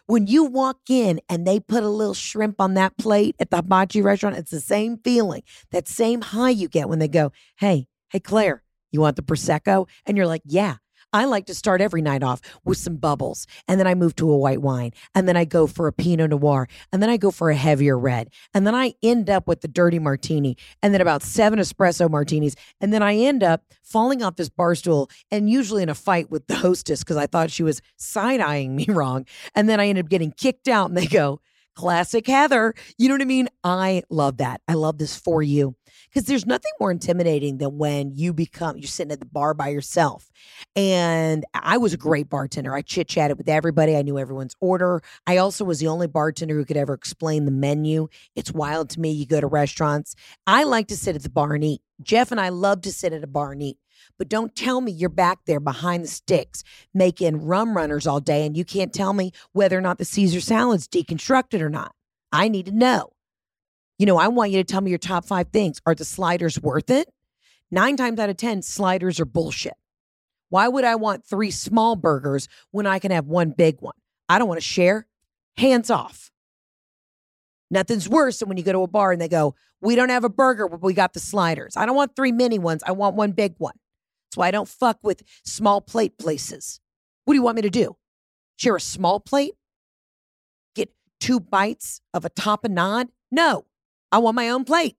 When 0.07 0.29
you 0.29 0.44
walk 0.44 0.79
in 0.88 1.20
and 1.29 1.46
they 1.46 1.59
put 1.59 1.83
a 1.83 1.88
little 1.88 2.14
shrimp 2.14 2.61
on 2.61 2.74
that 2.74 2.96
plate 2.96 3.35
at 3.40 3.50
the 3.50 3.57
hibachi 3.57 4.02
restaurant, 4.02 4.37
it's 4.37 4.52
the 4.52 4.61
same 4.61 4.98
feeling, 4.98 5.42
that 5.72 5.88
same 5.88 6.20
high 6.20 6.50
you 6.50 6.68
get 6.68 6.88
when 6.88 7.00
they 7.00 7.09
go, 7.09 7.33
Hey, 7.59 7.88
hey, 8.11 8.20
Claire, 8.20 8.62
you 8.92 9.00
want 9.00 9.16
the 9.16 9.22
Prosecco? 9.22 9.88
And 10.07 10.16
you're 10.16 10.29
like, 10.29 10.42
Yeah. 10.44 10.76
I 11.16 11.24
like 11.24 11.46
to 11.46 11.55
start 11.55 11.81
every 11.81 12.02
night 12.02 12.22
off 12.22 12.42
with 12.62 12.76
some 12.76 12.96
bubbles. 12.96 13.46
And 13.66 13.81
then 13.81 13.87
I 13.87 13.94
move 13.94 14.14
to 14.16 14.31
a 14.31 14.37
white 14.37 14.61
wine. 14.61 14.90
And 15.14 15.26
then 15.26 15.35
I 15.35 15.46
go 15.46 15.66
for 15.66 15.87
a 15.87 15.92
Pinot 15.92 16.29
Noir. 16.29 16.68
And 16.92 17.02
then 17.02 17.09
I 17.09 17.16
go 17.16 17.31
for 17.31 17.48
a 17.48 17.55
heavier 17.57 17.98
red. 17.98 18.29
And 18.52 18.66
then 18.66 18.74
I 18.74 18.92
end 19.02 19.31
up 19.31 19.48
with 19.48 19.62
the 19.62 19.68
dirty 19.68 19.98
martini. 19.98 20.59
And 20.83 20.92
then 20.92 21.00
about 21.00 21.22
seven 21.22 21.59
espresso 21.59 22.11
martinis. 22.11 22.55
And 22.83 22.92
then 22.92 23.02
I 23.02 23.16
end 23.16 23.42
up 23.42 23.62
falling 23.83 24.22
off 24.22 24.37
this 24.37 24.50
bar 24.50 24.74
stool 24.74 25.09
and 25.31 25.48
usually 25.48 25.83
in 25.83 25.88
a 25.88 25.94
fight 25.94 26.31
with 26.31 26.48
the 26.48 26.57
hostess 26.57 27.02
because 27.02 27.16
I 27.16 27.26
thought 27.26 27.50
she 27.50 27.62
was 27.62 27.81
side 27.96 28.40
eyeing 28.40 28.76
me 28.76 28.85
wrong. 28.90 29.24
And 29.55 29.70
then 29.70 29.81
I 29.81 29.88
end 29.88 29.98
up 29.98 30.11
getting 30.11 30.33
kicked 30.33 30.68
out 30.68 30.90
and 30.90 30.98
they 30.98 31.07
go, 31.07 31.40
Classic 31.77 32.27
Heather. 32.27 32.75
You 32.99 33.09
know 33.09 33.15
what 33.15 33.23
I 33.23 33.27
mean? 33.27 33.49
I 33.62 34.03
love 34.11 34.39
that. 34.39 34.61
I 34.67 34.75
love 34.75 34.99
this 34.99 35.17
for 35.17 35.43
you 35.43 35.77
because 36.09 36.27
there's 36.27 36.47
nothing 36.47 36.73
more 36.81 36.91
intimidating 36.91 37.59
than 37.59 37.79
when 37.79 38.12
you 38.17 38.33
become, 38.33 38.79
you're 38.79 38.89
sitting 38.89 39.12
at 39.12 39.21
the 39.21 39.27
bar 39.27 39.55
by 39.55 39.69
yourself. 39.69 40.31
And 40.75 41.45
I 41.55 41.77
was 41.77 41.93
a 41.93 41.99
great 41.99 42.29
bartender. 42.29 42.75
I 42.75 42.83
chit 42.83 43.09
chatted 43.09 43.39
with 43.39 43.49
everybody, 43.49 43.97
I 43.97 44.03
knew 44.03 44.19
everyone's 44.19 44.57
order. 44.61 45.03
I 45.27 45.37
also 45.37 45.65
was 45.65 45.79
the 45.79 45.89
only 45.89 46.07
bartender 46.07 46.55
who 46.55 46.65
could 46.65 46.77
ever 46.77 46.95
explain 46.95 47.45
the 47.45 47.51
menu. 47.51 48.09
It's 48.35 48.53
wild 48.53 48.91
to 48.91 49.01
me. 49.01 49.12
You 49.12 49.27
go 49.27 49.41
to 49.41 49.47
restaurants. 49.47 50.15
I 50.47 50.65
like 50.65 50.89
to 50.89 50.97
sit 50.97 51.17
at 51.17 51.23
the 51.23 51.31
bar 51.31 51.55
and 51.55 51.65
eat. 51.65 51.83
Jeff 52.03 52.31
and 52.31 52.41
I 52.41 52.49
love 52.49 52.83
to 52.83 52.93
sit 52.93 53.12
at 53.12 53.23
a 53.23 53.29
bar 53.29 53.53
and 53.53 53.62
eat. 53.62 53.79
But 54.19 54.29
don't 54.29 54.55
tell 54.55 54.81
me 54.81 54.92
you're 54.92 55.09
back 55.09 55.40
there 55.47 55.61
behind 55.61 56.05
the 56.05 56.09
sticks 56.09 56.62
making 56.95 57.47
rum 57.47 57.77
runners 57.77 58.07
all 58.07 58.21
day 58.21 58.47
and 58.47 58.57
you 58.57 58.64
can't 58.64 58.92
tell 58.92 59.12
me 59.12 59.33
whether 59.53 59.77
or 59.77 59.81
not 59.81 59.99
the 59.99 60.05
Caesar 60.05 60.40
salad's 60.40 60.88
deconstructed 60.88 61.61
or 61.61 61.71
not. 61.71 61.92
I 62.33 62.49
need 62.49 62.66
to 62.66 62.73
know. 62.73 63.12
You 63.99 64.07
know, 64.07 64.19
I 64.19 64.29
want 64.29 64.51
you 64.51 64.59
to 64.59 64.64
tell 64.64 64.81
me 64.81 64.90
your 64.90 64.99
top 64.99 65.25
five 65.25 65.49
things. 65.49 65.81
Are 65.87 65.95
the 65.95 66.05
sliders 66.05 66.61
worth 66.61 66.90
it? 66.90 67.09
Nine 67.71 67.97
times 67.97 68.21
out 68.21 68.31
of 68.31 68.37
10, 68.37 68.62
sliders 68.62 69.19
are 69.19 69.25
bullshit. 69.25 69.75
Why 70.49 70.69
would 70.69 70.85
I 70.85 70.95
want 70.95 71.25
three 71.25 71.51
small 71.51 71.97
burgers 71.97 72.49
when 72.71 72.87
I 72.87 72.99
can 72.99 73.11
have 73.11 73.27
one 73.27 73.51
big 73.51 73.81
one? 73.81 73.95
I 74.29 74.38
don't 74.38 74.49
want 74.49 74.61
to 74.61 74.66
share. 74.66 75.07
Hands 75.57 75.88
off. 75.90 76.31
Nothing's 77.71 78.09
worse 78.09 78.38
than 78.38 78.49
when 78.49 78.59
you 78.59 78.64
go 78.64 78.73
to 78.73 78.83
a 78.83 78.87
bar 78.87 79.12
and 79.12 79.21
they 79.21 79.29
go, 79.29 79.55
We 79.81 79.97
don't 79.97 80.11
have 80.11 80.25
a 80.25 80.29
burger, 80.29 80.69
but 80.69 80.83
we 80.83 80.95
got 80.95 81.14
the 81.14 81.21
sliders. 81.21 81.77
I 81.77 81.87
don't 81.87 81.97
want 81.97 82.14
three 82.14 82.33
mini 82.33 82.59
ones. 82.59 82.83
I 82.87 82.92
want 82.92 83.16
one 83.16 83.33
big 83.33 83.55
one. 83.59 83.75
That's 84.27 84.37
why 84.37 84.49
I 84.49 84.51
don't 84.51 84.69
fuck 84.69 84.99
with 85.03 85.23
small 85.45 85.81
plate 85.81 86.19
places. 86.19 86.81
What 87.25 87.35
do 87.35 87.37
you 87.37 87.43
want 87.43 87.57
me 87.57 87.62
to 87.62 87.71
do? 87.71 87.97
Share 88.57 88.77
a 88.77 88.81
small 88.81 89.21
plate? 89.21 89.55
Get 90.75 90.91
two 91.21 91.41
bites 91.41 92.01
of 92.12 92.25
a 92.25 92.31
tapenade? 92.31 93.09
No, 93.31 93.67
I 94.11 94.19
want 94.19 94.37
my 94.37 94.49
own 94.49 94.65
plate. 94.65 94.97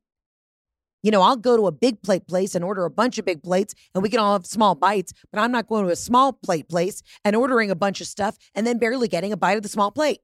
You 1.04 1.12
know, 1.12 1.22
I'll 1.22 1.38
go 1.38 1.56
to 1.56 1.68
a 1.68 1.72
big 1.72 2.02
plate 2.02 2.28
place 2.28 2.56
and 2.56 2.66
order 2.66 2.84
a 2.84 2.90
bunch 2.90 3.18
of 3.18 3.26
big 3.26 3.44
plates 3.44 3.74
and 3.94 4.04
we 4.04 4.10
can 4.10 4.20
all 4.20 4.34
have 4.34 4.46
small 4.46 4.76
bites, 4.76 5.14
but 5.32 5.40
I'm 5.40 5.52
not 5.52 5.68
going 5.68 5.86
to 5.86 5.92
a 5.92 5.96
small 5.96 6.34
plate 6.34 6.68
place 6.68 7.02
and 7.24 7.36
ordering 7.36 7.72
a 7.72 7.76
bunch 7.76 8.02
of 8.02 8.08
stuff 8.08 8.38
and 8.56 8.66
then 8.66 8.78
barely 8.78 9.08
getting 9.08 9.32
a 9.32 9.38
bite 9.38 9.58
of 9.58 9.64
the 9.64 9.70
small 9.70 9.92
plate. 9.92 10.20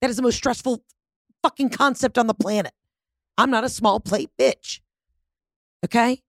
That 0.00 0.10
is 0.10 0.16
the 0.16 0.22
most 0.22 0.36
stressful 0.36 0.84
fucking 1.42 1.70
concept 1.70 2.18
on 2.18 2.26
the 2.26 2.34
planet. 2.34 2.72
I'm 3.38 3.50
not 3.50 3.64
a 3.64 3.68
small 3.68 3.98
plate 3.98 4.30
bitch. 4.38 4.80
Okay? 5.84 6.22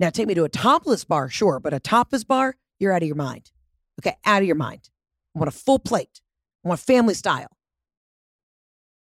Now 0.00 0.08
take 0.08 0.26
me 0.26 0.34
to 0.34 0.44
a 0.44 0.48
topless 0.48 1.04
bar, 1.04 1.28
sure, 1.28 1.60
but 1.60 1.74
a 1.74 1.78
tapas 1.78 2.26
bar, 2.26 2.56
you're 2.78 2.92
out 2.92 3.02
of 3.02 3.06
your 3.06 3.16
mind. 3.16 3.52
Okay, 4.00 4.16
out 4.24 4.40
of 4.40 4.46
your 4.46 4.56
mind. 4.56 4.88
I 5.36 5.38
want 5.38 5.48
a 5.48 5.56
full 5.56 5.78
plate. 5.78 6.22
I 6.64 6.68
want 6.68 6.80
family 6.80 7.14
style 7.14 7.50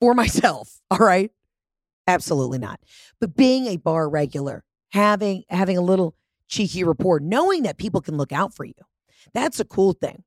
for 0.01 0.15
myself. 0.17 0.81
All 0.91 0.99
right. 0.99 1.31
Absolutely 2.09 2.59
not. 2.59 2.81
But 3.21 3.37
being 3.37 3.67
a 3.67 3.77
bar 3.77 4.09
regular, 4.09 4.65
having 4.91 5.45
having 5.49 5.79
a 5.79 5.83
little 5.83 6.17
cheeky 6.49 6.83
rapport, 6.83 7.21
knowing 7.21 7.63
that 7.63 7.79
people 7.79 8.01
can 8.01 8.17
look 8.17 8.33
out 8.33 8.53
for 8.53 8.65
you, 8.65 8.75
that's 9.33 9.61
a 9.61 9.65
cool 9.65 9.93
thing. 9.93 10.25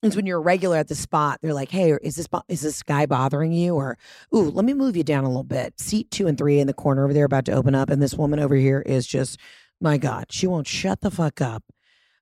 Is 0.00 0.14
when 0.14 0.26
you're 0.26 0.38
a 0.38 0.42
regular 0.42 0.76
at 0.76 0.86
the 0.86 0.94
spot, 0.94 1.40
they're 1.42 1.52
like, 1.52 1.72
"Hey, 1.72 1.90
is 2.02 2.14
this 2.14 2.28
is 2.46 2.60
this 2.60 2.84
guy 2.84 3.06
bothering 3.06 3.52
you?" 3.52 3.74
Or, 3.74 3.98
"Ooh, 4.32 4.48
let 4.48 4.64
me 4.64 4.72
move 4.72 4.96
you 4.96 5.02
down 5.02 5.24
a 5.24 5.28
little 5.28 5.42
bit." 5.42 5.80
Seat 5.80 6.08
two 6.12 6.28
and 6.28 6.38
three 6.38 6.60
in 6.60 6.68
the 6.68 6.72
corner 6.72 7.02
over 7.02 7.12
there 7.12 7.24
about 7.24 7.46
to 7.46 7.52
open 7.52 7.74
up, 7.74 7.90
and 7.90 8.00
this 8.00 8.14
woman 8.14 8.38
over 8.38 8.54
here 8.54 8.80
is 8.86 9.08
just, 9.08 9.40
my 9.80 9.98
God, 9.98 10.26
she 10.30 10.46
won't 10.46 10.66
shut 10.66 11.00
the 11.00 11.10
fuck 11.10 11.40
up 11.40 11.64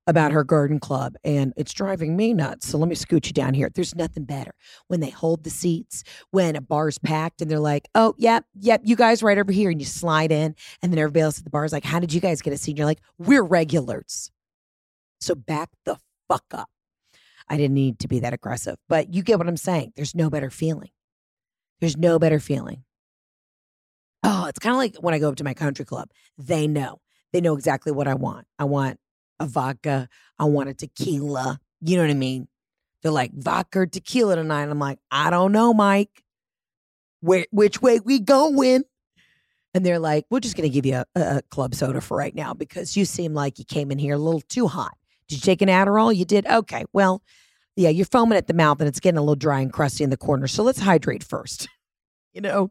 about 0.06 0.30
her 0.30 0.44
garden 0.44 0.78
club 0.78 1.16
and 1.24 1.52
it's 1.56 1.72
driving 1.72 2.16
me 2.16 2.32
nuts. 2.32 2.68
So 2.68 2.78
let 2.78 2.88
me 2.88 2.94
scoot 2.94 3.26
you 3.26 3.32
down 3.32 3.54
here. 3.54 3.70
There's 3.74 3.94
nothing 3.94 4.24
better 4.24 4.52
when 4.86 5.00
they 5.00 5.10
hold 5.10 5.42
the 5.42 5.50
seats, 5.50 6.04
when 6.30 6.54
a 6.54 6.60
bar's 6.60 6.98
packed 6.98 7.40
and 7.40 7.50
they're 7.50 7.58
like, 7.58 7.88
oh, 7.94 8.14
yep, 8.16 8.44
yep, 8.54 8.82
you 8.84 8.94
guys 8.94 9.22
right 9.22 9.38
over 9.38 9.50
here. 9.50 9.70
And 9.70 9.80
you 9.80 9.86
slide 9.86 10.30
in. 10.30 10.54
And 10.80 10.92
then 10.92 10.98
everybody 10.98 11.22
else 11.22 11.38
at 11.38 11.44
the 11.44 11.50
bar 11.50 11.64
is 11.64 11.72
like, 11.72 11.84
how 11.84 11.98
did 11.98 12.12
you 12.12 12.20
guys 12.20 12.40
get 12.40 12.52
a 12.52 12.56
seat? 12.56 12.72
And 12.72 12.78
you're 12.78 12.86
like, 12.86 13.00
we're 13.18 13.42
regulars. 13.42 14.30
So 15.20 15.34
back 15.34 15.70
the 15.84 15.96
fuck 16.28 16.44
up. 16.52 16.68
I 17.48 17.56
didn't 17.56 17.74
need 17.74 17.98
to 18.00 18.08
be 18.08 18.20
that 18.20 18.32
aggressive, 18.32 18.76
but 18.88 19.12
you 19.12 19.22
get 19.22 19.38
what 19.38 19.48
I'm 19.48 19.56
saying. 19.56 19.92
There's 19.96 20.14
no 20.14 20.30
better 20.30 20.50
feeling. 20.50 20.90
There's 21.80 21.96
no 21.96 22.18
better 22.18 22.40
feeling. 22.40 22.84
Oh, 24.22 24.46
it's 24.46 24.58
kind 24.58 24.72
of 24.72 24.78
like 24.78 24.96
when 24.96 25.14
I 25.14 25.18
go 25.18 25.28
up 25.28 25.36
to 25.36 25.44
my 25.44 25.54
country 25.54 25.84
club. 25.84 26.10
They 26.36 26.66
know. 26.66 27.00
They 27.36 27.42
know 27.42 27.54
exactly 27.54 27.92
what 27.92 28.08
I 28.08 28.14
want. 28.14 28.46
I 28.58 28.64
want 28.64 28.98
a 29.38 29.46
vodka. 29.46 30.08
I 30.38 30.44
want 30.44 30.70
a 30.70 30.74
tequila. 30.74 31.60
You 31.82 31.96
know 31.96 32.02
what 32.02 32.10
I 32.10 32.14
mean? 32.14 32.48
They're 33.02 33.12
like, 33.12 33.30
vodka 33.34 33.86
tequila 33.86 34.36
tonight. 34.36 34.70
I'm 34.70 34.78
like, 34.78 35.00
I 35.10 35.28
don't 35.28 35.52
know, 35.52 35.74
Mike. 35.74 36.24
Where, 37.20 37.44
which 37.50 37.82
way 37.82 38.00
we 38.00 38.20
going? 38.20 38.84
And 39.74 39.84
they're 39.84 39.98
like, 39.98 40.24
we're 40.30 40.40
just 40.40 40.56
going 40.56 40.66
to 40.66 40.72
give 40.72 40.86
you 40.86 40.94
a, 40.94 41.06
a 41.14 41.42
club 41.50 41.74
soda 41.74 42.00
for 42.00 42.16
right 42.16 42.34
now 42.34 42.54
because 42.54 42.96
you 42.96 43.04
seem 43.04 43.34
like 43.34 43.58
you 43.58 43.66
came 43.66 43.90
in 43.90 43.98
here 43.98 44.14
a 44.14 44.18
little 44.18 44.40
too 44.40 44.66
hot. 44.66 44.96
Did 45.28 45.34
you 45.34 45.42
take 45.42 45.60
an 45.60 45.68
Adderall? 45.68 46.16
You 46.16 46.24
did? 46.24 46.46
Okay. 46.46 46.86
Well, 46.94 47.22
yeah, 47.76 47.90
you're 47.90 48.06
foaming 48.06 48.38
at 48.38 48.46
the 48.46 48.54
mouth 48.54 48.80
and 48.80 48.88
it's 48.88 48.98
getting 48.98 49.18
a 49.18 49.20
little 49.20 49.34
dry 49.34 49.60
and 49.60 49.70
crusty 49.70 50.04
in 50.04 50.08
the 50.08 50.16
corner. 50.16 50.46
So 50.46 50.62
let's 50.62 50.80
hydrate 50.80 51.22
first. 51.22 51.68
you 52.32 52.40
know? 52.40 52.70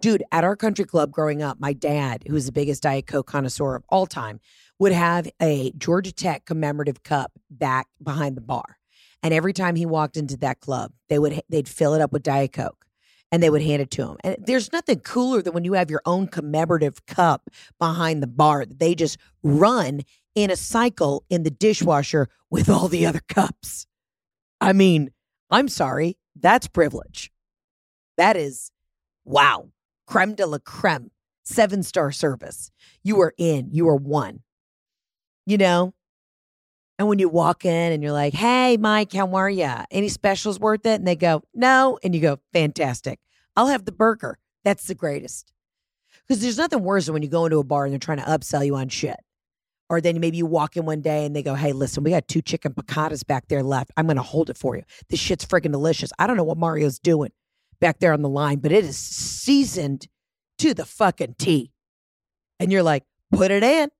Dude, 0.00 0.22
at 0.32 0.44
our 0.44 0.56
country 0.56 0.84
club 0.84 1.10
growing 1.10 1.42
up, 1.42 1.60
my 1.60 1.72
dad, 1.72 2.24
who 2.26 2.34
was 2.34 2.46
the 2.46 2.52
biggest 2.52 2.82
Diet 2.82 3.06
Coke 3.06 3.26
connoisseur 3.26 3.76
of 3.76 3.84
all 3.88 4.06
time, 4.06 4.40
would 4.78 4.92
have 4.92 5.28
a 5.40 5.72
Georgia 5.78 6.12
Tech 6.12 6.44
commemorative 6.44 7.02
cup 7.02 7.32
back 7.50 7.88
behind 8.02 8.36
the 8.36 8.42
bar. 8.42 8.78
And 9.22 9.32
every 9.32 9.52
time 9.52 9.76
he 9.76 9.86
walked 9.86 10.16
into 10.16 10.36
that 10.38 10.60
club, 10.60 10.92
they 11.08 11.18
would 11.18 11.40
they'd 11.48 11.68
fill 11.68 11.94
it 11.94 12.00
up 12.00 12.12
with 12.12 12.22
Diet 12.22 12.52
Coke 12.52 12.86
and 13.32 13.42
they 13.42 13.50
would 13.50 13.62
hand 13.62 13.82
it 13.82 13.90
to 13.92 14.02
him. 14.02 14.16
And 14.22 14.36
there's 14.38 14.72
nothing 14.72 15.00
cooler 15.00 15.42
than 15.42 15.52
when 15.52 15.64
you 15.64 15.72
have 15.72 15.90
your 15.90 16.02
own 16.04 16.28
commemorative 16.28 17.04
cup 17.06 17.50
behind 17.78 18.22
the 18.22 18.28
bar 18.28 18.64
that 18.64 18.78
they 18.78 18.94
just 18.94 19.18
run 19.42 20.02
in 20.34 20.50
a 20.50 20.56
cycle 20.56 21.24
in 21.28 21.42
the 21.42 21.50
dishwasher 21.50 22.28
with 22.50 22.68
all 22.68 22.88
the 22.88 23.06
other 23.06 23.22
cups. 23.28 23.86
I 24.60 24.72
mean, 24.72 25.10
I'm 25.50 25.68
sorry, 25.68 26.18
that's 26.36 26.68
privilege. 26.68 27.32
That 28.16 28.36
is 28.36 28.70
wow. 29.24 29.70
Creme 30.06 30.34
de 30.34 30.46
la 30.46 30.58
creme, 30.58 31.10
seven 31.42 31.82
star 31.82 32.12
service. 32.12 32.70
You 33.02 33.20
are 33.20 33.34
in, 33.36 33.68
you 33.72 33.88
are 33.88 33.96
one. 33.96 34.40
You 35.44 35.58
know? 35.58 35.94
And 36.98 37.08
when 37.08 37.18
you 37.18 37.28
walk 37.28 37.64
in 37.64 37.92
and 37.92 38.02
you're 38.02 38.12
like, 38.12 38.32
hey, 38.32 38.76
Mike, 38.78 39.12
how 39.12 39.34
are 39.34 39.50
you? 39.50 39.70
Any 39.90 40.08
specials 40.08 40.58
worth 40.58 40.86
it? 40.86 40.94
And 40.94 41.06
they 41.06 41.16
go, 41.16 41.42
no. 41.54 41.98
And 42.02 42.14
you 42.14 42.20
go, 42.20 42.38
fantastic. 42.52 43.20
I'll 43.54 43.66
have 43.66 43.84
the 43.84 43.92
burger. 43.92 44.38
That's 44.64 44.86
the 44.86 44.94
greatest. 44.94 45.52
Because 46.26 46.40
there's 46.40 46.56
nothing 46.56 46.82
worse 46.82 47.06
than 47.06 47.12
when 47.12 47.22
you 47.22 47.28
go 47.28 47.44
into 47.44 47.58
a 47.58 47.64
bar 47.64 47.84
and 47.84 47.92
they're 47.92 47.98
trying 47.98 48.18
to 48.18 48.24
upsell 48.24 48.64
you 48.64 48.76
on 48.76 48.88
shit. 48.88 49.16
Or 49.88 50.00
then 50.00 50.18
maybe 50.18 50.38
you 50.38 50.46
walk 50.46 50.76
in 50.76 50.84
one 50.84 51.00
day 51.00 51.26
and 51.26 51.36
they 51.36 51.42
go, 51.42 51.54
hey, 51.54 51.72
listen, 51.72 52.02
we 52.02 52.10
got 52.10 52.26
two 52.26 52.42
chicken 52.42 52.72
picatas 52.72 53.24
back 53.24 53.46
there 53.48 53.62
left. 53.62 53.92
I'm 53.96 54.06
going 54.06 54.16
to 54.16 54.22
hold 54.22 54.50
it 54.50 54.56
for 54.56 54.74
you. 54.74 54.82
This 55.10 55.20
shit's 55.20 55.44
freaking 55.44 55.72
delicious. 55.72 56.12
I 56.18 56.26
don't 56.26 56.36
know 56.36 56.44
what 56.44 56.58
Mario's 56.58 56.98
doing 56.98 57.30
back 57.80 57.98
there 57.98 58.12
on 58.12 58.22
the 58.22 58.28
line, 58.28 58.58
but 58.58 58.72
it 58.72 58.84
is 58.84 58.96
seasoned 58.96 60.08
to 60.58 60.74
the 60.74 60.84
fucking 60.84 61.36
T. 61.38 61.72
And 62.58 62.72
you're 62.72 62.82
like, 62.82 63.04
put 63.32 63.50
it 63.50 63.62
in. 63.62 63.90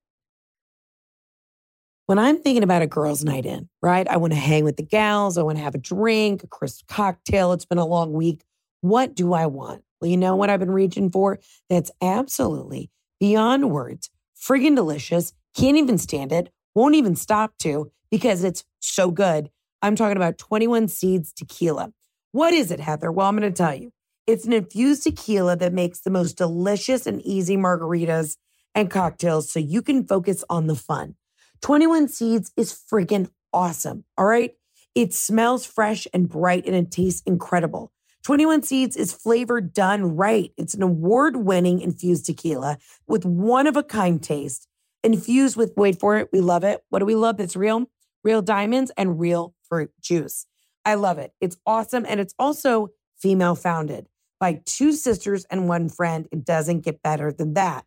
When 2.07 2.19
I'm 2.19 2.41
thinking 2.41 2.63
about 2.63 2.81
a 2.81 2.87
girls' 2.87 3.23
night 3.23 3.45
in, 3.45 3.67
right? 3.81 4.07
I 4.07 4.17
want 4.17 4.31
to 4.31 4.39
hang 4.39 4.63
with 4.63 4.77
the 4.77 4.83
gals. 4.83 5.37
I 5.37 5.43
want 5.43 5.57
to 5.57 5.63
have 5.63 5.75
a 5.75 5.79
drink, 5.79 6.43
a 6.43 6.47
crisp 6.47 6.87
cocktail. 6.87 7.51
It's 7.51 7.65
been 7.65 7.77
a 7.77 7.85
long 7.85 8.13
week. 8.13 8.45
What 8.81 9.13
do 9.13 9.33
I 9.33 9.45
want? 9.45 9.83
Well, 9.99 10.09
you 10.09 10.17
know 10.17 10.35
what 10.35 10.49
I've 10.49 10.59
been 10.59 10.71
reaching 10.71 11.11
for? 11.11 11.39
That's 11.69 11.91
absolutely 12.01 12.89
beyond 13.19 13.71
words, 13.71 14.09
friggin' 14.39 14.75
delicious. 14.75 15.33
Can't 15.55 15.77
even 15.77 15.97
stand 15.97 16.31
it. 16.31 16.49
Won't 16.75 16.95
even 16.95 17.15
stop 17.15 17.57
to 17.59 17.91
because 18.09 18.43
it's 18.43 18.63
so 18.79 19.11
good. 19.11 19.49
I'm 19.81 19.95
talking 19.95 20.17
about 20.17 20.37
21 20.37 20.87
Seeds 20.87 21.33
Tequila. 21.33 21.91
What 22.31 22.53
is 22.53 22.71
it, 22.71 22.79
Heather? 22.79 23.11
Well, 23.11 23.27
I'm 23.27 23.37
going 23.37 23.51
to 23.51 23.55
tell 23.55 23.73
you. 23.73 23.91
It's 24.25 24.45
an 24.45 24.53
infused 24.53 25.03
tequila 25.03 25.55
that 25.55 25.73
makes 25.73 26.01
the 26.01 26.09
most 26.09 26.37
delicious 26.37 27.07
and 27.07 27.21
easy 27.21 27.55
margaritas 27.55 28.35
and 28.75 28.91
cocktails 28.91 29.49
so 29.49 29.59
you 29.59 29.81
can 29.81 30.05
focus 30.05 30.43
on 30.49 30.67
the 30.67 30.75
fun. 30.75 31.15
21 31.61 32.09
Seeds 32.09 32.51
is 32.57 32.73
friggin' 32.73 33.29
awesome. 33.53 34.03
All 34.17 34.25
right. 34.25 34.51
It 34.93 35.13
smells 35.13 35.65
fresh 35.65 36.07
and 36.13 36.27
bright 36.27 36.65
and 36.65 36.75
it 36.75 36.91
tastes 36.91 37.21
incredible. 37.25 37.91
21 38.23 38.63
Seeds 38.63 38.97
is 38.97 39.13
flavored 39.13 39.73
done 39.73 40.17
right. 40.17 40.51
It's 40.57 40.73
an 40.73 40.83
award 40.83 41.37
winning 41.37 41.79
infused 41.79 42.25
tequila 42.25 42.77
with 43.07 43.25
one 43.25 43.67
of 43.67 43.77
a 43.77 43.83
kind 43.83 44.21
taste, 44.21 44.67
infused 45.03 45.55
with, 45.55 45.71
wait 45.77 45.99
for 45.99 46.17
it, 46.17 46.29
we 46.33 46.41
love 46.41 46.65
it. 46.65 46.83
What 46.89 46.99
do 46.99 47.05
we 47.05 47.15
love 47.15 47.37
that's 47.37 47.55
real? 47.55 47.85
Real 48.23 48.41
diamonds 48.41 48.91
and 48.97 49.19
real 49.19 49.53
fruit 49.69 49.91
juice. 50.01 50.45
I 50.87 50.93
love 50.93 51.17
it. 51.17 51.33
It's 51.41 51.57
awesome. 51.65 52.05
And 52.07 52.21
it's 52.21 52.33
also 52.39 52.91
female 53.19 53.55
founded 53.55 54.07
by 54.39 54.61
two 54.65 54.93
sisters 54.93 55.45
and 55.51 55.67
one 55.67 55.89
friend. 55.89 56.29
It 56.31 56.45
doesn't 56.45 56.85
get 56.85 57.03
better 57.03 57.29
than 57.29 57.55
that. 57.55 57.83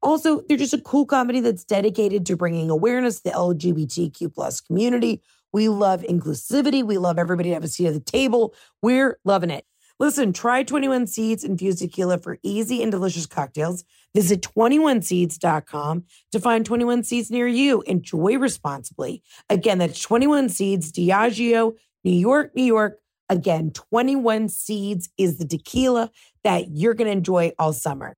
Also, 0.00 0.40
they're 0.48 0.56
just 0.56 0.72
a 0.72 0.80
cool 0.80 1.04
company 1.04 1.40
that's 1.40 1.62
dedicated 1.62 2.24
to 2.24 2.36
bringing 2.36 2.70
awareness 2.70 3.16
to 3.16 3.24
the 3.24 3.30
LGBTQ 3.32 4.34
plus 4.34 4.62
community. 4.62 5.20
We 5.52 5.68
love 5.68 6.00
inclusivity. 6.00 6.82
We 6.82 6.96
love 6.96 7.18
everybody 7.18 7.50
to 7.50 7.54
have 7.54 7.64
a 7.64 7.68
seat 7.68 7.88
at 7.88 7.92
the 7.92 8.00
table. 8.00 8.54
We're 8.80 9.18
loving 9.24 9.50
it. 9.50 9.66
Listen, 10.00 10.32
try 10.32 10.62
21 10.62 11.08
Seeds 11.08 11.42
infused 11.42 11.80
tequila 11.80 12.18
for 12.18 12.38
easy 12.42 12.82
and 12.82 12.92
delicious 12.92 13.26
cocktails. 13.26 13.84
Visit 14.14 14.42
21seeds.com 14.42 16.04
to 16.30 16.40
find 16.40 16.64
21 16.64 17.02
Seeds 17.02 17.30
near 17.30 17.48
you. 17.48 17.82
Enjoy 17.82 18.38
responsibly. 18.38 19.22
Again, 19.50 19.78
that's 19.78 20.00
21 20.00 20.50
Seeds, 20.50 20.92
Diageo, 20.92 21.74
New 22.08 22.14
York, 22.14 22.56
New 22.56 22.64
York. 22.64 23.00
Again, 23.28 23.70
21 23.70 24.48
Seeds 24.48 25.10
is 25.18 25.36
the 25.36 25.46
tequila 25.46 26.10
that 26.42 26.68
you're 26.70 26.94
going 26.94 27.04
to 27.04 27.12
enjoy 27.12 27.52
all 27.58 27.74
summer. 27.74 28.16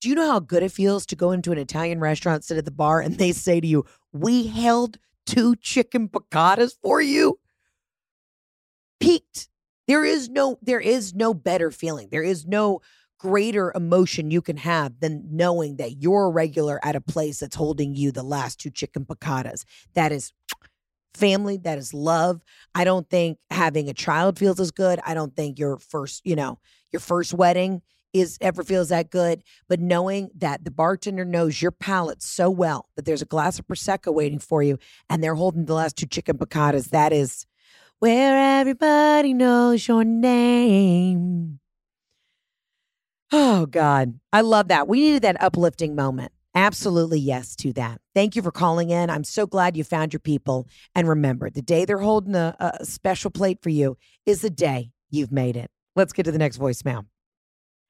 Do 0.00 0.08
you 0.08 0.16
know 0.16 0.26
how 0.26 0.40
good 0.40 0.64
it 0.64 0.72
feels 0.72 1.06
to 1.06 1.14
go 1.14 1.30
into 1.30 1.52
an 1.52 1.58
Italian 1.58 2.00
restaurant, 2.00 2.42
sit 2.42 2.58
at 2.58 2.64
the 2.64 2.72
bar, 2.72 3.00
and 3.00 3.16
they 3.16 3.30
say 3.30 3.60
to 3.60 3.66
you, 3.66 3.84
We 4.12 4.48
held 4.48 4.98
two 5.24 5.54
chicken 5.54 6.08
picatas 6.08 6.72
for 6.82 7.00
you? 7.00 7.38
Peaked. 8.98 9.48
There 9.86 10.04
is 10.04 10.28
no 10.28 10.58
there 10.60 10.80
is 10.80 11.14
no 11.14 11.32
better 11.32 11.70
feeling. 11.70 12.08
There 12.10 12.24
is 12.24 12.44
no 12.44 12.80
greater 13.20 13.70
emotion 13.74 14.30
you 14.30 14.40
can 14.40 14.56
have 14.56 14.98
than 14.98 15.22
knowing 15.30 15.76
that 15.76 16.02
you're 16.02 16.24
a 16.24 16.30
regular 16.30 16.80
at 16.82 16.96
a 16.96 17.00
place 17.02 17.38
that's 17.38 17.54
holding 17.54 17.94
you 17.94 18.10
the 18.10 18.22
last 18.22 18.58
two 18.58 18.70
chicken 18.70 19.04
picatas. 19.04 19.64
That 19.94 20.10
is 20.10 20.32
family, 21.14 21.56
that 21.58 21.78
is 21.78 21.92
love. 21.92 22.40
I 22.74 22.84
don't 22.84 23.08
think 23.08 23.38
having 23.50 23.88
a 23.88 23.94
child 23.94 24.38
feels 24.38 24.60
as 24.60 24.70
good. 24.70 25.00
I 25.04 25.14
don't 25.14 25.34
think 25.34 25.58
your 25.58 25.78
first, 25.78 26.22
you 26.24 26.36
know, 26.36 26.58
your 26.92 27.00
first 27.00 27.34
wedding 27.34 27.82
is 28.12 28.38
ever 28.40 28.62
feels 28.62 28.88
that 28.88 29.10
good. 29.10 29.42
But 29.68 29.80
knowing 29.80 30.30
that 30.36 30.64
the 30.64 30.70
bartender 30.70 31.24
knows 31.24 31.62
your 31.62 31.70
palate 31.70 32.22
so 32.22 32.50
well 32.50 32.88
that 32.96 33.04
there's 33.04 33.22
a 33.22 33.26
glass 33.26 33.58
of 33.58 33.66
prosecco 33.66 34.12
waiting 34.12 34.38
for 34.38 34.62
you, 34.62 34.78
and 35.08 35.22
they're 35.22 35.34
holding 35.34 35.66
the 35.66 35.74
last 35.74 35.96
two 35.96 36.06
chicken 36.06 36.38
picatas, 36.38 36.90
that 36.90 37.12
is 37.12 37.46
where 37.98 38.60
everybody 38.60 39.34
knows 39.34 39.86
your 39.86 40.04
name. 40.04 41.60
Oh 43.32 43.66
God, 43.66 44.18
I 44.32 44.40
love 44.40 44.68
that. 44.68 44.88
We 44.88 45.00
needed 45.00 45.22
that 45.22 45.40
uplifting 45.40 45.94
moment. 45.94 46.32
Absolutely 46.54 47.20
yes 47.20 47.54
to 47.56 47.72
that. 47.74 48.00
Thank 48.14 48.34
you 48.34 48.42
for 48.42 48.50
calling 48.50 48.90
in. 48.90 49.08
I'm 49.08 49.24
so 49.24 49.46
glad 49.46 49.76
you 49.76 49.84
found 49.84 50.12
your 50.12 50.20
people. 50.20 50.66
And 50.94 51.08
remember, 51.08 51.48
the 51.48 51.62
day 51.62 51.84
they're 51.84 51.98
holding 51.98 52.34
a, 52.34 52.56
a 52.58 52.84
special 52.84 53.30
plate 53.30 53.58
for 53.62 53.70
you 53.70 53.96
is 54.26 54.40
the 54.40 54.50
day 54.50 54.90
you've 55.10 55.30
made 55.30 55.56
it. 55.56 55.70
Let's 55.94 56.12
get 56.12 56.24
to 56.24 56.32
the 56.32 56.38
next 56.38 56.58
voicemail. 56.58 57.06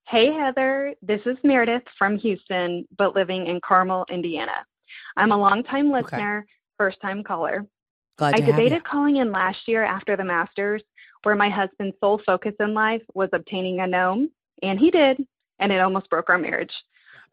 Hey, 0.09 0.33
Heather. 0.33 0.95
This 1.01 1.21
is 1.25 1.39
Meredith 1.43 1.85
from 1.97 2.19
Houston, 2.19 2.87
but 2.99 3.15
living 3.15 3.47
in 3.47 3.61
Carmel, 3.65 4.05
Indiana. 4.11 4.65
I'm 5.17 5.33
a 5.33 5.39
longtime 5.39 5.91
listener, 5.91 6.41
okay. 6.41 6.49
first 6.77 7.01
time 7.01 7.23
caller. 7.25 7.65
Glad 8.19 8.35
I 8.35 8.41
debated 8.41 8.85
calling 8.85 9.17
in 9.17 9.33
last 9.33 9.67
year 9.67 9.85
after 9.85 10.17
the 10.17 10.25
Masters, 10.25 10.83
where 11.23 11.37
my 11.37 11.49
husband's 11.49 11.97
sole 12.01 12.21
focus 12.27 12.55
in 12.61 12.75
life 12.75 13.03
was 13.15 13.31
obtaining 13.33 13.81
a 13.81 13.87
gnome, 13.87 14.31
and 14.63 14.79
he 14.79 14.91
did, 14.91 15.25
and 15.59 15.73
it 15.73 15.81
almost 15.81 16.11
broke 16.11 16.29
our 16.29 16.39
marriage 16.39 16.73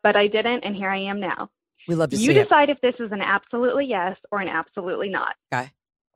but 0.07 0.15
I 0.15 0.27
didn't, 0.27 0.63
and 0.63 0.73
here 0.73 0.89
I 0.89 0.99
am 0.99 1.19
now. 1.19 1.49
We 1.85 1.95
love 1.95 2.11
to 2.11 2.15
you 2.15 2.31
decide 2.31 2.69
if 2.69 2.79
this 2.79 2.95
is 2.97 3.11
an 3.11 3.19
absolutely 3.19 3.87
yes 3.87 4.15
or 4.31 4.39
an 4.39 4.47
absolutely 4.47 5.09
not. 5.09 5.35
Okay. 5.53 5.69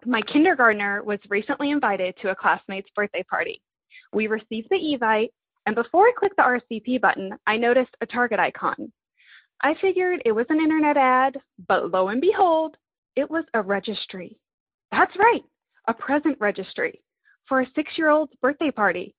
My 0.06 0.22
kindergartner 0.22 1.04
was 1.04 1.20
recently 1.28 1.72
invited 1.72 2.16
to 2.22 2.30
a 2.30 2.36
classmate's 2.36 2.88
birthday 2.96 3.22
party. 3.30 3.62
We 4.14 4.28
received 4.28 4.70
the 4.72 4.78
evite, 4.78 5.32
and 5.66 5.76
before 5.76 6.06
I 6.06 6.14
clicked 6.18 6.38
the 6.38 6.44
RSVP 6.44 7.02
button, 7.02 7.32
I 7.46 7.58
noticed 7.58 7.92
a 8.00 8.06
Target 8.06 8.40
icon. 8.40 8.94
I 9.62 9.76
figured 9.82 10.22
it 10.24 10.32
was 10.32 10.46
an 10.48 10.62
internet 10.62 10.96
ad, 10.96 11.36
but 11.68 11.92
lo 11.92 12.08
and 12.08 12.22
behold, 12.22 12.78
it 13.18 13.30
was 13.30 13.44
a 13.54 13.62
registry. 13.62 14.40
That's 14.94 15.18
right, 15.18 15.44
a 15.90 15.94
present 15.94 16.38
registry 16.40 17.02
for 17.50 17.60
a 17.60 17.68
six 17.76 17.92
year 17.98 18.10
old's 18.10 18.32
birthday 18.42 18.72
party. 18.72 19.14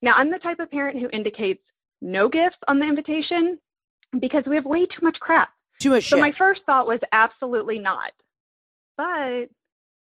Now, 0.00 0.12
I'm 0.12 0.30
the 0.30 0.38
type 0.38 0.60
of 0.60 0.70
parent 0.70 1.00
who 1.00 1.10
indicates 1.12 1.64
no 2.00 2.28
gifts 2.28 2.58
on 2.68 2.78
the 2.78 2.86
invitation 2.86 3.58
because 4.20 4.44
we 4.46 4.56
have 4.56 4.64
way 4.64 4.86
too 4.86 5.02
much 5.02 5.18
crap. 5.20 5.50
Too 5.80 5.90
much 5.90 6.08
so 6.08 6.16
shit. 6.16 6.20
my 6.20 6.32
first 6.32 6.62
thought 6.64 6.86
was 6.86 7.00
absolutely 7.12 7.78
not. 7.78 8.12
But 8.96 9.46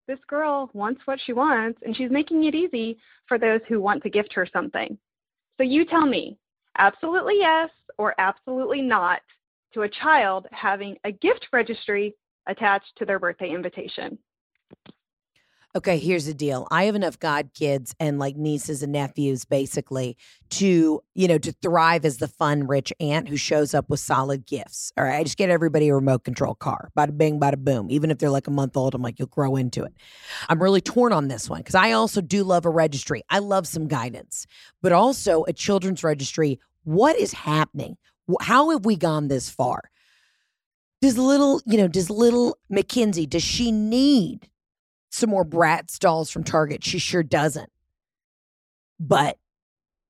this 0.07 0.19
girl 0.27 0.69
wants 0.73 1.01
what 1.05 1.19
she 1.19 1.33
wants, 1.33 1.79
and 1.83 1.95
she's 1.95 2.11
making 2.11 2.43
it 2.43 2.55
easy 2.55 2.97
for 3.27 3.37
those 3.37 3.61
who 3.67 3.81
want 3.81 4.03
to 4.03 4.09
gift 4.09 4.33
her 4.33 4.47
something. 4.51 4.97
So 5.57 5.63
you 5.63 5.85
tell 5.85 6.05
me, 6.05 6.37
absolutely 6.77 7.35
yes 7.39 7.69
or 7.97 8.13
absolutely 8.17 8.81
not 8.81 9.21
to 9.73 9.83
a 9.83 9.89
child 9.89 10.47
having 10.51 10.97
a 11.03 11.11
gift 11.11 11.47
registry 11.51 12.13
attached 12.47 12.91
to 12.97 13.05
their 13.05 13.19
birthday 13.19 13.49
invitation. 13.49 14.17
Okay, 15.75 15.97
here's 15.97 16.25
the 16.25 16.33
deal. 16.33 16.69
I 16.71 16.85
have 16.85 16.95
enough 16.95 17.19
god 17.19 17.49
kids 17.53 17.93
and 17.99 18.17
like 18.17 18.37
nieces 18.37 18.81
and 18.81 18.93
nephews 18.93 19.43
basically 19.43 20.15
to, 20.51 21.03
you 21.15 21.27
know, 21.27 21.37
to 21.37 21.51
thrive 21.51 22.05
as 22.05 22.15
the 22.15 22.29
fun 22.29 22.65
rich 22.65 22.93
aunt 23.01 23.27
who 23.27 23.35
shows 23.35 23.73
up 23.73 23.89
with 23.89 23.99
solid 23.99 24.45
gifts. 24.45 24.93
All 24.97 25.03
right. 25.03 25.19
I 25.19 25.23
just 25.23 25.35
get 25.37 25.49
everybody 25.49 25.89
a 25.89 25.95
remote 25.95 26.23
control 26.23 26.55
car. 26.55 26.91
Bada 26.97 27.17
bing, 27.17 27.41
bada 27.41 27.57
boom. 27.57 27.87
Even 27.91 28.09
if 28.09 28.19
they're 28.19 28.29
like 28.29 28.47
a 28.47 28.51
month 28.51 28.77
old, 28.77 28.95
I'm 28.95 29.01
like, 29.01 29.19
you'll 29.19 29.27
grow 29.27 29.57
into 29.57 29.83
it. 29.83 29.93
I'm 30.47 30.63
really 30.63 30.79
torn 30.79 31.11
on 31.11 31.27
this 31.27 31.49
one 31.49 31.59
because 31.59 31.75
I 31.75 31.91
also 31.91 32.21
do 32.21 32.45
love 32.45 32.65
a 32.65 32.69
registry. 32.69 33.23
I 33.29 33.39
love 33.39 33.67
some 33.67 33.89
guidance, 33.89 34.47
but 34.81 34.93
also 34.93 35.43
a 35.45 35.51
children's 35.51 36.05
registry. 36.05 36.57
What 36.85 37.17
is 37.17 37.33
happening? 37.33 37.97
How 38.39 38.69
have 38.69 38.85
we 38.85 38.95
gone 38.95 39.27
this 39.27 39.49
far? 39.49 39.81
Does 41.01 41.17
little, 41.17 41.61
you 41.65 41.77
know, 41.77 41.89
does 41.89 42.09
little 42.09 42.57
Mackenzie, 42.69 43.25
does 43.25 43.43
she 43.43 43.73
need 43.73 44.49
some 45.15 45.29
more 45.29 45.45
Bratz 45.45 45.97
dolls 45.99 46.29
from 46.29 46.43
Target. 46.43 46.83
She 46.83 46.99
sure 46.99 47.23
doesn't. 47.23 47.69
But 48.99 49.37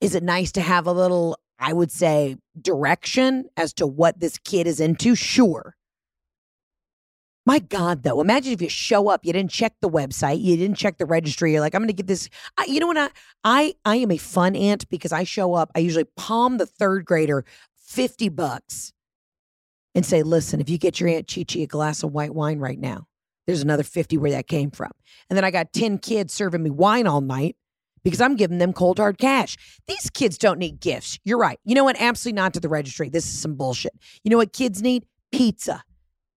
is 0.02 0.16
it 0.16 0.24
nice 0.24 0.52
to 0.54 0.62
have 0.62 0.88
a 0.88 0.92
little, 0.92 1.38
I 1.60 1.74
would 1.74 1.92
say, 1.92 2.38
direction 2.60 3.46
as 3.58 3.74
to 3.74 3.88
what 3.88 4.20
this 4.20 4.38
kid 4.38 4.68
is 4.68 4.80
into? 4.80 5.16
Sure. 5.16 5.76
My 7.48 7.60
God, 7.60 8.02
though, 8.02 8.22
imagine 8.22 8.54
if 8.54 8.62
you 8.62 8.70
show 8.70 9.08
up, 9.08 9.24
you 9.24 9.32
didn't 9.32 9.52
check 9.52 9.74
the 9.80 9.90
website, 9.90 10.42
you 10.42 10.58
didn't 10.58 10.78
check 10.78 10.98
the 10.98 11.06
registry. 11.06 11.52
You're 11.52 11.62
like, 11.62 11.76
I'm 11.76 11.82
going 11.82 11.90
to 11.90 11.94
get 11.94 12.08
this. 12.08 12.28
I, 12.58 12.66
you 12.66 12.80
know 12.80 12.88
what? 12.88 12.98
I, 12.98 13.10
I 13.44 13.76
I 13.86 13.96
am 13.98 14.10
a 14.10 14.18
fun 14.18 14.56
aunt 14.56 14.90
because 14.90 15.12
I 15.12 15.26
show 15.26 15.54
up. 15.54 15.72
I 15.76 15.80
usually 15.80 16.06
palm 16.18 16.58
the 16.58 16.66
third 16.66 17.06
grader 17.06 17.46
fifty 17.78 18.30
bucks 18.30 18.94
and 19.94 20.04
say, 20.04 20.24
listen, 20.24 20.60
if 20.60 20.70
you 20.70 20.80
get 20.80 21.00
your 21.00 21.08
aunt 21.08 21.32
Chi 21.32 21.44
Chi 21.44 21.60
a 21.60 21.68
glass 21.68 22.02
of 22.02 22.12
white 22.12 22.34
wine 22.34 22.58
right 22.58 22.80
now, 22.80 23.06
there's 23.48 23.62
another 23.62 23.84
50 23.84 24.18
where 24.18 24.32
that 24.32 24.48
came 24.48 24.72
from. 24.72 24.92
And 25.30 25.38
then 25.38 25.44
I 25.44 25.52
got 25.52 25.74
10 25.74 26.00
kids 26.00 26.34
serving 26.34 26.64
me 26.64 26.70
wine 26.70 27.08
all 27.08 27.22
night 27.22 27.56
because 28.04 28.22
I'm 28.22 28.36
giving 28.36 28.60
them 28.60 28.74
cold 28.74 29.00
hard 29.00 29.18
cash. 29.18 29.58
These 29.88 30.10
kids 30.10 30.38
don't 30.38 30.60
need 30.60 30.80
gifts. 30.80 31.20
You're 31.24 31.38
right. 31.38 31.60
You 31.66 31.76
know 31.76 31.84
what? 31.84 32.00
Absolutely 32.00 32.36
not 32.36 32.54
to 32.54 32.60
the 32.60 32.70
registry. 32.70 33.10
This 33.10 33.26
is 33.26 33.38
some 33.38 33.56
bullshit. 33.56 33.94
You 34.24 34.32
know 34.32 34.38
what 34.38 34.54
kids 34.54 34.82
need? 34.82 35.06
Pizza, 35.32 35.84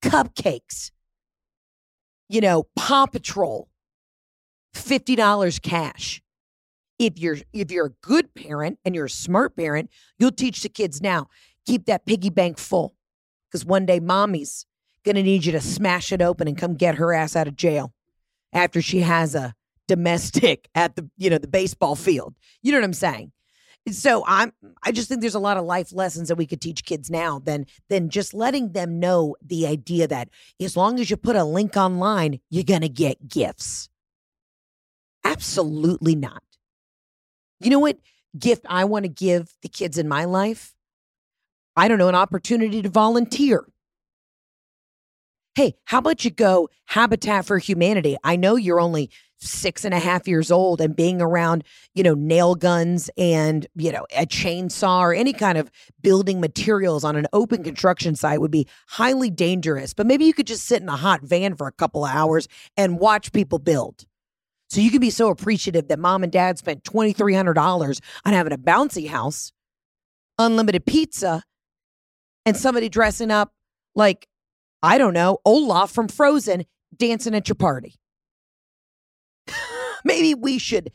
cupcakes, 0.03 0.91
you 2.29 2.41
know, 2.41 2.67
Paw 2.77 3.07
Patrol, 3.07 3.69
$50 4.75 5.63
cash. 5.63 6.23
If 6.99 7.17
you're 7.17 7.37
if 7.53 7.71
you're 7.71 7.87
a 7.87 7.93
good 8.03 8.35
parent 8.35 8.81
and 8.85 8.95
you're 8.95 9.05
a 9.05 9.11
smart 9.11 9.57
parent, 9.57 9.89
you'll 10.19 10.33
teach 10.33 10.63
the 10.63 10.69
kids 10.69 11.01
now. 11.01 11.29
Keep 11.65 11.87
that 11.87 12.07
piggy 12.07 12.31
bank 12.31 12.59
full. 12.59 12.97
Because 13.49 13.65
one 13.65 13.87
day 13.87 14.01
mommy's 14.01 14.67
to 15.17 15.23
need 15.23 15.45
you 15.45 15.53
to 15.53 15.61
smash 15.61 16.13
it 16.13 16.23
open 16.23 16.49
and 16.49 16.57
come 16.57 16.75
get 16.75 16.97
her 16.97 17.13
ass 17.13 17.37
out 17.37 17.49
of 17.49 17.57
jail 17.57 17.93
after 18.53 18.81
she 18.81 19.01
has 19.01 19.35
a 19.35 19.55
domestic 19.87 20.69
at 20.75 20.97
the 20.97 21.09
you 21.17 21.31
know 21.31 21.39
the 21.39 21.49
baseball 21.49 21.97
field. 21.97 22.35
You 22.63 22.73
know 22.73 22.79
what 22.79 22.85
I'm 22.85 22.93
saying? 22.93 23.33
So 23.91 24.23
I'm 24.27 24.53
I 24.83 24.93
just 24.93 25.09
think 25.09 25.21
there's 25.21 25.35
a 25.35 25.41
lot 25.41 25.57
of 25.57 25.65
life 25.65 25.93
lessons 25.93 26.29
that 26.29 26.37
we 26.37 26.47
could 26.47 26.61
teach 26.61 26.85
kids 26.85 27.11
now 27.11 27.39
than 27.39 27.67
than 27.89 28.11
just 28.11 28.35
letting 28.35 28.73
them 28.73 29.01
know 29.01 29.37
the 29.43 29.67
idea 29.67 30.07
that 30.07 30.29
as 30.61 30.77
long 30.77 31.01
as 31.01 31.11
you 31.11 31.17
put 31.17 31.37
a 31.37 31.45
link 31.45 31.77
online, 31.77 32.41
you're 32.51 32.65
to 32.65 32.89
get 32.89 33.29
gifts. 33.29 33.89
Absolutely 35.25 36.15
not. 36.15 36.43
You 37.61 37.71
know 37.71 37.79
what 37.79 37.99
gift 38.39 38.65
I 38.69 38.85
want 38.85 39.05
to 39.05 39.09
give 39.09 39.55
the 39.63 39.69
kids 39.69 39.99
in 39.99 40.09
my 40.09 40.25
life? 40.25 40.75
I 41.77 41.89
don't 41.89 41.99
know, 41.99 42.09
an 42.09 42.15
opportunity 42.15 42.83
to 42.83 42.89
volunteer. 42.89 43.65
Hey, 45.59 45.75
how 45.87 45.99
about 45.99 46.25
you 46.25 46.31
go 46.31 46.69
Habitat 46.87 47.45
for 47.45 47.59
Humanity? 47.59 48.17
I 48.23 48.37
know 48.37 48.55
you're 48.55 48.79
only 48.79 49.11
six 49.39 49.85
and 49.85 49.93
a 49.93 49.99
half 49.99 50.29
years 50.29 50.53
old 50.53 50.81
and 50.81 50.95
being 50.95 51.21
around, 51.21 51.65
you 51.97 52.05
know, 52.05 52.15
nail 52.15 52.55
guns 52.55 53.11
and, 53.19 53.67
you 53.75 53.91
know, 53.91 54.07
a 54.17 54.25
chainsaw 54.25 55.01
or 55.01 55.13
any 55.13 55.33
kind 55.33 55.59
of 55.59 55.69
building 56.01 56.41
materials 56.41 57.03
on 57.03 57.17
an 57.17 57.27
open 57.33 57.65
construction 57.65 58.15
site 58.15 58.41
would 58.41 58.53
be 58.53 58.69
highly 58.87 59.31
dangerous. 59.31 59.95
But 59.95 60.07
maybe 60.07 60.27
you 60.27 60.33
could 60.33 60.47
just 60.47 60.65
sit 60.65 60.81
in 60.81 60.89
a 60.89 60.95
hot 60.95 61.23
van 61.23 61.57
for 61.57 61.67
a 61.67 61.73
couple 61.73 62.05
of 62.05 62.15
hours 62.15 62.47
and 62.77 63.01
watch 63.01 63.33
people 63.33 63.59
build. 63.59 64.07
So 64.71 64.81
you 64.81 64.93
can 64.93 65.01
be 65.01 65.11
so 65.11 65.29
appreciative 65.29 65.89
that 65.89 65.99
mom 65.99 66.23
and 66.23 66.31
dad 66.31 66.59
spent 66.59 66.85
$2,300 66.85 68.01
on 68.25 68.33
having 68.33 68.53
a 68.53 68.59
bouncy 68.59 69.09
house, 69.09 69.51
unlimited 70.39 70.87
pizza, 70.87 71.43
and 72.47 72.57
somebody 72.57 72.89
dressing 72.89 73.33
up 73.33 73.53
like 73.97 74.29
I 74.83 74.99
don't 74.99 75.15
know, 75.15 75.39
Olaf 75.45 75.91
from 75.91 76.09
Frozen 76.09 76.65
dancing 76.97 77.35
at 77.35 77.49
your 77.49 77.57
party. 77.57 77.97
Maybe 80.05 80.35
we 80.35 80.59
should 80.59 80.91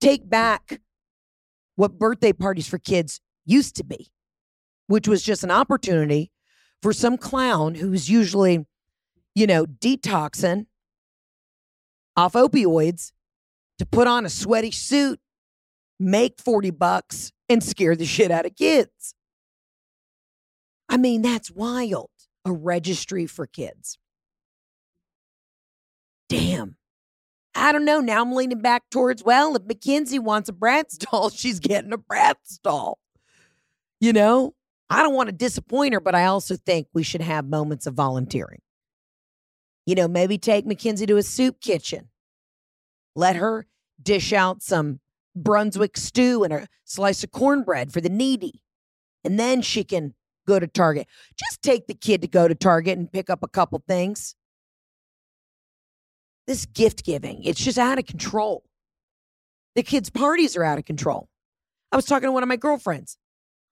take 0.00 0.28
back 0.28 0.80
what 1.76 1.98
birthday 1.98 2.32
parties 2.32 2.68
for 2.68 2.78
kids 2.78 3.20
used 3.44 3.76
to 3.76 3.84
be, 3.84 4.10
which 4.86 5.08
was 5.08 5.22
just 5.22 5.42
an 5.42 5.50
opportunity 5.50 6.30
for 6.82 6.92
some 6.92 7.16
clown 7.18 7.74
who's 7.74 8.08
usually, 8.08 8.64
you 9.34 9.46
know, 9.46 9.66
detoxing 9.66 10.66
off 12.16 12.34
opioids 12.34 13.10
to 13.78 13.86
put 13.86 14.06
on 14.06 14.24
a 14.24 14.30
sweaty 14.30 14.70
suit, 14.70 15.18
make 15.98 16.40
40 16.40 16.70
bucks, 16.70 17.32
and 17.48 17.62
scare 17.62 17.96
the 17.96 18.06
shit 18.06 18.30
out 18.30 18.46
of 18.46 18.54
kids. 18.54 19.14
I 20.88 20.96
mean, 20.96 21.22
that's 21.22 21.50
wild 21.50 22.10
a 22.44 22.52
registry 22.52 23.26
for 23.26 23.46
kids. 23.46 23.98
Damn. 26.28 26.76
I 27.54 27.72
don't 27.72 27.84
know. 27.84 28.00
Now 28.00 28.20
I'm 28.22 28.32
leaning 28.32 28.60
back 28.60 28.90
towards, 28.90 29.22
well, 29.22 29.54
if 29.54 29.62
Mackenzie 29.64 30.18
wants 30.18 30.48
a 30.48 30.52
Bratz 30.52 30.98
doll, 30.98 31.30
she's 31.34 31.60
getting 31.60 31.92
a 31.92 31.98
Bratz 31.98 32.60
doll. 32.62 32.98
You 34.00 34.12
know, 34.12 34.54
I 34.90 35.02
don't 35.02 35.14
want 35.14 35.28
to 35.28 35.34
disappoint 35.34 35.94
her, 35.94 36.00
but 36.00 36.14
I 36.14 36.26
also 36.26 36.56
think 36.56 36.88
we 36.92 37.02
should 37.02 37.20
have 37.20 37.46
moments 37.46 37.86
of 37.86 37.94
volunteering. 37.94 38.60
You 39.86 39.94
know, 39.94 40.08
maybe 40.08 40.38
take 40.38 40.66
Mackenzie 40.66 41.06
to 41.06 41.16
a 41.16 41.22
soup 41.22 41.60
kitchen. 41.60 42.08
Let 43.14 43.36
her 43.36 43.66
dish 44.02 44.32
out 44.32 44.62
some 44.62 45.00
Brunswick 45.36 45.96
stew 45.96 46.42
and 46.44 46.52
a 46.52 46.68
slice 46.84 47.22
of 47.22 47.30
cornbread 47.30 47.92
for 47.92 48.00
the 48.00 48.08
needy. 48.08 48.62
And 49.22 49.38
then 49.38 49.62
she 49.62 49.84
can 49.84 50.14
go 50.46 50.58
to 50.58 50.66
Target. 50.66 51.06
Just 51.36 51.62
take 51.62 51.86
the 51.86 51.94
kid 51.94 52.22
to 52.22 52.28
go 52.28 52.48
to 52.48 52.54
Target 52.54 52.98
and 52.98 53.10
pick 53.10 53.30
up 53.30 53.42
a 53.42 53.48
couple 53.48 53.82
things. 53.86 54.34
This 56.46 56.66
gift 56.66 57.04
giving, 57.04 57.42
it's 57.44 57.62
just 57.62 57.78
out 57.78 57.98
of 57.98 58.06
control. 58.06 58.64
The 59.74 59.82
kids' 59.82 60.10
parties 60.10 60.56
are 60.56 60.64
out 60.64 60.78
of 60.78 60.84
control. 60.84 61.28
I 61.90 61.96
was 61.96 62.04
talking 62.04 62.28
to 62.28 62.32
one 62.32 62.42
of 62.42 62.48
my 62.48 62.56
girlfriends, 62.56 63.16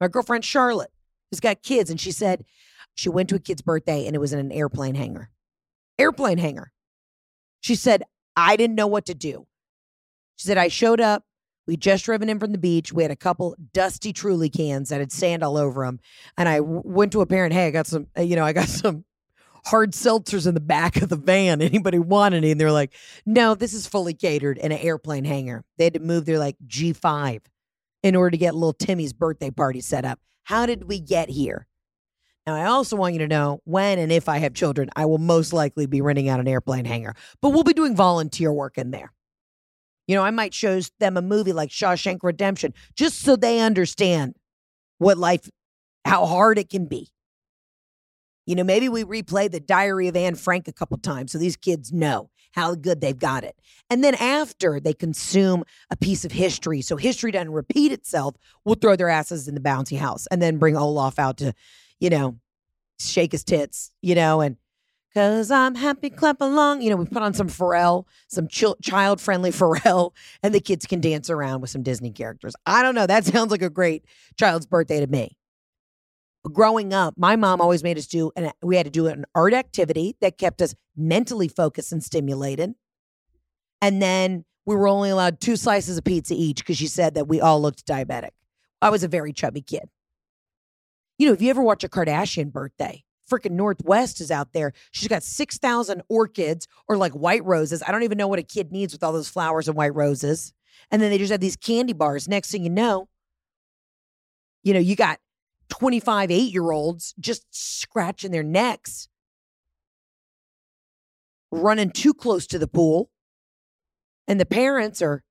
my 0.01 0.09
girlfriend 0.09 0.45
Charlotte, 0.45 0.91
who's 1.31 1.41
got 1.41 1.63
kids, 1.63 1.91
and 1.91 2.01
she 2.01 2.13
said 2.13 2.45
she 2.95 3.09
went 3.09 3.29
to 3.29 3.35
a 3.35 3.41
kid's 3.41 3.63
birthday 3.63 4.07
and 4.07 4.17
it 4.17 4.19
was 4.19 4.33
in 4.33 4.39
an 4.39 4.53
airplane 4.53 4.95
hangar. 4.95 5.31
Airplane 5.99 6.39
hangar. 6.39 6.73
She 7.61 7.75
said, 7.75 8.05
I 8.37 8.57
didn't 8.57 8.77
know 8.77 8.87
what 8.87 9.07
to 9.07 9.15
do. 9.15 9.47
She 10.37 10.47
said, 10.47 10.59
I 10.59 10.69
showed 10.69 11.01
up 11.01 11.25
we 11.73 11.79
just 11.79 12.05
driven 12.05 12.29
in 12.29 12.39
from 12.39 12.53
the 12.53 12.59
beach. 12.59 12.93
We 12.93 13.03
had 13.03 13.11
a 13.11 13.17
couple 13.17 13.57
dusty 13.73 14.13
Truly 14.13 14.51
cans 14.51 14.91
that 14.91 15.01
had 15.01 15.11
sand 15.11 15.43
all 15.43 15.57
over 15.57 15.87
them. 15.87 16.01
And 16.37 16.47
I 16.47 16.59
w- 16.59 16.83
went 16.85 17.13
to 17.13 17.23
a 17.23 17.27
parent, 17.27 17.55
hey, 17.55 17.67
I 17.67 17.71
got 17.71 17.87
some, 17.87 18.09
uh, 18.15 18.21
you 18.21 18.37
know, 18.37 18.45
I 18.45 18.53
got 18.53 18.69
some 18.69 19.07
hard 19.65 19.93
seltzers 19.93 20.47
in 20.47 20.53
the 20.53 20.61
back 20.61 21.01
of 21.01 21.09
the 21.09 21.17
van. 21.17 21.63
Anybody 21.63 21.99
want 21.99 22.35
any? 22.35 22.51
And 22.51 22.61
they're 22.61 22.71
like, 22.71 22.93
no, 23.25 23.55
this 23.55 23.73
is 23.73 23.87
fully 23.87 24.13
catered 24.13 24.59
in 24.59 24.71
an 24.71 24.77
airplane 24.77 25.25
hangar. 25.25 25.65
They 25.79 25.85
had 25.85 25.95
to 25.95 26.01
move 26.01 26.27
their 26.27 26.39
like 26.39 26.57
G5 26.67 27.41
in 28.03 28.17
order 28.17 28.33
to 28.33 28.37
get 28.37 28.55
little 28.55 28.75
Timmy's 28.75 29.15
birthday 29.15 29.51
party 29.51 29.81
set 29.81 30.05
up. 30.05 30.21
How 30.43 30.67
did 30.67 30.89
we 30.89 31.01
get 31.01 31.31
here? 31.31 31.67
Now, 32.47 32.55
I 32.55 32.67
also 32.67 32.97
want 32.97 33.15
you 33.15 33.21
to 33.21 33.29
know 33.29 33.63
when 33.65 33.99
and 33.99 34.13
if 34.13 34.29
I 34.29 34.39
have 34.41 34.53
children, 34.53 34.91
I 34.95 35.07
will 35.07 35.17
most 35.17 35.55
likely 35.55 35.87
be 35.87 36.03
renting 36.03 36.29
out 36.29 36.39
an 36.39 36.49
airplane 36.49 36.85
hangar, 36.85 37.15
but 37.41 37.49
we'll 37.49 37.65
be 37.65 37.73
doing 37.73 37.97
volunteer 37.97 38.53
work 38.53 38.77
in 38.77 38.91
there. 38.91 39.15
You 40.07 40.17
know, 40.17 40.23
I 40.23 40.31
might 40.31 40.55
show 40.55 40.81
them 40.99 41.17
a 41.17 41.23
movie 41.23 41.53
like 41.53 41.71
Shawshank 41.71 42.19
Redemption 42.23 42.75
just 42.95 43.21
so 43.21 43.37
they 43.37 43.61
understand 43.61 44.35
what 44.99 45.19
life, 45.19 45.49
how 46.05 46.27
hard 46.27 46.59
it 46.59 46.69
can 46.69 46.87
be. 46.87 47.09
You 48.47 48.57
know, 48.57 48.65
maybe 48.65 48.89
we 48.89 49.05
replay 49.05 49.51
the 49.51 49.61
Diary 49.61 50.09
of 50.09 50.17
Anne 50.17 50.35
Frank 50.35 50.67
a 50.67 50.73
couple 50.73 50.99
times 50.99 51.33
so 51.33 51.39
these 51.39 51.57
kids 51.57 51.93
know 51.93 52.31
how 52.53 52.75
good 52.75 53.01
they've 53.01 53.19
got 53.19 53.45
it. 53.45 53.57
And 53.89 54.03
then 54.03 54.15
after 54.17 54.81
they 54.81 54.93
consume 54.93 55.65
a 55.91 55.97
piece 55.97 56.25
of 56.25 56.33
history, 56.33 56.83
so 56.83 56.97
history 56.97 57.31
doesn't 57.31 57.53
repeat 57.53 57.93
itself, 57.93 58.37
we'll 58.65 58.75
throw 58.75 58.97
their 58.97 59.09
asses 59.09 59.49
in 59.49 59.55
the 59.55 59.61
bouncy 59.61 59.99
house 59.99 60.27
and 60.31 60.43
then 60.43 60.59
bring 60.59 60.77
Olaf 60.77 61.19
out 61.19 61.39
to, 61.39 61.55
you 62.01 62.11
know, 62.11 62.39
shake 63.01 63.33
his 63.33 63.45
tits, 63.45 63.91
you 64.03 64.15
know, 64.15 64.41
and 64.41 64.57
Cause 65.15 65.51
I'm 65.51 65.75
happy, 65.75 66.09
clap 66.09 66.41
along. 66.41 66.81
You 66.81 66.89
know, 66.89 66.97
we 66.97 67.05
put 67.05 67.23
on 67.23 67.35
some 67.35 67.49
Pharrell, 67.49 68.07
some 68.29 68.49
chil- 68.49 68.79
child 68.81 69.21
friendly 69.21 69.51
Pharrell, 69.53 70.13
and 70.43 70.55
the 70.55 70.61
kids 70.61 70.87
can 70.87 71.01
dance 71.01 71.29
around 71.29 71.61
with 71.61 71.69
some 71.69 71.83
Disney 71.83 72.11
characters. 72.11 72.55
I 72.65 72.83
don't 72.83 72.95
know. 72.95 73.07
That 73.07 73.25
sounds 73.27 73.51
like 73.51 73.63
a 73.63 73.71
great 73.71 74.05
child's 74.39 74.65
birthday 74.65 75.01
to 75.01 75.07
me. 75.07 75.37
Growing 76.45 76.93
up, 76.95 77.15
my 77.17 77.37
mom 77.37 77.61
always 77.61 77.85
made 77.85 77.99
us 77.99 78.07
do, 78.07 78.33
and 78.35 78.53
we 78.63 78.77
had 78.77 78.87
to 78.87 78.91
do 78.91 79.07
an 79.07 79.27
art 79.35 79.53
activity 79.53 80.17
that 80.21 80.39
kept 80.39 80.61
us 80.63 80.75
mentally 80.97 81.47
focused 81.47 81.93
and 81.93 82.03
stimulated. 82.03 82.75
And 83.81 84.01
then 84.01 84.45
we 84.65 84.75
were 84.75 84.89
only 84.89 85.11
allowed 85.11 85.41
two 85.41 85.57
slices 85.57 85.99
of 85.99 86.05
pizza 86.05 86.35
each 86.35 86.59
because 86.59 86.79
she 86.79 86.87
said 86.87 87.15
that 87.15 87.29
we 87.29 87.41
all 87.41 87.61
looked 87.61 87.87
diabetic. 87.87 88.31
I 88.81 88.91
was 88.91 89.05
a 89.05 89.09
very 89.09 89.33
chubby 89.33 89.61
kid. 89.61 89.89
You 91.19 91.27
know, 91.29 91.33
if 91.33 91.43
you 91.43 91.51
ever 91.51 91.63
watch 91.63 91.85
a 91.85 91.89
Kardashian 91.89 92.51
birthday, 92.51 93.05
freaking 93.33 93.53
North 93.53 93.83
West 93.85 94.21
is 94.21 94.31
out 94.31 94.53
there. 94.53 94.73
She's 94.91 95.09
got 95.09 95.23
6,000 95.23 96.03
orchids 96.09 96.69
or 96.89 96.97
like 96.97 97.13
white 97.13 97.45
roses. 97.45 97.83
I 97.83 97.91
don't 97.91 98.03
even 98.03 98.19
know 98.19 98.29
what 98.29 98.39
a 98.39 98.43
kid 98.43 98.71
needs 98.71 98.93
with 98.93 99.03
all 99.03 99.13
those 99.13 99.29
flowers 99.29 99.69
and 99.69 99.77
white 99.77 99.95
roses. 99.95 100.53
And 100.91 101.01
then 101.01 101.11
they 101.11 101.19
just 101.19 101.33
have 101.33 101.41
these 101.41 101.57
candy 101.57 101.95
bars. 101.95 102.29
Next 102.29 102.51
thing 102.51 102.63
you 102.63 102.71
know, 102.71 103.09
you 104.63 104.75
know, 104.75 104.81
you 104.81 104.95
got 104.97 105.19
25 105.71 106.31
eight 106.31 106.53
year 106.53 106.71
olds 106.71 107.15
just 107.19 107.47
scratching 107.51 108.31
their 108.31 108.43
necks, 108.43 109.09
running 111.51 111.91
too 111.91 112.13
close 112.13 112.47
to 112.49 112.59
the 112.59 112.69
pool. 112.69 113.11
And 114.29 114.39
the 114.39 114.47
parents 114.47 115.01
are 115.01 115.23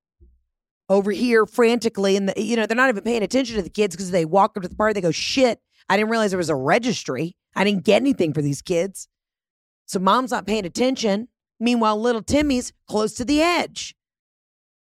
over 0.89 1.11
here 1.11 1.45
frantically. 1.45 2.17
And, 2.17 2.29
the, 2.29 2.41
you 2.41 2.55
know, 2.55 2.65
they're 2.65 2.75
not 2.75 2.89
even 2.89 3.03
paying 3.03 3.23
attention 3.23 3.55
to 3.55 3.61
the 3.61 3.69
kids 3.69 3.95
because 3.95 4.11
they 4.11 4.25
walk 4.25 4.57
up 4.57 4.63
to 4.63 4.69
the 4.69 4.75
party, 4.75 4.93
they 4.93 5.01
go, 5.01 5.11
shit, 5.11 5.59
I 5.91 5.97
didn't 5.97 6.09
realize 6.09 6.31
there 6.31 6.37
was 6.37 6.49
a 6.49 6.55
registry. 6.55 7.35
I 7.53 7.65
didn't 7.65 7.83
get 7.83 7.97
anything 7.97 8.33
for 8.33 8.41
these 8.41 8.61
kids. 8.61 9.09
So 9.87 9.99
mom's 9.99 10.31
not 10.31 10.47
paying 10.47 10.65
attention. 10.65 11.27
Meanwhile, 11.59 11.99
little 11.99 12.23
Timmy's 12.23 12.71
close 12.87 13.13
to 13.15 13.25
the 13.25 13.41
edge. 13.41 13.93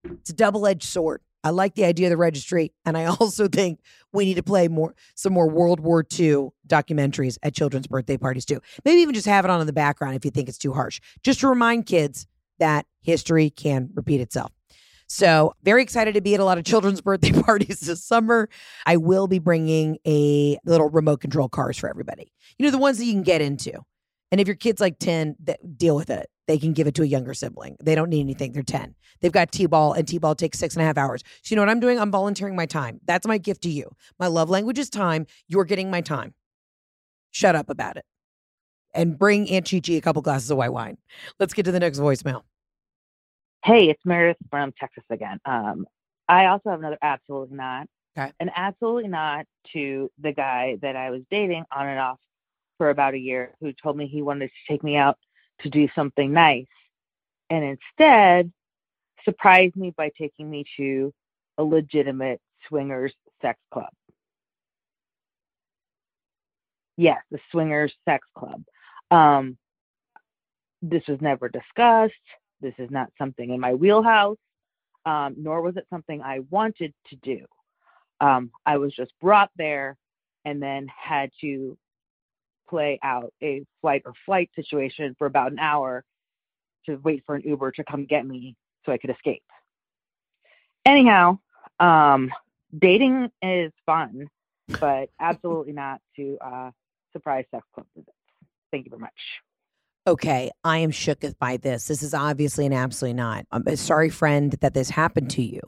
It's 0.04 0.30
a 0.30 0.32
double 0.32 0.64
edged 0.64 0.84
sword. 0.84 1.20
I 1.42 1.50
like 1.50 1.74
the 1.74 1.84
idea 1.84 2.06
of 2.06 2.10
the 2.10 2.16
registry, 2.16 2.72
and 2.84 2.96
I 2.96 3.06
also 3.20 3.48
think 3.48 3.80
we 4.12 4.26
need 4.26 4.34
to 4.34 4.44
play 4.44 4.68
more 4.68 4.94
some 5.16 5.32
more 5.32 5.48
World 5.48 5.80
War 5.80 6.06
II 6.08 6.50
documentaries 6.68 7.36
at 7.42 7.52
children's 7.52 7.88
birthday 7.88 8.16
parties 8.16 8.44
too. 8.44 8.60
Maybe 8.84 9.00
even 9.00 9.12
just 9.12 9.26
have 9.26 9.44
it 9.44 9.50
on 9.50 9.60
in 9.60 9.66
the 9.66 9.72
background 9.72 10.14
if 10.14 10.24
you 10.24 10.30
think 10.30 10.48
it's 10.48 10.56
too 10.56 10.72
harsh, 10.72 11.00
just 11.24 11.40
to 11.40 11.48
remind 11.48 11.86
kids 11.86 12.28
that 12.60 12.86
history 13.00 13.50
can 13.50 13.90
repeat 13.94 14.20
itself. 14.20 14.52
So, 15.12 15.52
very 15.62 15.82
excited 15.82 16.14
to 16.14 16.22
be 16.22 16.32
at 16.32 16.40
a 16.40 16.44
lot 16.44 16.56
of 16.56 16.64
children's 16.64 17.00
birthday 17.02 17.32
parties 17.32 17.80
this 17.80 18.02
summer. 18.02 18.48
I 18.86 18.96
will 18.96 19.26
be 19.28 19.38
bringing 19.38 19.98
a 20.06 20.56
little 20.64 20.88
remote 20.88 21.20
control 21.20 21.50
cars 21.50 21.76
for 21.76 21.90
everybody. 21.90 22.32
You 22.56 22.64
know, 22.64 22.70
the 22.70 22.78
ones 22.78 22.96
that 22.96 23.04
you 23.04 23.12
can 23.12 23.22
get 23.22 23.42
into. 23.42 23.74
And 24.30 24.40
if 24.40 24.46
your 24.46 24.56
kid's 24.56 24.80
like 24.80 24.98
10, 24.98 25.36
deal 25.76 25.96
with 25.96 26.08
it. 26.08 26.30
They 26.48 26.56
can 26.56 26.72
give 26.72 26.86
it 26.86 26.94
to 26.94 27.02
a 27.02 27.06
younger 27.06 27.34
sibling. 27.34 27.76
They 27.84 27.94
don't 27.94 28.08
need 28.08 28.22
anything. 28.22 28.52
They're 28.52 28.62
10. 28.62 28.94
They've 29.20 29.30
got 29.30 29.52
T 29.52 29.66
ball, 29.66 29.92
and 29.92 30.08
T 30.08 30.16
ball 30.16 30.34
takes 30.34 30.58
six 30.58 30.76
and 30.76 30.82
a 30.82 30.86
half 30.86 30.96
hours. 30.96 31.22
So, 31.42 31.52
you 31.52 31.56
know 31.56 31.62
what 31.62 31.68
I'm 31.68 31.80
doing? 31.80 32.00
I'm 32.00 32.10
volunteering 32.10 32.56
my 32.56 32.64
time. 32.64 32.98
That's 33.04 33.26
my 33.26 33.36
gift 33.36 33.64
to 33.64 33.70
you. 33.70 33.90
My 34.18 34.28
love 34.28 34.48
language 34.48 34.78
is 34.78 34.88
time. 34.88 35.26
You're 35.46 35.66
getting 35.66 35.90
my 35.90 36.00
time. 36.00 36.32
Shut 37.32 37.54
up 37.54 37.68
about 37.68 37.98
it. 37.98 38.06
And 38.94 39.18
bring 39.18 39.50
Aunt 39.50 39.70
Chi 39.70 39.80
Chi 39.80 39.92
a 39.92 40.00
couple 40.00 40.22
glasses 40.22 40.50
of 40.50 40.56
white 40.56 40.72
wine. 40.72 40.96
Let's 41.38 41.52
get 41.52 41.66
to 41.66 41.72
the 41.72 41.80
next 41.80 41.98
voicemail. 41.98 42.44
Hey, 43.64 43.90
it's 43.90 44.04
Meredith 44.04 44.38
from 44.50 44.72
Texas 44.78 45.04
again. 45.08 45.38
Um, 45.44 45.86
I 46.28 46.46
also 46.46 46.70
have 46.70 46.80
another 46.80 46.98
absolutely 47.00 47.56
not. 47.56 47.86
Okay. 48.18 48.32
An 48.40 48.50
absolutely 48.54 49.08
not 49.08 49.46
to 49.72 50.10
the 50.20 50.32
guy 50.32 50.78
that 50.82 50.96
I 50.96 51.10
was 51.10 51.22
dating 51.30 51.64
on 51.70 51.86
and 51.86 51.98
off 51.98 52.18
for 52.78 52.90
about 52.90 53.14
a 53.14 53.18
year 53.18 53.54
who 53.60 53.72
told 53.72 53.96
me 53.96 54.06
he 54.06 54.20
wanted 54.20 54.48
to 54.48 54.72
take 54.72 54.82
me 54.82 54.96
out 54.96 55.16
to 55.60 55.70
do 55.70 55.88
something 55.94 56.32
nice 56.32 56.66
and 57.50 57.64
instead 57.64 58.52
surprised 59.24 59.76
me 59.76 59.94
by 59.96 60.10
taking 60.18 60.50
me 60.50 60.64
to 60.76 61.14
a 61.58 61.62
legitimate 61.62 62.40
swingers 62.68 63.12
sex 63.40 63.60
club. 63.72 63.90
Yes, 66.96 67.22
the 67.30 67.38
swingers 67.52 67.92
sex 68.04 68.26
club. 68.36 68.64
Um, 69.10 69.56
this 70.82 71.06
was 71.06 71.20
never 71.20 71.48
discussed. 71.48 72.12
This 72.62 72.74
is 72.78 72.90
not 72.90 73.10
something 73.18 73.50
in 73.50 73.60
my 73.60 73.74
wheelhouse, 73.74 74.38
um, 75.04 75.34
nor 75.36 75.60
was 75.60 75.76
it 75.76 75.86
something 75.90 76.22
I 76.22 76.40
wanted 76.48 76.94
to 77.08 77.16
do. 77.16 77.44
Um, 78.20 78.52
I 78.64 78.78
was 78.78 78.94
just 78.94 79.12
brought 79.20 79.50
there 79.56 79.96
and 80.44 80.62
then 80.62 80.86
had 80.86 81.30
to 81.40 81.76
play 82.68 83.00
out 83.02 83.32
a 83.42 83.64
flight 83.80 84.02
or 84.06 84.12
flight 84.24 84.48
situation 84.54 85.16
for 85.18 85.26
about 85.26 85.50
an 85.50 85.58
hour 85.58 86.04
to 86.86 86.96
wait 86.96 87.24
for 87.26 87.34
an 87.34 87.42
Uber 87.44 87.72
to 87.72 87.84
come 87.84 88.06
get 88.06 88.24
me 88.24 88.56
so 88.86 88.92
I 88.92 88.98
could 88.98 89.10
escape. 89.10 89.42
Anyhow, 90.86 91.38
um, 91.80 92.30
dating 92.76 93.30
is 93.42 93.72
fun, 93.84 94.28
but 94.80 95.10
absolutely 95.20 95.72
not 95.72 96.00
to 96.16 96.38
uh, 96.40 96.70
surprise 97.12 97.44
sex 97.50 97.66
club 97.74 97.86
visits. 97.96 98.16
Thank 98.70 98.86
you 98.86 98.90
very 98.90 99.00
much 99.00 99.42
okay, 100.06 100.50
I 100.64 100.78
am 100.78 100.90
shook 100.90 101.22
by 101.38 101.56
this. 101.56 101.86
This 101.86 102.02
is 102.02 102.14
obviously 102.14 102.66
an 102.66 102.72
absolutely 102.72 103.14
not. 103.14 103.46
I'm 103.52 103.62
a 103.66 103.76
sorry, 103.76 104.10
friend, 104.10 104.52
that 104.60 104.74
this 104.74 104.90
happened 104.90 105.30
to 105.32 105.42
you. 105.42 105.60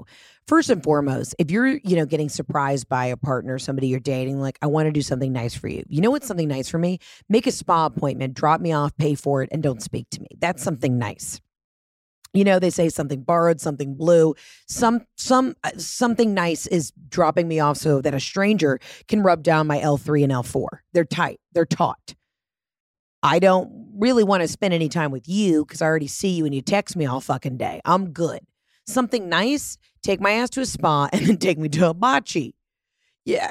First 0.46 0.70
and 0.70 0.82
foremost, 0.82 1.34
if 1.38 1.50
you're, 1.50 1.66
you 1.66 1.96
know, 1.96 2.04
getting 2.04 2.28
surprised 2.28 2.88
by 2.88 3.06
a 3.06 3.16
partner, 3.16 3.58
somebody 3.58 3.88
you're 3.88 4.00
dating, 4.00 4.40
like, 4.40 4.58
I 4.60 4.66
want 4.66 4.86
to 4.86 4.92
do 4.92 5.02
something 5.02 5.32
nice 5.32 5.54
for 5.54 5.68
you. 5.68 5.84
You 5.88 6.00
know 6.00 6.10
what's 6.10 6.26
something 6.26 6.48
nice 6.48 6.68
for 6.68 6.78
me? 6.78 6.98
Make 7.28 7.46
a 7.46 7.52
spa 7.52 7.86
appointment, 7.86 8.34
drop 8.34 8.60
me 8.60 8.72
off, 8.72 8.96
pay 8.96 9.14
for 9.14 9.42
it, 9.42 9.48
and 9.52 9.62
don't 9.62 9.82
speak 9.82 10.10
to 10.10 10.20
me. 10.20 10.28
That's 10.38 10.62
something 10.62 10.98
nice. 10.98 11.40
You 12.34 12.42
know, 12.42 12.58
they 12.58 12.70
say 12.70 12.88
something 12.88 13.22
borrowed, 13.22 13.60
something 13.60 13.94
blue, 13.94 14.34
some 14.66 15.06
some 15.16 15.54
uh, 15.62 15.70
something 15.76 16.34
nice 16.34 16.66
is 16.66 16.92
dropping 17.08 17.46
me 17.46 17.60
off 17.60 17.76
so 17.76 18.00
that 18.00 18.12
a 18.12 18.18
stranger 18.18 18.80
can 19.06 19.22
rub 19.22 19.44
down 19.44 19.68
my 19.68 19.78
L3 19.78 20.24
and 20.24 20.32
L4. 20.32 20.66
They're 20.92 21.04
tight. 21.04 21.38
They're 21.52 21.64
taut. 21.64 22.16
I 23.24 23.38
don't 23.38 23.88
really 23.96 24.22
want 24.22 24.42
to 24.42 24.48
spend 24.48 24.74
any 24.74 24.90
time 24.90 25.10
with 25.10 25.26
you 25.26 25.64
because 25.64 25.80
I 25.80 25.86
already 25.86 26.08
see 26.08 26.28
you 26.28 26.44
and 26.44 26.54
you 26.54 26.60
text 26.60 26.94
me 26.94 27.06
all 27.06 27.22
fucking 27.22 27.56
day. 27.56 27.80
I'm 27.86 28.10
good. 28.10 28.40
Something 28.86 29.30
nice, 29.30 29.78
take 30.02 30.20
my 30.20 30.32
ass 30.32 30.50
to 30.50 30.60
a 30.60 30.66
spa 30.66 31.08
and 31.12 31.26
then 31.26 31.38
take 31.38 31.56
me 31.58 31.70
to 31.70 31.88
a 31.88 31.94
bocce. 31.94 32.52
Yeah, 33.24 33.48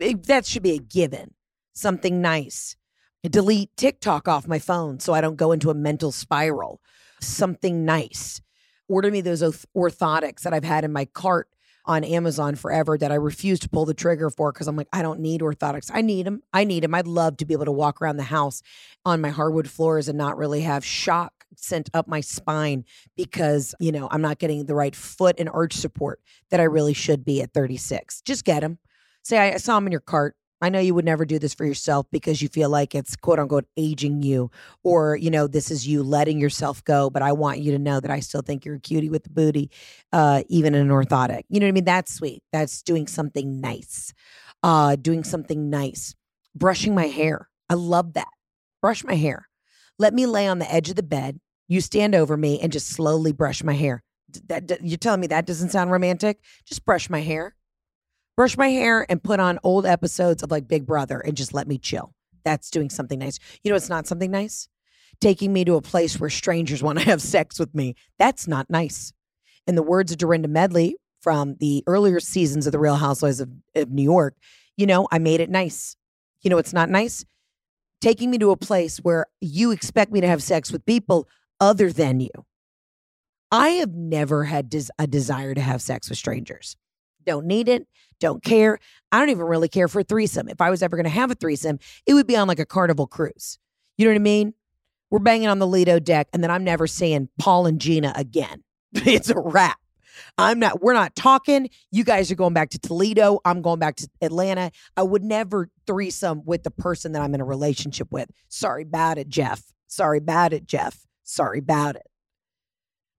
it, 0.00 0.26
that 0.26 0.44
should 0.44 0.64
be 0.64 0.72
a 0.72 0.78
given. 0.78 1.34
Something 1.72 2.20
nice. 2.20 2.74
Delete 3.22 3.70
TikTok 3.76 4.26
off 4.26 4.48
my 4.48 4.58
phone 4.58 4.98
so 4.98 5.14
I 5.14 5.20
don't 5.20 5.36
go 5.36 5.52
into 5.52 5.70
a 5.70 5.74
mental 5.74 6.10
spiral. 6.10 6.80
Something 7.20 7.84
nice. 7.84 8.40
Order 8.88 9.12
me 9.12 9.20
those 9.20 9.42
orthotics 9.76 10.40
that 10.40 10.52
I've 10.52 10.64
had 10.64 10.82
in 10.82 10.92
my 10.92 11.04
cart 11.04 11.48
on 11.84 12.04
Amazon 12.04 12.54
forever 12.54 12.96
that 12.96 13.10
I 13.10 13.16
refuse 13.16 13.58
to 13.60 13.68
pull 13.68 13.84
the 13.84 13.94
trigger 13.94 14.30
for 14.30 14.52
because 14.52 14.68
I'm 14.68 14.76
like, 14.76 14.88
I 14.92 15.02
don't 15.02 15.20
need 15.20 15.40
orthotics. 15.40 15.90
I 15.92 16.00
need 16.00 16.26
them. 16.26 16.42
I 16.52 16.64
need 16.64 16.82
them. 16.82 16.94
I'd 16.94 17.06
love 17.06 17.36
to 17.38 17.44
be 17.44 17.54
able 17.54 17.64
to 17.64 17.72
walk 17.72 18.00
around 18.00 18.16
the 18.16 18.24
house 18.24 18.62
on 19.04 19.20
my 19.20 19.30
hardwood 19.30 19.68
floors 19.68 20.08
and 20.08 20.16
not 20.16 20.36
really 20.36 20.60
have 20.62 20.84
shock 20.84 21.32
sent 21.56 21.90
up 21.92 22.08
my 22.08 22.20
spine 22.20 22.84
because, 23.16 23.74
you 23.78 23.92
know, 23.92 24.08
I'm 24.10 24.22
not 24.22 24.38
getting 24.38 24.66
the 24.66 24.74
right 24.74 24.94
foot 24.94 25.36
and 25.38 25.48
arch 25.48 25.74
support 25.74 26.20
that 26.50 26.60
I 26.60 26.64
really 26.64 26.94
should 26.94 27.24
be 27.24 27.42
at 27.42 27.52
36. 27.52 28.22
Just 28.22 28.44
get 28.44 28.60
them. 28.60 28.78
Say, 29.22 29.38
I 29.38 29.56
saw 29.58 29.76
them 29.76 29.86
in 29.86 29.92
your 29.92 30.00
cart. 30.00 30.36
I 30.62 30.68
know 30.68 30.78
you 30.78 30.94
would 30.94 31.04
never 31.04 31.24
do 31.24 31.40
this 31.40 31.54
for 31.54 31.64
yourself 31.64 32.06
because 32.12 32.40
you 32.40 32.48
feel 32.48 32.70
like 32.70 32.94
it's 32.94 33.16
quote 33.16 33.40
unquote 33.40 33.66
aging 33.76 34.22
you, 34.22 34.48
or, 34.84 35.16
you 35.16 35.28
know, 35.28 35.48
this 35.48 35.72
is 35.72 35.88
you 35.88 36.04
letting 36.04 36.38
yourself 36.38 36.84
go. 36.84 37.10
But 37.10 37.20
I 37.20 37.32
want 37.32 37.58
you 37.58 37.72
to 37.72 37.80
know 37.80 37.98
that 37.98 38.12
I 38.12 38.20
still 38.20 38.42
think 38.42 38.64
you're 38.64 38.76
a 38.76 38.80
cutie 38.80 39.10
with 39.10 39.24
the 39.24 39.30
booty, 39.30 39.70
uh, 40.12 40.44
even 40.48 40.76
in 40.76 40.82
an 40.82 40.88
orthotic. 40.88 41.42
You 41.48 41.58
know 41.58 41.66
what 41.66 41.70
I 41.70 41.72
mean? 41.72 41.84
That's 41.84 42.14
sweet. 42.14 42.44
That's 42.52 42.80
doing 42.82 43.08
something 43.08 43.60
nice. 43.60 44.14
Uh, 44.62 44.94
doing 44.94 45.24
something 45.24 45.68
nice. 45.68 46.14
Brushing 46.54 46.94
my 46.94 47.08
hair. 47.08 47.48
I 47.68 47.74
love 47.74 48.12
that. 48.12 48.28
Brush 48.80 49.02
my 49.02 49.14
hair. 49.16 49.48
Let 49.98 50.14
me 50.14 50.26
lay 50.26 50.46
on 50.46 50.60
the 50.60 50.72
edge 50.72 50.88
of 50.88 50.96
the 50.96 51.02
bed. 51.02 51.40
You 51.66 51.80
stand 51.80 52.14
over 52.14 52.36
me 52.36 52.60
and 52.60 52.70
just 52.70 52.86
slowly 52.86 53.32
brush 53.32 53.64
my 53.64 53.74
hair. 53.74 54.04
That, 54.46 54.78
you're 54.80 54.96
telling 54.96 55.20
me 55.20 55.26
that 55.26 55.44
doesn't 55.44 55.70
sound 55.70 55.90
romantic? 55.90 56.38
Just 56.64 56.84
brush 56.84 57.10
my 57.10 57.20
hair 57.20 57.56
brush 58.36 58.56
my 58.56 58.68
hair 58.68 59.06
and 59.08 59.22
put 59.22 59.40
on 59.40 59.58
old 59.62 59.86
episodes 59.86 60.42
of 60.42 60.50
like 60.50 60.68
Big 60.68 60.86
Brother 60.86 61.20
and 61.20 61.36
just 61.36 61.54
let 61.54 61.68
me 61.68 61.78
chill. 61.78 62.14
That's 62.44 62.70
doing 62.70 62.90
something 62.90 63.18
nice. 63.18 63.38
You 63.62 63.70
know, 63.70 63.76
it's 63.76 63.88
not 63.88 64.06
something 64.06 64.30
nice. 64.30 64.68
Taking 65.20 65.52
me 65.52 65.64
to 65.64 65.76
a 65.76 65.82
place 65.82 66.18
where 66.18 66.30
strangers 66.30 66.82
want 66.82 66.98
to 66.98 67.04
have 67.06 67.22
sex 67.22 67.58
with 67.58 67.74
me. 67.74 67.94
That's 68.18 68.48
not 68.48 68.70
nice. 68.70 69.12
In 69.66 69.74
the 69.74 69.82
words 69.82 70.10
of 70.10 70.18
Dorinda 70.18 70.48
Medley 70.48 70.96
from 71.20 71.56
the 71.60 71.84
earlier 71.86 72.18
seasons 72.18 72.66
of 72.66 72.72
The 72.72 72.78
Real 72.78 72.96
Housewives 72.96 73.40
of, 73.40 73.50
of 73.76 73.90
New 73.90 74.02
York, 74.02 74.34
you 74.76 74.86
know, 74.86 75.06
I 75.12 75.18
made 75.18 75.40
it 75.40 75.50
nice. 75.50 75.96
You 76.40 76.50
know, 76.50 76.58
it's 76.58 76.72
not 76.72 76.90
nice. 76.90 77.24
Taking 78.00 78.30
me 78.30 78.38
to 78.38 78.50
a 78.50 78.56
place 78.56 78.98
where 78.98 79.26
you 79.40 79.70
expect 79.70 80.10
me 80.10 80.20
to 80.20 80.26
have 80.26 80.42
sex 80.42 80.72
with 80.72 80.84
people 80.84 81.28
other 81.60 81.92
than 81.92 82.18
you. 82.18 82.30
I 83.52 83.68
have 83.68 83.94
never 83.94 84.44
had 84.44 84.68
des- 84.68 84.90
a 84.98 85.06
desire 85.06 85.54
to 85.54 85.60
have 85.60 85.80
sex 85.80 86.08
with 86.08 86.18
strangers. 86.18 86.76
Don't 87.24 87.46
need 87.46 87.68
it 87.68 87.86
don't 88.22 88.42
care. 88.42 88.78
I 89.10 89.18
don't 89.18 89.30
even 89.30 89.44
really 89.44 89.68
care 89.68 89.88
for 89.88 90.00
a 90.00 90.04
threesome. 90.04 90.48
If 90.48 90.60
I 90.60 90.70
was 90.70 90.82
ever 90.82 90.96
going 90.96 91.04
to 91.04 91.10
have 91.10 91.30
a 91.30 91.34
threesome, 91.34 91.80
it 92.06 92.14
would 92.14 92.26
be 92.26 92.36
on 92.36 92.46
like 92.46 92.60
a 92.60 92.64
carnival 92.64 93.06
cruise. 93.06 93.58
You 93.98 94.06
know 94.06 94.12
what 94.12 94.20
I 94.20 94.22
mean? 94.22 94.54
We're 95.10 95.18
banging 95.18 95.48
on 95.48 95.58
the 95.58 95.66
Lido 95.66 95.98
deck, 95.98 96.28
and 96.32 96.42
then 96.42 96.50
I'm 96.50 96.64
never 96.64 96.86
seeing 96.86 97.28
Paul 97.38 97.66
and 97.66 97.80
Gina 97.80 98.12
again. 98.16 98.62
it's 98.94 99.28
a 99.28 99.38
wrap. 99.38 99.76
I'm 100.38 100.58
not, 100.58 100.80
we're 100.80 100.94
not 100.94 101.16
talking. 101.16 101.68
You 101.90 102.04
guys 102.04 102.30
are 102.30 102.36
going 102.36 102.54
back 102.54 102.70
to 102.70 102.78
Toledo. 102.78 103.40
I'm 103.44 103.60
going 103.60 103.80
back 103.80 103.96
to 103.96 104.08
Atlanta. 104.22 104.70
I 104.96 105.02
would 105.02 105.24
never 105.24 105.68
threesome 105.86 106.42
with 106.46 106.62
the 106.62 106.70
person 106.70 107.12
that 107.12 107.22
I'm 107.22 107.34
in 107.34 107.40
a 107.40 107.44
relationship 107.44 108.08
with. 108.12 108.30
Sorry 108.48 108.82
about 108.82 109.18
it, 109.18 109.28
Jeff. 109.28 109.62
Sorry 109.88 110.18
about 110.18 110.52
it, 110.52 110.66
Jeff. 110.66 111.06
Sorry 111.24 111.58
about 111.58 111.96
it. 111.96 112.06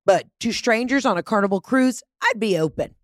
But 0.05 0.27
two 0.39 0.53
strangers 0.53 1.05
on 1.05 1.17
a 1.17 1.23
carnival 1.23 1.61
cruise, 1.61 2.03
I'd 2.23 2.39
be 2.39 2.57
open. 2.57 2.95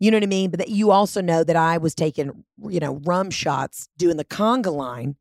You 0.00 0.10
know 0.10 0.16
what 0.16 0.24
I 0.24 0.26
mean? 0.26 0.50
But 0.50 0.58
that 0.58 0.68
you 0.68 0.90
also 0.90 1.20
know 1.20 1.44
that 1.44 1.56
I 1.56 1.78
was 1.78 1.94
taking, 1.94 2.44
you 2.68 2.80
know, 2.80 3.00
rum 3.04 3.30
shots 3.30 3.88
doing 3.96 4.16
the 4.16 4.24
conga 4.24 4.72
line 4.72 5.16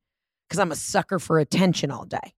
because 0.48 0.60
I'm 0.60 0.72
a 0.72 0.76
sucker 0.76 1.20
for 1.20 1.40
attention 1.40 1.92
all 1.92 2.06
day. 2.06 2.34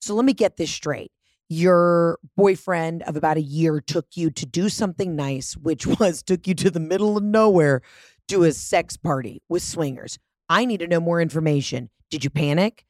So 0.00 0.14
let 0.14 0.24
me 0.24 0.34
get 0.34 0.56
this 0.56 0.70
straight. 0.70 1.12
Your 1.48 2.18
boyfriend 2.36 3.02
of 3.02 3.16
about 3.16 3.36
a 3.36 3.42
year 3.42 3.80
took 3.80 4.06
you 4.14 4.30
to 4.30 4.46
do 4.46 4.68
something 4.68 5.16
nice, 5.16 5.56
which 5.56 5.86
was 6.00 6.22
took 6.22 6.46
you 6.46 6.54
to 6.54 6.70
the 6.70 6.80
middle 6.80 7.16
of 7.16 7.24
nowhere 7.24 7.82
to 8.28 8.44
a 8.44 8.52
sex 8.52 8.96
party 8.96 9.42
with 9.48 9.62
swingers. 9.62 10.18
I 10.48 10.64
need 10.64 10.80
to 10.80 10.86
know 10.86 11.00
more 11.00 11.20
information. 11.20 11.90
Did 12.10 12.24
you 12.24 12.30
panic? 12.30 12.84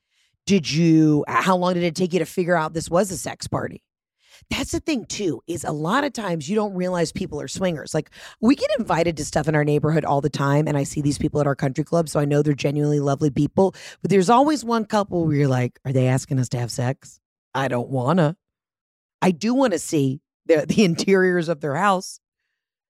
Did 0.47 0.71
you, 0.71 1.25
how 1.27 1.57
long 1.57 1.75
did 1.75 1.85
it 1.85 1.95
take 1.95 2.13
you 2.13 2.19
to 2.19 2.27
figure 2.27 2.57
out 2.57 2.75
this 2.75 2.91
was 2.91 3.11
a 3.11 3.17
sex 3.17 3.47
party? 3.47 3.83
That's 4.51 4.73
the 4.73 4.81
thing 4.81 5.05
too, 5.07 5.43
is 5.47 5.65
a 5.65 5.73
lot 5.73 6.05
of 6.05 6.13
times 6.13 6.49
you 6.49 6.55
don't 6.55 6.75
realize 6.75 7.13
people 7.13 7.41
are 7.41 7.49
swingers. 7.49 7.95
Like 7.95 8.11
we 8.41 8.55
get 8.55 8.71
invited 8.79 9.17
to 9.17 9.25
stuff 9.25 9.49
in 9.49 9.55
our 9.55 9.65
neighborhood 9.65 10.05
all 10.05 10.21
the 10.21 10.31
time, 10.31 10.67
and 10.69 10.77
I 10.77 10.85
see 10.85 11.01
these 11.01 11.19
people 11.19 11.41
at 11.41 11.47
our 11.47 11.57
country 11.57 11.85
club, 11.85 12.09
so 12.09 12.21
I 12.21 12.25
know 12.25 12.43
they're 12.43 12.55
genuinely 12.55 13.01
lovely 13.01 13.31
people. 13.31 13.75
But 14.03 14.11
there's 14.11 14.31
always 14.31 14.65
one 14.65 14.85
couple 14.85 15.27
where 15.27 15.37
you're 15.37 15.49
like, 15.49 15.79
are 15.85 15.93
they 15.93 16.09
asking 16.09 16.39
us 16.39 16.49
to 16.51 16.59
have 16.59 16.71
sex? 16.71 17.21
I 17.55 17.69
don't 17.69 17.89
wanna. 17.89 18.37
I 19.23 19.31
do 19.31 19.55
want 19.55 19.73
to 19.73 19.79
see 19.79 20.21
the, 20.47 20.67
the 20.67 20.85
interiors 20.85 21.49
of 21.49 21.61
their 21.61 21.77
house. 21.77 22.21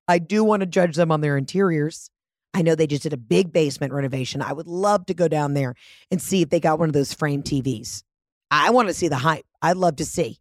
I 0.09 0.19
do 0.19 0.45
want 0.45 0.61
to 0.61 0.67
judge 0.67 0.97
them 0.97 1.11
on 1.11 1.21
their 1.21 1.37
interiors. 1.37 2.11
I 2.53 2.63
know 2.63 2.75
they 2.75 2.87
just 2.87 3.03
did 3.03 3.13
a 3.13 3.19
big 3.19 3.53
basement 3.53 3.93
renovation. 3.93 4.41
I 4.41 4.53
would 4.53 4.69
love 4.69 5.07
to 5.07 5.15
go 5.15 5.27
down 5.27 5.55
there 5.55 5.75
and 6.11 6.23
see 6.23 6.41
if 6.41 6.51
they 6.51 6.61
got 6.61 6.79
one 6.79 6.89
of 6.89 6.93
those 6.93 7.13
frame 7.13 7.43
TVs. 7.43 8.05
I 8.51 8.71
want 8.71 8.89
to 8.89 8.95
see 8.95 9.09
the 9.09 9.17
hype. 9.17 9.45
I'd 9.61 9.77
love 9.77 9.97
to 9.97 10.05
see. 10.05 10.39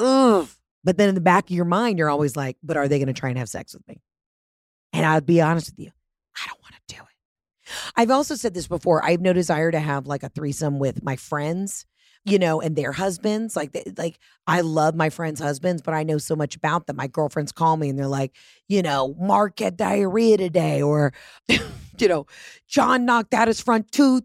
Ugh. 0.00 0.48
But 0.82 0.98
then 0.98 1.08
in 1.08 1.14
the 1.14 1.20
back 1.20 1.44
of 1.44 1.56
your 1.56 1.64
mind, 1.64 1.98
you're 1.98 2.10
always 2.10 2.36
like, 2.36 2.56
but 2.62 2.76
are 2.76 2.88
they 2.88 2.98
going 2.98 3.06
to 3.06 3.14
try 3.14 3.30
and 3.30 3.38
have 3.38 3.48
sex 3.48 3.72
with 3.74 3.86
me? 3.88 4.02
And 4.92 5.06
I'll 5.06 5.20
be 5.20 5.40
honest 5.40 5.70
with 5.70 5.78
you, 5.78 5.90
I 6.36 6.46
don't 6.46 6.60
want 6.62 6.74
to 6.74 6.94
do 6.94 7.02
it. 7.02 7.70
I've 7.96 8.10
also 8.10 8.34
said 8.34 8.54
this 8.54 8.68
before. 8.68 9.04
I 9.04 9.12
have 9.12 9.20
no 9.20 9.32
desire 9.32 9.70
to 9.70 9.80
have 9.80 10.06
like 10.06 10.22
a 10.22 10.28
threesome 10.28 10.78
with 10.78 11.02
my 11.02 11.16
friends 11.16 11.86
you 12.24 12.38
know, 12.38 12.60
and 12.60 12.74
their 12.74 12.92
husbands. 12.92 13.54
Like, 13.54 13.72
they, 13.72 13.84
like 13.96 14.18
I 14.46 14.62
love 14.62 14.94
my 14.94 15.10
friends' 15.10 15.40
husbands, 15.40 15.82
but 15.82 15.94
I 15.94 16.02
know 16.02 16.18
so 16.18 16.34
much 16.34 16.56
about 16.56 16.86
them. 16.86 16.96
My 16.96 17.06
girlfriends 17.06 17.52
call 17.52 17.76
me 17.76 17.90
and 17.90 17.98
they're 17.98 18.06
like, 18.06 18.34
you 18.68 18.82
know, 18.82 19.14
Mark 19.18 19.58
had 19.60 19.76
diarrhea 19.76 20.38
today, 20.38 20.82
or, 20.82 21.12
you 21.48 22.08
know, 22.08 22.26
John 22.66 23.04
knocked 23.04 23.34
out 23.34 23.48
his 23.48 23.60
front 23.60 23.92
tooth 23.92 24.24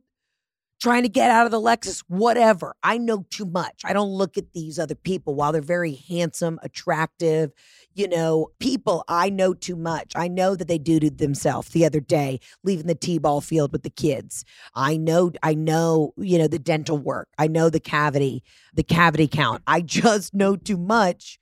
trying 0.79 1.03
to 1.03 1.09
get 1.09 1.29
out 1.29 1.45
of 1.45 1.51
the 1.51 1.59
Lexus, 1.59 2.03
whatever. 2.07 2.73
I 2.83 2.97
know 2.97 3.25
too 3.29 3.45
much. 3.45 3.81
I 3.83 3.93
don't 3.93 4.09
look 4.09 4.37
at 4.37 4.53
these 4.53 4.79
other 4.79 4.95
people 4.95 5.35
while 5.35 5.51
they're 5.51 5.61
very 5.61 5.95
handsome, 5.95 6.59
attractive, 6.63 7.51
you 7.93 8.07
know, 8.07 8.47
people. 8.59 9.03
I 9.07 9.29
know 9.29 9.53
too 9.53 9.75
much. 9.75 10.13
I 10.15 10.27
know 10.29 10.55
that 10.55 10.67
they 10.67 10.77
do 10.77 10.99
to 10.99 11.09
themselves 11.09 11.69
the 11.69 11.85
other 11.85 11.99
day, 11.99 12.39
leaving 12.63 12.87
the 12.87 12.95
T-ball 12.95 13.41
field 13.41 13.71
with 13.73 13.83
the 13.83 13.89
kids. 13.89 14.45
I 14.73 14.95
know, 14.95 15.31
I 15.43 15.53
know, 15.53 16.13
you 16.17 16.37
know, 16.37 16.47
the 16.47 16.59
dental 16.59 16.97
work. 16.97 17.27
I 17.37 17.47
know 17.47 17.69
the 17.69 17.79
cavity, 17.79 18.43
the 18.73 18.83
cavity 18.83 19.27
count. 19.27 19.63
I 19.67 19.81
just 19.81 20.33
know 20.33 20.55
too 20.55 20.77
much 20.77 21.39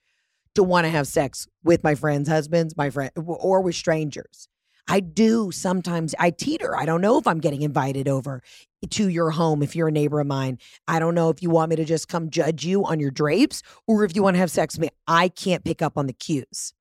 to 0.54 0.64
want 0.64 0.84
to 0.86 0.90
have 0.90 1.06
sex 1.06 1.46
with 1.62 1.84
my 1.84 1.94
friends' 1.94 2.28
husbands, 2.28 2.76
my 2.76 2.90
friend, 2.90 3.12
or 3.16 3.60
with 3.60 3.76
strangers. 3.76 4.48
I 4.88 5.00
do 5.00 5.50
sometimes, 5.50 6.14
I 6.18 6.30
teeter. 6.30 6.74
I 6.74 6.86
don't 6.86 7.02
know 7.02 7.18
if 7.18 7.26
I'm 7.26 7.40
getting 7.40 7.62
invited 7.62 8.08
over 8.08 8.42
to 8.88 9.08
your 9.08 9.30
home 9.30 9.62
if 9.62 9.76
you're 9.76 9.88
a 9.88 9.92
neighbor 9.92 10.20
of 10.20 10.26
mine. 10.26 10.58
I 10.86 10.98
don't 10.98 11.14
know 11.14 11.28
if 11.28 11.42
you 11.42 11.50
want 11.50 11.70
me 11.70 11.76
to 11.76 11.84
just 11.84 12.08
come 12.08 12.30
judge 12.30 12.64
you 12.64 12.84
on 12.86 12.98
your 12.98 13.10
drapes 13.10 13.62
or 13.86 14.04
if 14.04 14.16
you 14.16 14.22
want 14.22 14.34
to 14.34 14.40
have 14.40 14.50
sex 14.50 14.74
with 14.74 14.82
me. 14.82 14.88
I 15.06 15.28
can't 15.28 15.64
pick 15.64 15.82
up 15.82 15.98
on 15.98 16.06
the 16.06 16.12
cues. 16.14 16.72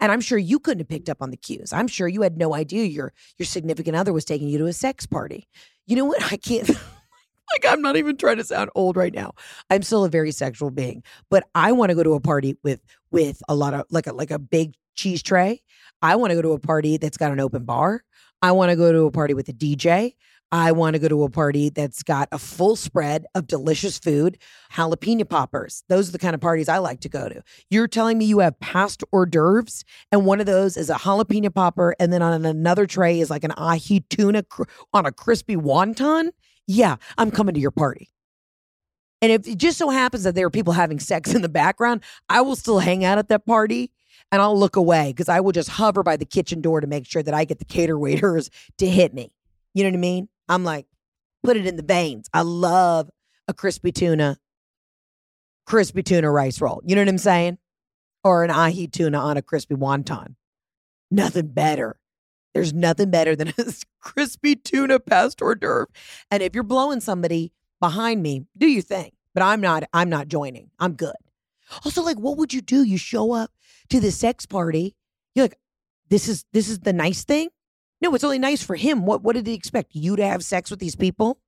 And 0.00 0.12
I'm 0.12 0.20
sure 0.20 0.38
you 0.38 0.60
couldn't 0.60 0.80
have 0.80 0.88
picked 0.88 1.08
up 1.08 1.20
on 1.20 1.30
the 1.30 1.36
cues. 1.36 1.72
I'm 1.72 1.88
sure 1.88 2.06
you 2.06 2.22
had 2.22 2.36
no 2.36 2.54
idea 2.54 2.84
your 2.84 3.12
your 3.38 3.46
significant 3.46 3.96
other 3.96 4.12
was 4.12 4.24
taking 4.24 4.48
you 4.48 4.58
to 4.58 4.66
a 4.66 4.72
sex 4.72 5.06
party. 5.06 5.48
You 5.86 5.96
know 5.96 6.04
what? 6.04 6.22
I 6.32 6.36
can't 6.36 6.68
like 6.68 7.66
I'm 7.66 7.82
not 7.82 7.96
even 7.96 8.16
trying 8.16 8.36
to 8.36 8.44
sound 8.44 8.70
old 8.74 8.96
right 8.96 9.14
now. 9.14 9.32
I'm 9.70 9.82
still 9.82 10.04
a 10.04 10.08
very 10.08 10.30
sexual 10.30 10.70
being, 10.70 11.02
but 11.30 11.44
I 11.54 11.72
want 11.72 11.90
to 11.90 11.96
go 11.96 12.02
to 12.02 12.14
a 12.14 12.20
party 12.20 12.56
with 12.62 12.80
with 13.10 13.42
a 13.48 13.54
lot 13.54 13.74
of 13.74 13.86
like 13.90 14.06
a 14.06 14.12
like 14.12 14.30
a 14.30 14.38
big 14.38 14.74
cheese 14.98 15.22
tray 15.22 15.62
I 16.02 16.16
want 16.16 16.30
to 16.30 16.36
go 16.36 16.42
to 16.42 16.52
a 16.52 16.58
party 16.58 16.96
that's 16.96 17.16
got 17.16 17.32
an 17.32 17.40
open 17.40 17.64
bar. 17.64 18.02
I 18.40 18.52
want 18.52 18.70
to 18.70 18.76
go 18.76 18.92
to 18.92 19.06
a 19.06 19.10
party 19.10 19.34
with 19.34 19.48
a 19.48 19.52
DJ. 19.52 20.14
I 20.50 20.72
want 20.72 20.94
to 20.94 20.98
go 20.98 21.08
to 21.08 21.24
a 21.24 21.28
party 21.28 21.68
that's 21.68 22.02
got 22.02 22.28
a 22.32 22.38
full 22.38 22.74
spread 22.74 23.26
of 23.34 23.46
delicious 23.46 23.98
food, 23.98 24.38
jalapeno 24.72 25.28
poppers. 25.28 25.82
Those 25.88 26.08
are 26.08 26.12
the 26.12 26.18
kind 26.18 26.34
of 26.34 26.40
parties 26.40 26.70
I 26.70 26.78
like 26.78 27.00
to 27.00 27.08
go 27.08 27.28
to. 27.28 27.42
You're 27.68 27.88
telling 27.88 28.16
me 28.16 28.24
you 28.24 28.38
have 28.38 28.58
past 28.60 29.04
hors 29.12 29.26
d'oeuvres, 29.26 29.84
and 30.10 30.24
one 30.24 30.40
of 30.40 30.46
those 30.46 30.78
is 30.78 30.88
a 30.88 30.94
jalapeno 30.94 31.52
popper, 31.52 31.94
and 31.98 32.12
then 32.12 32.22
on 32.22 32.46
another 32.46 32.86
tray 32.86 33.20
is 33.20 33.28
like 33.28 33.44
an 33.44 33.52
ahi 33.58 34.00
tuna 34.08 34.44
cr- 34.44 34.62
on 34.94 35.04
a 35.04 35.12
crispy 35.12 35.56
wonton? 35.56 36.30
Yeah, 36.66 36.96
I'm 37.18 37.30
coming 37.30 37.54
to 37.54 37.60
your 37.60 37.70
party. 37.70 38.08
And 39.20 39.32
if 39.32 39.46
it 39.48 39.58
just 39.58 39.76
so 39.76 39.90
happens 39.90 40.22
that 40.22 40.34
there 40.34 40.46
are 40.46 40.50
people 40.50 40.72
having 40.72 41.00
sex 41.00 41.34
in 41.34 41.42
the 41.42 41.48
background, 41.48 42.02
I 42.28 42.40
will 42.40 42.56
still 42.56 42.78
hang 42.78 43.04
out 43.04 43.18
at 43.18 43.28
that 43.28 43.44
party 43.44 43.90
and 44.30 44.42
I'll 44.42 44.58
look 44.58 44.76
away 44.76 45.10
because 45.10 45.28
I 45.28 45.40
will 45.40 45.52
just 45.52 45.70
hover 45.70 46.02
by 46.02 46.16
the 46.16 46.24
kitchen 46.24 46.60
door 46.60 46.80
to 46.80 46.86
make 46.86 47.06
sure 47.06 47.22
that 47.22 47.34
I 47.34 47.44
get 47.44 47.58
the 47.58 47.64
cater 47.64 47.98
waiters 47.98 48.50
to 48.78 48.88
hit 48.88 49.14
me. 49.14 49.32
You 49.74 49.84
know 49.84 49.90
what 49.90 49.96
I 49.96 50.00
mean? 50.00 50.28
I'm 50.48 50.64
like, 50.64 50.86
put 51.42 51.56
it 51.56 51.66
in 51.66 51.76
the 51.76 51.82
veins. 51.82 52.28
I 52.32 52.42
love 52.42 53.10
a 53.46 53.54
crispy 53.54 53.92
tuna, 53.92 54.38
crispy 55.66 56.02
tuna 56.02 56.30
rice 56.30 56.60
roll. 56.60 56.82
You 56.84 56.94
know 56.94 57.02
what 57.02 57.08
I'm 57.08 57.18
saying? 57.18 57.58
Or 58.24 58.44
an 58.44 58.50
ahi 58.50 58.86
tuna 58.86 59.18
on 59.18 59.36
a 59.36 59.42
crispy 59.42 59.74
wonton. 59.74 60.34
Nothing 61.10 61.48
better. 61.48 61.98
There's 62.54 62.72
nothing 62.74 63.10
better 63.10 63.36
than 63.36 63.48
a 63.58 63.72
crispy 64.00 64.56
tuna 64.56 65.00
past 65.00 65.40
hors 65.40 65.54
d'oeuvre. 65.54 65.88
And 66.30 66.42
if 66.42 66.54
you're 66.54 66.64
blowing 66.64 67.00
somebody 67.00 67.52
behind 67.80 68.22
me, 68.22 68.46
do 68.56 68.66
you 68.66 68.82
think? 68.82 69.14
But 69.34 69.42
I'm 69.42 69.60
not. 69.60 69.84
I'm 69.92 70.08
not 70.08 70.28
joining. 70.28 70.70
I'm 70.78 70.94
good. 70.94 71.14
Also, 71.84 72.02
like, 72.02 72.18
what 72.18 72.38
would 72.38 72.52
you 72.52 72.60
do? 72.62 72.82
You 72.82 72.98
show 72.98 73.32
up 73.32 73.50
to 73.90 74.00
the 74.00 74.10
sex 74.10 74.46
party. 74.46 74.94
You're 75.34 75.44
like, 75.44 75.58
this 76.08 76.28
is 76.28 76.44
this 76.52 76.68
is 76.68 76.80
the 76.80 76.92
nice 76.92 77.24
thing. 77.24 77.48
No, 78.00 78.14
it's 78.14 78.24
only 78.24 78.38
nice 78.38 78.62
for 78.62 78.76
him. 78.76 79.04
What 79.04 79.22
what 79.22 79.34
did 79.34 79.46
he 79.46 79.54
expect? 79.54 79.94
You 79.94 80.16
to 80.16 80.26
have 80.26 80.44
sex 80.44 80.70
with 80.70 80.80
these 80.80 80.96
people? 80.96 81.38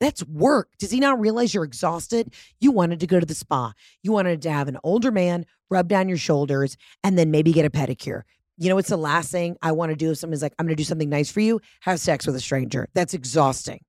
That's 0.00 0.24
work. 0.24 0.70
Does 0.78 0.90
he 0.90 0.98
not 0.98 1.20
realize 1.20 1.52
you're 1.52 1.64
exhausted? 1.64 2.32
You 2.58 2.70
wanted 2.72 3.00
to 3.00 3.06
go 3.06 3.20
to 3.20 3.26
the 3.26 3.34
spa. 3.34 3.72
You 4.02 4.12
wanted 4.12 4.40
to 4.42 4.50
have 4.50 4.66
an 4.66 4.78
older 4.82 5.10
man 5.10 5.44
rub 5.70 5.88
down 5.88 6.08
your 6.08 6.18
shoulders 6.18 6.76
and 7.04 7.18
then 7.18 7.30
maybe 7.30 7.52
get 7.52 7.66
a 7.66 7.70
pedicure. 7.70 8.22
You 8.56 8.70
know, 8.70 8.78
it's 8.78 8.88
the 8.88 8.96
last 8.96 9.30
thing 9.30 9.56
I 9.62 9.72
want 9.72 9.90
to 9.90 9.96
do 9.96 10.10
if 10.10 10.18
someone's 10.18 10.42
like, 10.42 10.54
I'm 10.58 10.66
going 10.66 10.76
to 10.76 10.80
do 10.80 10.84
something 10.84 11.08
nice 11.08 11.30
for 11.30 11.40
you, 11.40 11.60
have 11.80 12.00
sex 12.00 12.26
with 12.26 12.34
a 12.36 12.40
stranger. 12.40 12.88
That's 12.94 13.14
exhausting. 13.14 13.80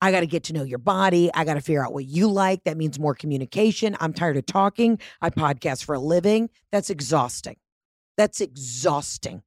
I 0.00 0.10
got 0.12 0.20
to 0.20 0.26
get 0.26 0.44
to 0.44 0.52
know 0.52 0.62
your 0.62 0.78
body. 0.78 1.30
I 1.34 1.44
got 1.44 1.54
to 1.54 1.60
figure 1.60 1.84
out 1.84 1.92
what 1.92 2.06
you 2.06 2.30
like. 2.30 2.64
That 2.64 2.76
means 2.76 2.98
more 2.98 3.14
communication. 3.14 3.96
I'm 4.00 4.12
tired 4.12 4.36
of 4.36 4.46
talking. 4.46 4.98
I 5.20 5.30
podcast 5.30 5.84
for 5.84 5.94
a 5.94 5.98
living. 6.00 6.48
That's 6.72 6.90
exhausting. 6.90 7.56
That's 8.16 8.40
exhausting. 8.40 9.42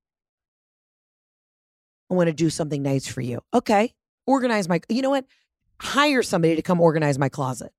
I 2.12 2.14
want 2.14 2.28
to 2.28 2.34
do 2.34 2.50
something 2.50 2.84
nice 2.84 3.08
for 3.08 3.22
you. 3.22 3.42
Okay. 3.54 3.94
Organize 4.28 4.70
my, 4.70 4.82
you 4.90 5.02
know 5.02 5.10
what? 5.10 5.26
Hire 5.82 6.22
somebody 6.22 6.56
to 6.56 6.62
come 6.62 6.80
organize 6.80 7.18
my 7.18 7.30
closet. 7.30 7.72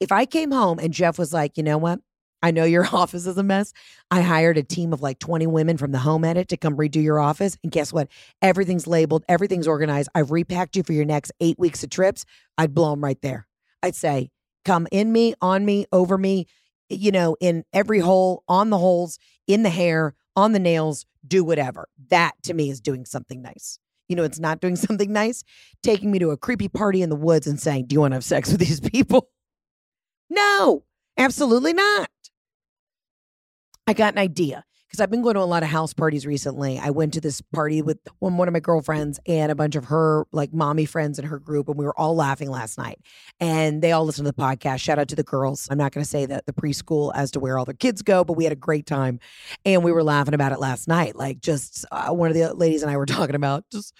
If 0.00 0.10
I 0.10 0.24
came 0.26 0.50
home 0.50 0.78
and 0.78 0.92
Jeff 0.92 1.18
was 1.18 1.32
like, 1.32 1.56
you 1.56 1.62
know 1.62 1.78
what? 1.78 2.00
I 2.44 2.50
know 2.50 2.64
your 2.64 2.86
office 2.92 3.26
is 3.26 3.38
a 3.38 3.42
mess. 3.42 3.72
I 4.10 4.20
hired 4.20 4.58
a 4.58 4.62
team 4.62 4.92
of 4.92 5.00
like 5.00 5.18
20 5.18 5.46
women 5.46 5.78
from 5.78 5.92
the 5.92 5.98
home 5.98 6.24
edit 6.24 6.48
to 6.48 6.58
come 6.58 6.76
redo 6.76 7.02
your 7.02 7.18
office. 7.18 7.56
And 7.62 7.72
guess 7.72 7.90
what? 7.90 8.08
Everything's 8.42 8.86
labeled, 8.86 9.24
everything's 9.28 9.66
organized. 9.66 10.10
I've 10.14 10.30
repacked 10.30 10.76
you 10.76 10.82
for 10.82 10.92
your 10.92 11.06
next 11.06 11.32
eight 11.40 11.58
weeks 11.58 11.82
of 11.82 11.88
trips. 11.88 12.26
I'd 12.58 12.74
blow 12.74 12.90
them 12.90 13.02
right 13.02 13.20
there. 13.22 13.48
I'd 13.82 13.94
say, 13.94 14.30
come 14.66 14.86
in 14.92 15.10
me, 15.10 15.34
on 15.40 15.64
me, 15.64 15.86
over 15.90 16.18
me, 16.18 16.46
you 16.90 17.10
know, 17.10 17.34
in 17.40 17.64
every 17.72 18.00
hole, 18.00 18.44
on 18.46 18.68
the 18.68 18.78
holes, 18.78 19.18
in 19.46 19.62
the 19.62 19.70
hair, 19.70 20.14
on 20.36 20.52
the 20.52 20.58
nails, 20.58 21.06
do 21.26 21.44
whatever. 21.44 21.88
That 22.10 22.32
to 22.42 22.52
me 22.52 22.68
is 22.68 22.82
doing 22.82 23.06
something 23.06 23.40
nice. 23.40 23.78
You 24.06 24.16
know, 24.16 24.22
it's 24.22 24.38
not 24.38 24.60
doing 24.60 24.76
something 24.86 25.10
nice, 25.10 25.44
taking 25.82 26.10
me 26.10 26.18
to 26.18 26.30
a 26.30 26.36
creepy 26.36 26.68
party 26.68 27.00
in 27.00 27.08
the 27.08 27.16
woods 27.16 27.46
and 27.46 27.58
saying, 27.58 27.86
Do 27.86 27.94
you 27.94 28.00
want 28.00 28.12
to 28.12 28.16
have 28.16 28.24
sex 28.24 28.50
with 28.50 28.60
these 28.60 28.80
people? 28.80 29.30
No, 30.28 30.84
absolutely 31.16 31.72
not. 31.72 32.10
I 33.86 33.92
got 33.92 34.14
an 34.14 34.18
idea 34.18 34.64
because 34.88 35.02
I've 35.02 35.10
been 35.10 35.22
going 35.22 35.34
to 35.34 35.40
a 35.40 35.42
lot 35.42 35.62
of 35.62 35.68
house 35.68 35.92
parties 35.92 36.24
recently. 36.24 36.78
I 36.78 36.90
went 36.90 37.14
to 37.14 37.20
this 37.20 37.40
party 37.40 37.82
with 37.82 37.98
one, 38.20 38.48
of 38.48 38.52
my 38.52 38.60
girlfriends 38.60 39.18
and 39.26 39.52
a 39.52 39.54
bunch 39.54 39.74
of 39.74 39.86
her 39.86 40.24
like 40.32 40.54
mommy 40.54 40.86
friends 40.86 41.18
in 41.18 41.26
her 41.26 41.38
group, 41.38 41.68
and 41.68 41.76
we 41.76 41.84
were 41.84 41.98
all 41.98 42.14
laughing 42.14 42.48
last 42.48 42.78
night. 42.78 42.98
And 43.40 43.82
they 43.82 43.92
all 43.92 44.04
listened 44.06 44.26
to 44.26 44.32
the 44.32 44.40
podcast. 44.40 44.80
Shout 44.80 44.98
out 44.98 45.08
to 45.08 45.16
the 45.16 45.22
girls. 45.22 45.68
I'm 45.70 45.78
not 45.78 45.92
going 45.92 46.04
to 46.04 46.08
say 46.08 46.24
that 46.26 46.46
the 46.46 46.52
preschool 46.52 47.12
as 47.14 47.30
to 47.32 47.40
where 47.40 47.58
all 47.58 47.64
their 47.64 47.74
kids 47.74 48.02
go, 48.02 48.24
but 48.24 48.34
we 48.34 48.44
had 48.44 48.52
a 48.52 48.56
great 48.56 48.86
time, 48.86 49.20
and 49.64 49.84
we 49.84 49.92
were 49.92 50.04
laughing 50.04 50.34
about 50.34 50.52
it 50.52 50.60
last 50.60 50.88
night. 50.88 51.16
Like 51.16 51.40
just 51.40 51.84
uh, 51.92 52.10
one 52.10 52.30
of 52.30 52.36
the 52.36 52.54
ladies 52.54 52.82
and 52.82 52.90
I 52.90 52.96
were 52.96 53.06
talking 53.06 53.36
about 53.36 53.64
just 53.70 53.94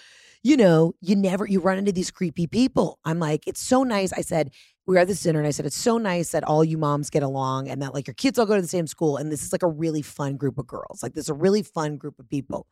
you 0.45 0.59
know, 0.59 0.95
you 1.01 1.17
never 1.17 1.47
you 1.47 1.59
run 1.59 1.79
into 1.79 1.91
these 1.91 2.11
creepy 2.11 2.47
people. 2.47 3.01
I'm 3.05 3.19
like, 3.19 3.49
it's 3.49 3.61
so 3.61 3.83
nice. 3.83 4.13
I 4.13 4.21
said, 4.21 4.51
we 4.87 4.95
were 4.95 5.01
at 5.01 5.09
this 5.09 5.23
dinner 5.23 5.39
and 5.39 5.47
I 5.47 5.51
said, 5.51 5.67
it's 5.67 5.77
so 5.77 5.99
nice 5.99 6.33
that 6.33 6.45
all 6.45 6.65
you 6.65 6.77
moms 6.77 7.11
get 7.11 7.23
along 7.23 7.69
and 7.69 7.81
that 7.83 7.95
like 7.95 8.07
your 8.07 8.15
kids 8.15 8.39
all 8.39 8.47
go 8.47 8.57
to 8.57 8.63
the 8.63 8.69
same 8.69 8.87
school. 8.87 9.17
And 9.17 9.33
this 9.33 9.43
is 9.43 9.53
like 9.53 9.63
a 9.63 9.69
really 9.69 10.03
fun 10.03 10.37
group 10.37 10.59
of 10.59 10.67
girls. 10.67 11.03
Like 11.03 11.15
this 11.15 11.25
is 11.25 11.31
a 11.31 11.35
really 11.35 11.63
fun 11.63 11.97
group 11.97 12.19
of 12.19 12.29
people. 12.29 12.67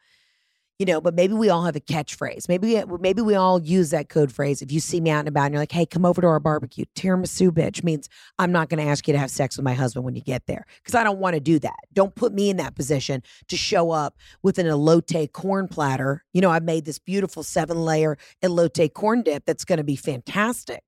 You 0.78 0.86
know, 0.86 1.00
but 1.00 1.14
maybe 1.14 1.34
we 1.34 1.48
all 1.48 1.64
have 1.64 1.76
a 1.76 1.80
catchphrase. 1.80 2.48
Maybe 2.48 2.76
uh, 2.76 2.86
maybe 2.98 3.22
we 3.22 3.36
all 3.36 3.62
use 3.62 3.90
that 3.90 4.08
code 4.08 4.32
phrase. 4.32 4.62
If 4.62 4.72
you 4.72 4.80
see 4.80 5.00
me 5.00 5.10
out 5.10 5.20
and 5.20 5.28
about 5.28 5.44
and 5.44 5.54
you're 5.54 5.62
like, 5.62 5.70
"Hey, 5.70 5.86
come 5.86 6.04
over 6.04 6.20
to 6.20 6.26
our 6.26 6.40
barbecue," 6.40 6.86
tiramisu 6.96 7.50
bitch 7.50 7.84
means 7.84 8.08
I'm 8.40 8.50
not 8.50 8.68
going 8.68 8.84
to 8.84 8.90
ask 8.90 9.06
you 9.06 9.12
to 9.12 9.18
have 9.18 9.30
sex 9.30 9.56
with 9.56 9.64
my 9.64 9.74
husband 9.74 10.04
when 10.04 10.16
you 10.16 10.22
get 10.22 10.46
there 10.46 10.66
because 10.82 10.96
I 10.96 11.04
don't 11.04 11.20
want 11.20 11.34
to 11.34 11.40
do 11.40 11.60
that. 11.60 11.76
Don't 11.92 12.12
put 12.16 12.32
me 12.32 12.50
in 12.50 12.56
that 12.56 12.74
position 12.74 13.22
to 13.46 13.56
show 13.56 13.92
up 13.92 14.16
with 14.42 14.58
an 14.58 14.66
elote 14.66 15.30
corn 15.32 15.68
platter. 15.68 16.24
You 16.32 16.40
know, 16.40 16.50
I've 16.50 16.64
made 16.64 16.84
this 16.84 16.98
beautiful 16.98 17.44
seven 17.44 17.84
layer 17.84 18.16
elote 18.42 18.92
corn 18.92 19.22
dip 19.22 19.44
that's 19.44 19.64
going 19.64 19.78
to 19.78 19.84
be 19.84 19.94
fantastic. 19.94 20.82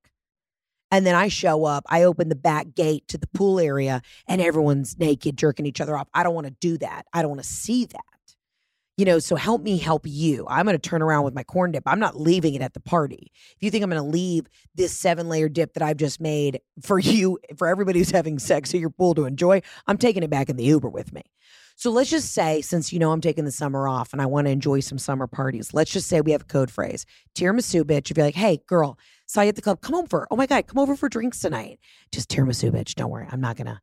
And 0.91 1.05
then 1.05 1.15
I 1.15 1.27
show 1.27 1.65
up, 1.65 1.83
I 1.89 2.03
open 2.03 2.29
the 2.29 2.35
back 2.35 2.75
gate 2.75 3.07
to 3.09 3.17
the 3.17 3.27
pool 3.27 3.59
area, 3.59 4.01
and 4.27 4.41
everyone's 4.41 4.97
naked, 4.97 5.37
jerking 5.37 5.65
each 5.65 5.81
other 5.81 5.97
off. 5.97 6.07
I 6.13 6.23
don't 6.23 6.35
want 6.35 6.47
to 6.47 6.55
do 6.59 6.77
that. 6.77 7.05
I 7.11 7.21
don't 7.21 7.31
want 7.31 7.43
to 7.43 7.47
see 7.47 7.85
that. 7.85 8.01
You 8.97 9.03
know, 9.03 9.19
so 9.19 9.35
help 9.35 9.61
me 9.61 9.77
help 9.77 10.03
you. 10.05 10.45
I'm 10.47 10.65
going 10.65 10.77
to 10.77 10.89
turn 10.89 11.01
around 11.01 11.25
with 11.25 11.33
my 11.33 11.43
corn 11.43 11.73
dip. 11.73 11.83
I'm 11.85 11.99
not 11.99 12.17
leaving 12.17 12.53
it 12.53 12.61
at 12.61 12.73
the 12.73 12.79
party. 12.79 13.29
If 13.33 13.57
you 13.59 13.69
think 13.69 13.83
I'm 13.83 13.89
going 13.89 14.01
to 14.01 14.07
leave 14.07 14.47
this 14.73 14.97
seven 14.97 15.27
layer 15.27 15.49
dip 15.49 15.73
that 15.73 15.83
I've 15.83 15.97
just 15.97 16.21
made 16.21 16.61
for 16.81 16.97
you, 16.99 17.39
for 17.57 17.67
everybody 17.67 17.99
who's 17.99 18.11
having 18.11 18.39
sex 18.39 18.73
at 18.73 18.79
your 18.79 18.89
pool 18.89 19.13
to 19.15 19.25
enjoy, 19.25 19.61
I'm 19.85 19.97
taking 19.97 20.23
it 20.23 20.29
back 20.29 20.49
in 20.49 20.55
the 20.55 20.63
Uber 20.63 20.87
with 20.87 21.11
me. 21.11 21.23
So 21.77 21.91
let's 21.91 22.09
just 22.09 22.33
say, 22.33 22.61
since 22.61 22.93
you 22.93 22.99
know 22.99 23.11
I'm 23.11 23.19
taking 23.19 23.43
the 23.43 23.51
summer 23.51 23.87
off 23.87 24.13
and 24.13 24.21
I 24.21 24.25
want 24.25 24.47
to 24.47 24.51
enjoy 24.51 24.79
some 24.79 24.97
summer 24.97 25.27
parties, 25.27 25.73
let's 25.73 25.91
just 25.91 26.07
say 26.07 26.21
we 26.21 26.31
have 26.31 26.43
a 26.43 26.45
code 26.45 26.71
phrase 26.71 27.05
tiramisu, 27.35 27.83
bitch. 27.83 28.09
If 28.09 28.17
you're 28.17 28.25
like, 28.25 28.35
hey, 28.35 28.61
girl, 28.65 28.97
saw 29.25 29.41
you 29.41 29.49
at 29.49 29.55
the 29.55 29.61
club, 29.61 29.81
come 29.81 29.95
over. 29.95 30.25
Oh 30.31 30.37
my 30.37 30.45
God, 30.45 30.67
come 30.67 30.79
over 30.79 30.95
for 30.95 31.09
drinks 31.09 31.41
tonight. 31.41 31.79
Just 32.13 32.29
tiramisu, 32.29 32.71
bitch. 32.71 32.95
Don't 32.95 33.09
worry. 33.09 33.27
I'm 33.29 33.41
not 33.41 33.57
going 33.57 33.67
to. 33.67 33.79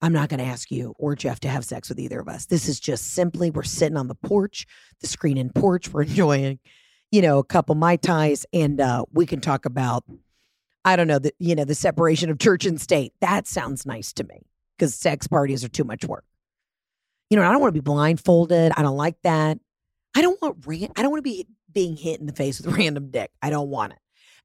I'm 0.00 0.12
not 0.12 0.28
going 0.28 0.38
to 0.38 0.46
ask 0.46 0.70
you 0.70 0.94
or 0.96 1.16
Jeff 1.16 1.40
to 1.40 1.48
have 1.48 1.64
sex 1.64 1.88
with 1.88 1.98
either 1.98 2.20
of 2.20 2.28
us. 2.28 2.46
This 2.46 2.68
is 2.68 2.78
just 2.78 3.14
simply 3.14 3.50
we're 3.50 3.64
sitting 3.64 3.96
on 3.96 4.06
the 4.06 4.14
porch, 4.14 4.64
the 5.00 5.08
screen 5.08 5.36
and 5.36 5.52
porch. 5.52 5.92
We're 5.92 6.02
enjoying, 6.04 6.60
you 7.10 7.20
know, 7.20 7.38
a 7.38 7.44
couple 7.44 7.74
mai 7.74 7.96
tais, 7.96 8.46
and 8.52 8.80
uh, 8.80 9.04
we 9.12 9.26
can 9.26 9.40
talk 9.40 9.64
about, 9.64 10.04
I 10.84 10.94
don't 10.94 11.08
know, 11.08 11.18
the 11.18 11.32
you 11.40 11.54
know 11.56 11.64
the 11.64 11.74
separation 11.74 12.30
of 12.30 12.38
church 12.38 12.64
and 12.64 12.80
state. 12.80 13.12
That 13.20 13.48
sounds 13.48 13.86
nice 13.86 14.12
to 14.14 14.24
me 14.24 14.46
because 14.76 14.94
sex 14.94 15.26
parties 15.26 15.64
are 15.64 15.68
too 15.68 15.84
much 15.84 16.04
work. 16.04 16.24
You 17.30 17.36
know, 17.36 17.42
I 17.46 17.52
don't 17.52 17.60
want 17.60 17.74
to 17.74 17.80
be 17.80 17.84
blindfolded. 17.84 18.72
I 18.76 18.82
don't 18.82 18.96
like 18.96 19.20
that. 19.22 19.58
I 20.16 20.22
don't 20.22 20.40
want 20.40 20.66
ran- 20.66 20.92
I 20.96 21.02
don't 21.02 21.10
want 21.10 21.24
to 21.24 21.30
be 21.30 21.46
being 21.72 21.96
hit 21.96 22.20
in 22.20 22.26
the 22.26 22.32
face 22.32 22.60
with 22.60 22.76
random 22.78 23.10
dick. 23.10 23.30
I 23.42 23.50
don't 23.50 23.68
want 23.68 23.92
it. 23.92 23.98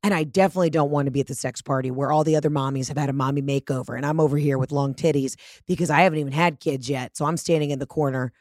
And 0.05 0.13
I 0.13 0.25
definitely 0.25 0.69
don't 0.69 0.91
want 0.91 1.05
to 1.05 1.11
be 1.11 1.21
at 1.21 1.27
the 1.27 1.35
sex 1.35 1.61
party 1.61 1.89
where 1.89 2.11
all 2.11 2.25
the 2.25 2.35
other 2.35 2.49
mommies 2.49 2.89
have 2.89 2.97
had 2.97 3.09
a 3.09 3.13
mommy 3.13 3.41
makeover 3.41 3.95
and 3.95 4.05
I'm 4.05 4.19
over 4.19 4.37
here 4.37 4.57
with 4.57 4.73
long 4.73 4.93
titties 4.93 5.35
because 5.65 5.89
I 5.89 6.01
haven't 6.01 6.19
even 6.19 6.33
had 6.33 6.59
kids 6.59 6.89
yet. 6.89 7.15
So 7.15 7.25
I'm 7.25 7.37
standing 7.37 7.71
in 7.71 7.79
the 7.79 7.85
corner, 7.85 8.33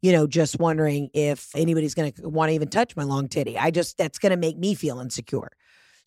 you 0.00 0.12
know, 0.12 0.28
just 0.28 0.60
wondering 0.60 1.10
if 1.14 1.50
anybody's 1.56 1.94
going 1.94 2.12
to 2.12 2.28
want 2.28 2.50
to 2.50 2.54
even 2.54 2.68
touch 2.68 2.94
my 2.94 3.02
long 3.02 3.26
titty. 3.26 3.58
I 3.58 3.72
just, 3.72 3.98
that's 3.98 4.20
going 4.20 4.30
to 4.30 4.36
make 4.36 4.56
me 4.56 4.74
feel 4.74 5.00
insecure. 5.00 5.50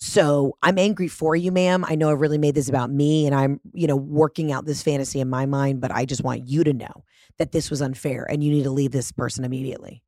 So 0.03 0.57
I'm 0.63 0.79
angry 0.79 1.07
for 1.07 1.35
you, 1.35 1.51
ma'am. 1.51 1.85
I 1.87 1.93
know 1.93 2.09
I 2.09 2.13
really 2.13 2.39
made 2.39 2.55
this 2.55 2.67
about 2.67 2.89
me 2.89 3.27
and 3.27 3.35
I'm, 3.35 3.61
you 3.71 3.85
know, 3.85 3.95
working 3.95 4.51
out 4.51 4.65
this 4.65 4.81
fantasy 4.81 5.19
in 5.19 5.29
my 5.29 5.45
mind, 5.45 5.79
but 5.79 5.91
I 5.91 6.05
just 6.05 6.23
want 6.23 6.47
you 6.47 6.63
to 6.63 6.73
know 6.73 7.05
that 7.37 7.51
this 7.51 7.69
was 7.69 7.83
unfair 7.83 8.25
and 8.27 8.43
you 8.43 8.51
need 8.51 8.63
to 8.63 8.71
leave 8.71 8.91
this 8.91 9.11
person 9.11 9.45
immediately. 9.45 10.01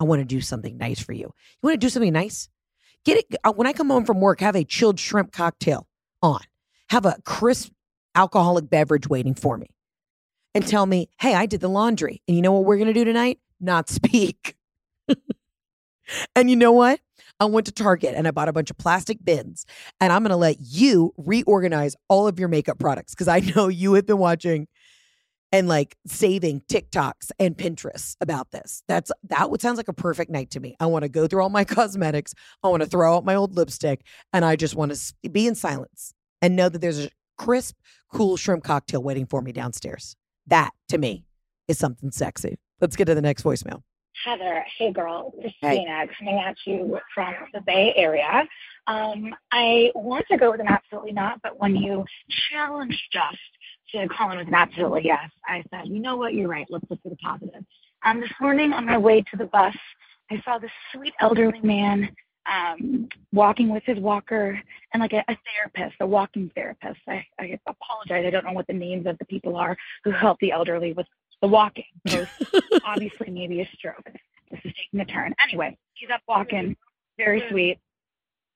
I 0.00 0.04
want 0.04 0.20
to 0.20 0.24
do 0.24 0.40
something 0.40 0.78
nice 0.78 1.00
for 1.00 1.12
you. 1.12 1.24
You 1.24 1.60
want 1.62 1.74
to 1.74 1.86
do 1.86 1.90
something 1.90 2.12
nice? 2.12 2.48
Get 3.04 3.18
it 3.18 3.36
uh, 3.44 3.52
when 3.52 3.66
I 3.66 3.74
come 3.74 3.90
home 3.90 4.06
from 4.06 4.18
work, 4.22 4.40
have 4.40 4.56
a 4.56 4.64
chilled 4.64 4.98
shrimp 4.98 5.30
cocktail 5.30 5.86
on. 6.22 6.40
Have 6.88 7.04
a 7.04 7.18
crisp 7.26 7.70
alcoholic 8.14 8.70
beverage 8.70 9.08
waiting 9.08 9.34
for 9.34 9.58
me. 9.58 9.68
And 10.54 10.66
tell 10.66 10.86
me, 10.86 11.10
"Hey, 11.20 11.34
I 11.34 11.44
did 11.44 11.60
the 11.60 11.68
laundry." 11.68 12.22
And 12.26 12.34
you 12.34 12.42
know 12.42 12.52
what 12.52 12.64
we're 12.64 12.76
going 12.76 12.88
to 12.88 12.94
do 12.94 13.04
tonight? 13.04 13.38
Not 13.60 13.88
speak. 13.90 14.56
and 16.34 16.48
you 16.48 16.56
know 16.56 16.72
what? 16.72 17.00
I 17.40 17.44
went 17.44 17.66
to 17.66 17.72
Target 17.72 18.14
and 18.16 18.26
I 18.26 18.30
bought 18.32 18.48
a 18.48 18.52
bunch 18.52 18.70
of 18.70 18.78
plastic 18.78 19.24
bins 19.24 19.64
and 20.00 20.12
I'm 20.12 20.22
going 20.22 20.30
to 20.30 20.36
let 20.36 20.56
you 20.60 21.12
reorganize 21.16 21.94
all 22.08 22.26
of 22.26 22.38
your 22.38 22.48
makeup 22.48 22.78
products 22.78 23.14
because 23.14 23.28
I 23.28 23.40
know 23.40 23.68
you 23.68 23.94
have 23.94 24.06
been 24.06 24.18
watching 24.18 24.66
and 25.52 25.68
like 25.68 25.96
saving 26.06 26.62
TikToks 26.68 27.30
and 27.38 27.56
Pinterest 27.56 28.16
about 28.20 28.50
this. 28.50 28.82
That's 28.88 29.10
that 29.28 29.50
would 29.50 29.62
sounds 29.62 29.76
like 29.76 29.88
a 29.88 29.94
perfect 29.94 30.30
night 30.30 30.50
to 30.50 30.60
me. 30.60 30.76
I 30.80 30.86
want 30.86 31.04
to 31.04 31.08
go 31.08 31.26
through 31.26 31.42
all 31.42 31.48
my 31.48 31.64
cosmetics. 31.64 32.34
I 32.62 32.68
want 32.68 32.82
to 32.82 32.88
throw 32.88 33.16
out 33.16 33.24
my 33.24 33.34
old 33.34 33.56
lipstick 33.56 34.02
and 34.32 34.44
I 34.44 34.56
just 34.56 34.74
want 34.74 34.94
to 34.94 35.30
be 35.30 35.46
in 35.46 35.54
silence 35.54 36.12
and 36.42 36.56
know 36.56 36.68
that 36.68 36.80
there's 36.80 37.04
a 37.04 37.10
crisp, 37.36 37.76
cool 38.12 38.36
shrimp 38.36 38.64
cocktail 38.64 39.02
waiting 39.02 39.26
for 39.26 39.40
me 39.40 39.52
downstairs. 39.52 40.16
That 40.46 40.70
to 40.88 40.98
me 40.98 41.24
is 41.68 41.78
something 41.78 42.10
sexy. 42.10 42.58
Let's 42.80 42.96
get 42.96 43.06
to 43.06 43.14
the 43.14 43.22
next 43.22 43.42
voicemail. 43.42 43.82
Heather, 44.24 44.64
hey 44.76 44.92
girl, 44.92 45.32
Christina, 45.40 46.06
Hey. 46.06 46.08
Coming 46.18 46.38
at 46.44 46.56
you 46.64 46.98
from 47.14 47.34
the 47.52 47.60
Bay 47.60 47.92
Area. 47.96 48.46
Um, 48.86 49.34
I 49.52 49.90
want 49.94 50.26
to 50.30 50.38
go 50.38 50.50
with 50.50 50.60
an 50.60 50.68
absolutely 50.68 51.12
not, 51.12 51.40
but 51.42 51.58
when 51.60 51.76
you 51.76 52.04
challenged 52.50 53.16
us 53.16 53.36
to 53.92 54.08
call 54.08 54.30
in 54.32 54.38
with 54.38 54.48
an 54.48 54.54
absolutely 54.54 55.02
yes, 55.04 55.30
I 55.46 55.62
said, 55.70 55.86
you 55.86 56.00
know 56.00 56.16
what, 56.16 56.34
you're 56.34 56.48
right, 56.48 56.66
let's 56.70 56.84
look 56.90 57.02
for 57.02 57.10
the 57.10 57.16
positive. 57.16 57.64
Um, 58.04 58.20
this 58.20 58.30
morning 58.40 58.72
on 58.72 58.86
my 58.86 58.98
way 58.98 59.22
to 59.22 59.36
the 59.36 59.46
bus, 59.46 59.74
I 60.30 60.40
saw 60.44 60.58
this 60.58 60.70
sweet 60.92 61.14
elderly 61.20 61.60
man 61.60 62.10
um, 62.48 63.08
walking 63.32 63.68
with 63.68 63.82
his 63.84 63.98
walker 63.98 64.60
and 64.92 65.00
like 65.00 65.12
a, 65.12 65.24
a 65.28 65.36
therapist, 65.54 65.96
a 66.00 66.06
walking 66.06 66.50
therapist. 66.54 67.00
I, 67.06 67.24
I 67.38 67.58
apologize, 67.66 68.24
I 68.26 68.30
don't 68.30 68.44
know 68.44 68.52
what 68.52 68.66
the 68.66 68.72
names 68.72 69.06
of 69.06 69.18
the 69.18 69.24
people 69.26 69.56
are 69.56 69.76
who 70.04 70.10
help 70.10 70.38
the 70.40 70.52
elderly 70.52 70.92
with 70.92 71.06
the 71.42 71.48
walking. 71.48 71.84
Post 72.08 72.30
obviously 72.84 73.30
maybe 73.30 73.60
a 73.60 73.68
stroke. 73.76 74.04
This 74.50 74.60
is 74.64 74.72
taking 74.76 75.00
a 75.00 75.04
turn. 75.04 75.34
Anyway, 75.42 75.76
he's 75.94 76.10
up 76.12 76.20
walking, 76.28 76.76
very 77.16 77.42
sweet. 77.50 77.78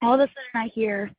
All 0.03 0.15
of 0.15 0.21
a 0.21 0.25
sudden, 0.25 0.35
I 0.55 0.69
hear 0.75 1.11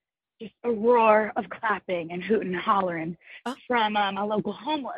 just 0.41 0.53
a 0.63 0.71
roar 0.71 1.31
of 1.35 1.45
clapping 1.49 2.11
and 2.11 2.23
hooting 2.23 2.53
and 2.53 2.61
hollering 2.61 3.15
Oh. 3.45 3.55
from 3.67 3.95
um, 3.95 4.17
a 4.17 4.25
local 4.25 4.51
homeless 4.51 4.95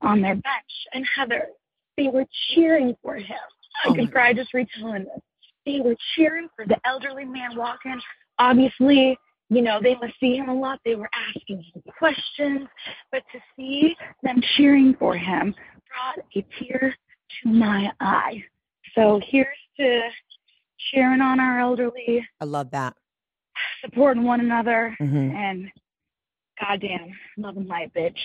on 0.00 0.22
their 0.22 0.34
bench. 0.34 0.72
And 0.94 1.06
Heather, 1.14 1.48
they 1.96 2.08
were 2.08 2.24
cheering 2.54 2.96
for 3.02 3.16
him. 3.16 3.36
I 3.84 3.88
Oh 3.90 3.94
can 3.94 4.04
my 4.04 4.10
cry 4.10 4.32
just 4.32 4.54
retelling 4.54 5.04
this. 5.04 5.22
They 5.66 5.80
were 5.80 5.96
cheering 6.14 6.48
for 6.56 6.64
the 6.66 6.78
elderly 6.86 7.24
man 7.24 7.56
walking. 7.56 8.00
Obviously, 8.38 9.18
you 9.50 9.60
know, 9.62 9.80
they 9.82 9.94
must 9.96 10.14
see 10.20 10.36
him 10.36 10.48
a 10.48 10.54
lot. 10.54 10.80
They 10.84 10.94
were 10.94 11.10
asking 11.28 11.58
him 11.74 11.82
questions, 11.98 12.68
but 13.12 13.22
to 13.32 13.40
see 13.56 13.94
them 14.22 14.40
cheering 14.56 14.94
for 14.98 15.14
him 15.16 15.54
brought 15.90 16.26
a 16.36 16.42
tear 16.58 16.94
to 17.42 17.48
my 17.48 17.92
eye. 18.00 18.42
So 18.94 19.20
here's 19.24 19.46
to 19.78 20.00
cheering 20.92 21.20
on 21.20 21.40
our 21.40 21.60
elderly, 21.60 22.26
I 22.40 22.44
love 22.44 22.70
that. 22.72 22.94
supporting 23.84 24.22
one 24.24 24.40
another, 24.40 24.96
Mhm. 25.00 25.34
and 25.34 25.72
goddamn, 26.60 27.18
love 27.36 27.56
and 27.56 27.66
light, 27.66 27.92
bitch. 27.94 28.18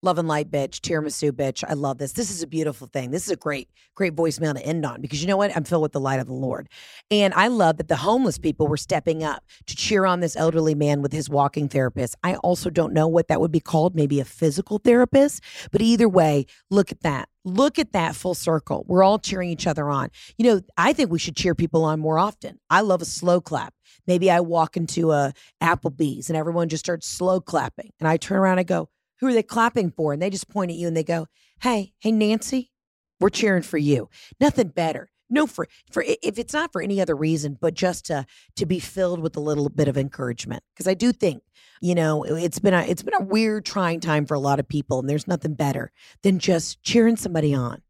Love 0.00 0.18
and 0.18 0.28
light, 0.28 0.48
bitch. 0.48 0.78
Tiramisu, 0.78 1.32
bitch. 1.32 1.64
I 1.68 1.72
love 1.72 1.98
this. 1.98 2.12
This 2.12 2.30
is 2.30 2.40
a 2.40 2.46
beautiful 2.46 2.86
thing. 2.86 3.10
This 3.10 3.24
is 3.24 3.32
a 3.32 3.36
great, 3.36 3.68
great 3.96 4.14
voicemail 4.14 4.54
to 4.54 4.64
end 4.64 4.86
on 4.86 5.00
because 5.00 5.20
you 5.20 5.26
know 5.26 5.36
what? 5.36 5.56
I'm 5.56 5.64
filled 5.64 5.82
with 5.82 5.90
the 5.90 5.98
light 5.98 6.20
of 6.20 6.28
the 6.28 6.34
Lord. 6.34 6.68
And 7.10 7.34
I 7.34 7.48
love 7.48 7.78
that 7.78 7.88
the 7.88 7.96
homeless 7.96 8.38
people 8.38 8.68
were 8.68 8.76
stepping 8.76 9.24
up 9.24 9.42
to 9.66 9.74
cheer 9.74 10.04
on 10.04 10.20
this 10.20 10.36
elderly 10.36 10.76
man 10.76 11.02
with 11.02 11.12
his 11.12 11.28
walking 11.28 11.68
therapist. 11.68 12.14
I 12.22 12.36
also 12.36 12.70
don't 12.70 12.92
know 12.92 13.08
what 13.08 13.26
that 13.26 13.40
would 13.40 13.50
be 13.50 13.58
called, 13.58 13.96
maybe 13.96 14.20
a 14.20 14.24
physical 14.24 14.78
therapist. 14.78 15.42
But 15.72 15.82
either 15.82 16.08
way, 16.08 16.46
look 16.70 16.92
at 16.92 17.00
that. 17.00 17.28
Look 17.44 17.80
at 17.80 17.90
that 17.92 18.14
full 18.14 18.34
circle. 18.34 18.84
We're 18.86 19.02
all 19.02 19.18
cheering 19.18 19.50
each 19.50 19.66
other 19.66 19.88
on. 19.88 20.10
You 20.36 20.46
know, 20.46 20.60
I 20.76 20.92
think 20.92 21.10
we 21.10 21.18
should 21.18 21.34
cheer 21.34 21.56
people 21.56 21.82
on 21.84 21.98
more 21.98 22.20
often. 22.20 22.60
I 22.70 22.82
love 22.82 23.02
a 23.02 23.06
slow 23.06 23.40
clap. 23.40 23.74
Maybe 24.06 24.30
I 24.30 24.38
walk 24.40 24.76
into 24.76 25.10
a 25.10 25.32
Applebee's 25.60 26.30
and 26.30 26.36
everyone 26.36 26.68
just 26.68 26.84
starts 26.84 27.08
slow 27.08 27.40
clapping. 27.40 27.90
And 27.98 28.06
I 28.06 28.16
turn 28.16 28.38
around 28.38 28.58
and 28.58 28.68
go, 28.68 28.90
who 29.20 29.26
are 29.26 29.32
they 29.32 29.42
clapping 29.42 29.90
for? 29.90 30.12
And 30.12 30.22
they 30.22 30.30
just 30.30 30.48
point 30.48 30.70
at 30.70 30.76
you 30.76 30.86
and 30.86 30.96
they 30.96 31.04
go, 31.04 31.26
Hey, 31.60 31.92
hey, 31.98 32.12
Nancy, 32.12 32.70
we're 33.20 33.30
cheering 33.30 33.62
for 33.62 33.78
you. 33.78 34.08
Nothing 34.40 34.68
better. 34.68 35.10
No, 35.30 35.46
for 35.46 35.68
for 35.90 36.02
if 36.06 36.38
it's 36.38 36.54
not 36.54 36.72
for 36.72 36.80
any 36.80 37.00
other 37.00 37.14
reason, 37.14 37.58
but 37.60 37.74
just 37.74 38.06
to 38.06 38.24
to 38.56 38.66
be 38.66 38.80
filled 38.80 39.20
with 39.20 39.36
a 39.36 39.40
little 39.40 39.68
bit 39.68 39.88
of 39.88 39.98
encouragement. 39.98 40.62
Because 40.72 40.88
I 40.88 40.94
do 40.94 41.12
think, 41.12 41.42
you 41.80 41.94
know, 41.94 42.24
it's 42.24 42.58
been 42.58 42.72
a 42.72 42.80
it's 42.82 43.02
been 43.02 43.14
a 43.14 43.22
weird, 43.22 43.66
trying 43.66 44.00
time 44.00 44.24
for 44.24 44.34
a 44.34 44.40
lot 44.40 44.58
of 44.58 44.68
people, 44.68 45.00
and 45.00 45.08
there's 45.08 45.28
nothing 45.28 45.54
better 45.54 45.92
than 46.22 46.38
just 46.38 46.82
cheering 46.82 47.16
somebody 47.16 47.54
on. 47.54 47.82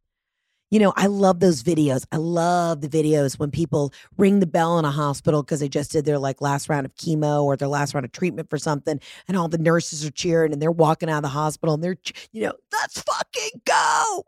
You 0.71 0.81
know, 0.81 0.93
I 0.97 1.07
love 1.07 1.41
those 1.41 1.63
videos. 1.63 2.05
I 2.13 2.19
love 2.19 2.83
the 2.83 2.89
videos 2.89 3.39
when 3.39 3.51
people 3.51 3.91
ring 4.19 4.41
the 4.41 4.47
bell 4.47 4.79
in 4.79 4.85
a 4.85 4.91
hospital 4.91 5.43
because 5.43 5.61
they 5.61 5.69
just 5.69 5.91
did 5.93 6.05
their 6.05 6.19
like 6.19 6.43
last 6.43 6.69
round 6.69 6.85
of 6.85 6.95
chemo 6.95 7.43
or 7.43 7.57
their 7.57 7.69
last 7.69 7.95
round 7.95 8.05
of 8.05 8.13
treatment 8.13 8.51
for 8.51 8.59
something, 8.59 9.01
and 9.27 9.37
all 9.37 9.49
the 9.49 9.57
nurses 9.57 10.05
are 10.05 10.11
cheering 10.11 10.53
and 10.53 10.61
they're 10.61 10.71
walking 10.71 11.09
out 11.09 11.19
of 11.19 11.23
the 11.23 11.29
hospital 11.29 11.75
and 11.75 11.83
they're, 11.83 11.97
you 12.33 12.43
know, 12.43 12.53
let's 12.71 13.01
fucking 13.01 13.63
go. 13.65 14.25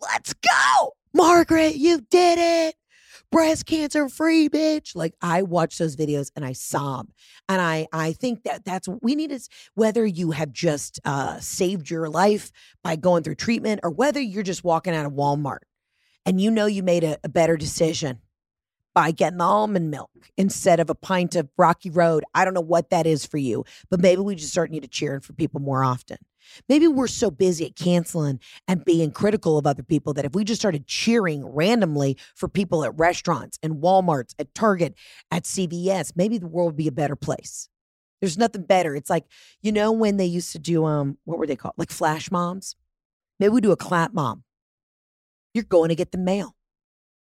Let's 0.00 0.32
go. 0.32 0.92
Margaret, 1.12 1.76
you 1.76 2.00
did 2.10 2.38
it. 2.38 2.76
Breast 3.30 3.66
cancer 3.66 4.08
free, 4.08 4.48
bitch. 4.48 4.96
Like 4.96 5.14
I 5.20 5.42
watch 5.42 5.76
those 5.76 5.96
videos 5.96 6.30
and 6.34 6.46
I 6.46 6.54
sob. 6.54 7.08
And 7.46 7.60
I 7.60 7.88
I 7.92 8.12
think 8.12 8.44
that 8.44 8.64
that's 8.64 8.88
we 9.02 9.14
need 9.14 9.32
is 9.32 9.50
whether 9.74 10.06
you 10.06 10.30
have 10.30 10.50
just 10.50 10.98
uh, 11.04 11.40
saved 11.40 11.90
your 11.90 12.08
life 12.08 12.52
by 12.82 12.96
going 12.96 13.22
through 13.22 13.34
treatment 13.34 13.80
or 13.82 13.90
whether 13.90 14.20
you're 14.20 14.42
just 14.44 14.64
walking 14.64 14.94
out 14.94 15.04
of 15.04 15.12
Walmart 15.12 15.58
and 16.26 16.40
you 16.40 16.50
know 16.50 16.66
you 16.66 16.82
made 16.82 17.04
a, 17.04 17.18
a 17.24 17.28
better 17.28 17.56
decision 17.56 18.20
by 18.94 19.10
getting 19.10 19.38
the 19.38 19.44
almond 19.44 19.90
milk 19.90 20.10
instead 20.36 20.78
of 20.78 20.88
a 20.88 20.94
pint 20.94 21.34
of 21.34 21.48
Rocky 21.58 21.90
Road. 21.90 22.24
I 22.32 22.44
don't 22.44 22.54
know 22.54 22.60
what 22.60 22.90
that 22.90 23.06
is 23.06 23.26
for 23.26 23.38
you, 23.38 23.64
but 23.90 24.00
maybe 24.00 24.22
we 24.22 24.36
just 24.36 24.52
start 24.52 24.70
need 24.70 24.82
to 24.82 24.88
cheering 24.88 25.20
for 25.20 25.32
people 25.32 25.60
more 25.60 25.82
often. 25.82 26.18
Maybe 26.68 26.86
we're 26.86 27.08
so 27.08 27.30
busy 27.30 27.66
at 27.66 27.74
canceling 27.74 28.38
and 28.68 28.84
being 28.84 29.10
critical 29.10 29.58
of 29.58 29.66
other 29.66 29.82
people 29.82 30.12
that 30.14 30.24
if 30.24 30.34
we 30.34 30.44
just 30.44 30.60
started 30.60 30.86
cheering 30.86 31.44
randomly 31.44 32.16
for 32.34 32.48
people 32.48 32.84
at 32.84 32.96
restaurants 32.96 33.58
and 33.62 33.82
Walmarts, 33.82 34.34
at 34.38 34.54
Target, 34.54 34.94
at 35.30 35.44
CVS, 35.44 36.12
maybe 36.14 36.38
the 36.38 36.46
world 36.46 36.68
would 36.68 36.76
be 36.76 36.88
a 36.88 36.92
better 36.92 37.16
place. 37.16 37.68
There's 38.20 38.38
nothing 38.38 38.62
better. 38.62 38.94
It's 38.94 39.10
like, 39.10 39.24
you 39.60 39.72
know, 39.72 39.90
when 39.90 40.16
they 40.16 40.26
used 40.26 40.52
to 40.52 40.58
do 40.58 40.84
um, 40.84 41.18
what 41.24 41.38
were 41.38 41.46
they 41.46 41.56
called? 41.56 41.74
Like 41.76 41.90
flash 41.90 42.30
moms. 42.30 42.76
Maybe 43.40 43.50
we 43.50 43.60
do 43.60 43.72
a 43.72 43.76
clap 43.76 44.14
mom. 44.14 44.43
You're 45.54 45.64
going 45.64 45.88
to 45.88 45.94
get 45.94 46.12
the 46.12 46.18
mail. 46.18 46.56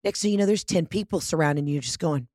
Next 0.04 0.22
thing 0.22 0.32
you 0.32 0.38
know, 0.38 0.46
there's 0.46 0.64
10 0.64 0.88
people 0.88 1.20
surrounding 1.20 1.68
you 1.68 1.80
just 1.80 2.00
going, 2.00 2.28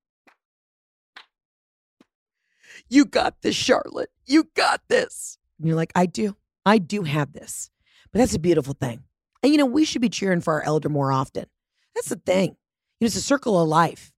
You 2.89 3.05
got 3.05 3.43
this, 3.43 3.57
Charlotte. 3.57 4.11
You 4.25 4.49
got 4.55 4.83
this. 4.89 5.39
And 5.59 5.67
you're 5.67 5.77
like, 5.77 5.93
I 5.95 6.07
do. 6.07 6.37
I 6.65 6.79
do 6.79 7.03
have 7.03 7.33
this. 7.33 7.71
But 8.13 8.21
that's 8.21 8.35
a 8.35 8.39
beautiful 8.39 8.75
thing. 8.75 9.03
And 9.43 9.53
you 9.53 9.59
know, 9.59 9.67
we 9.67 9.85
should 9.85 10.03
be 10.03 10.09
cheering 10.09 10.41
for 10.41 10.55
our 10.55 10.63
elder 10.63 10.89
more 10.89 11.11
often. 11.11 11.47
That's 11.95 12.09
the 12.09 12.17
thing. 12.17 12.51
You 12.51 13.05
know, 13.05 13.07
it's 13.07 13.17
a 13.17 13.21
circle 13.21 13.61
of 13.61 13.69
life. 13.69 14.13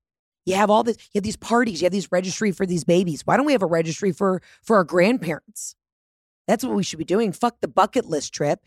You 0.44 0.56
have 0.56 0.68
all 0.68 0.82
this, 0.82 0.96
you 1.12 1.18
have 1.18 1.24
these 1.24 1.36
parties, 1.38 1.80
you 1.80 1.86
have 1.86 1.92
these 1.92 2.12
registry 2.12 2.52
for 2.52 2.66
these 2.66 2.84
babies. 2.84 3.22
Why 3.24 3.36
don't 3.36 3.46
we 3.46 3.52
have 3.52 3.62
a 3.62 3.66
registry 3.66 4.12
for 4.12 4.42
for 4.62 4.76
our 4.76 4.84
grandparents? 4.84 5.74
That's 6.46 6.64
what 6.64 6.74
we 6.74 6.82
should 6.82 6.98
be 6.98 7.04
doing. 7.04 7.32
Fuck 7.32 7.60
the 7.60 7.68
bucket 7.68 8.06
list 8.06 8.34
trip. 8.34 8.60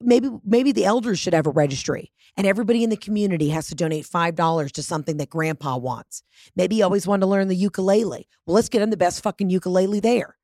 Maybe 0.00 0.30
maybe 0.44 0.72
the 0.72 0.84
elders 0.84 1.18
should 1.18 1.34
have 1.34 1.46
a 1.46 1.50
registry 1.50 2.12
and 2.36 2.46
everybody 2.46 2.84
in 2.84 2.90
the 2.90 2.96
community 2.96 3.48
has 3.48 3.68
to 3.68 3.74
donate 3.74 4.04
$5 4.04 4.72
to 4.72 4.82
something 4.82 5.16
that 5.16 5.30
grandpa 5.30 5.76
wants. 5.76 6.22
Maybe 6.54 6.76
he 6.76 6.82
always 6.82 7.06
wanted 7.06 7.20
to 7.20 7.26
learn 7.26 7.48
the 7.48 7.56
ukulele. 7.56 8.28
Well, 8.46 8.54
let's 8.54 8.68
get 8.68 8.82
him 8.82 8.90
the 8.90 8.96
best 8.96 9.22
fucking 9.22 9.50
ukulele 9.50 10.00
there. 10.00 10.36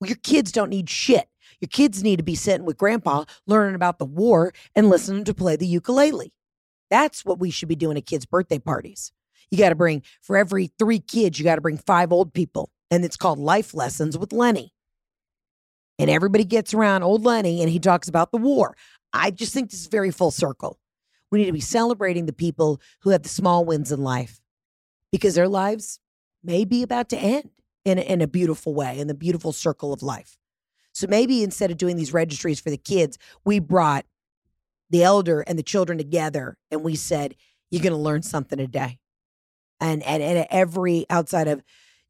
Well, 0.00 0.08
your 0.08 0.18
kids 0.22 0.52
don't 0.52 0.70
need 0.70 0.88
shit. 0.88 1.28
Your 1.60 1.68
kids 1.68 2.02
need 2.02 2.16
to 2.16 2.22
be 2.22 2.36
sitting 2.36 2.64
with 2.64 2.78
grandpa, 2.78 3.24
learning 3.46 3.74
about 3.74 3.98
the 3.98 4.04
war 4.04 4.52
and 4.74 4.88
listening 4.88 5.24
to 5.24 5.34
play 5.34 5.56
the 5.56 5.66
ukulele. 5.66 6.32
That's 6.88 7.24
what 7.24 7.38
we 7.38 7.50
should 7.50 7.68
be 7.68 7.76
doing 7.76 7.96
at 7.96 8.06
kids' 8.06 8.26
birthday 8.26 8.58
parties. 8.58 9.12
You 9.50 9.58
got 9.58 9.70
to 9.70 9.74
bring, 9.74 10.02
for 10.22 10.36
every 10.36 10.68
three 10.78 11.00
kids, 11.00 11.38
you 11.38 11.44
got 11.44 11.56
to 11.56 11.60
bring 11.60 11.76
five 11.76 12.12
old 12.12 12.32
people. 12.32 12.70
And 12.90 13.04
it's 13.04 13.16
called 13.16 13.38
Life 13.38 13.74
Lessons 13.74 14.16
with 14.16 14.32
Lenny. 14.32 14.72
And 16.00 16.08
everybody 16.08 16.44
gets 16.44 16.72
around 16.72 17.02
old 17.02 17.26
Lenny 17.26 17.60
and 17.60 17.68
he 17.68 17.78
talks 17.78 18.08
about 18.08 18.32
the 18.32 18.38
war. 18.38 18.74
I 19.12 19.30
just 19.30 19.52
think 19.52 19.70
this 19.70 19.82
is 19.82 19.86
very 19.86 20.10
full 20.10 20.30
circle. 20.30 20.78
We 21.30 21.40
need 21.40 21.46
to 21.46 21.52
be 21.52 21.60
celebrating 21.60 22.24
the 22.24 22.32
people 22.32 22.80
who 23.02 23.10
have 23.10 23.22
the 23.22 23.28
small 23.28 23.66
wins 23.66 23.92
in 23.92 24.02
life 24.02 24.40
because 25.12 25.34
their 25.34 25.46
lives 25.46 26.00
may 26.42 26.64
be 26.64 26.82
about 26.82 27.10
to 27.10 27.18
end 27.18 27.50
in 27.84 27.98
a, 27.98 28.00
in 28.00 28.22
a 28.22 28.26
beautiful 28.26 28.74
way, 28.74 28.98
in 28.98 29.08
the 29.08 29.14
beautiful 29.14 29.52
circle 29.52 29.92
of 29.92 30.02
life. 30.02 30.38
So 30.92 31.06
maybe 31.06 31.42
instead 31.42 31.70
of 31.70 31.76
doing 31.76 31.96
these 31.96 32.14
registries 32.14 32.60
for 32.60 32.70
the 32.70 32.78
kids, 32.78 33.18
we 33.44 33.58
brought 33.58 34.06
the 34.88 35.04
elder 35.04 35.42
and 35.42 35.58
the 35.58 35.62
children 35.62 35.98
together 35.98 36.56
and 36.70 36.82
we 36.82 36.96
said, 36.96 37.36
you're 37.70 37.82
going 37.82 37.92
to 37.92 37.98
learn 37.98 38.22
something 38.22 38.58
today. 38.58 38.98
And, 39.80 40.02
and, 40.02 40.22
and 40.22 40.46
every 40.50 41.04
outside 41.10 41.46
of, 41.46 41.62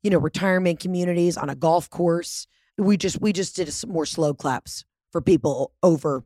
you 0.05 0.11
know, 0.11 0.19
retirement 0.19 0.79
communities 0.79 1.37
on 1.37 1.51
a 1.51 1.57
golf 1.57 1.91
course, 1.91 2.47
we 2.85 2.97
just, 2.97 3.21
we 3.21 3.33
just 3.33 3.57
did 3.57 3.73
some 3.73 3.91
more 3.91 4.07
slow 4.07 4.35
claps 4.35 4.85
for 5.13 5.21
people 5.21 5.73
over, 5.83 6.25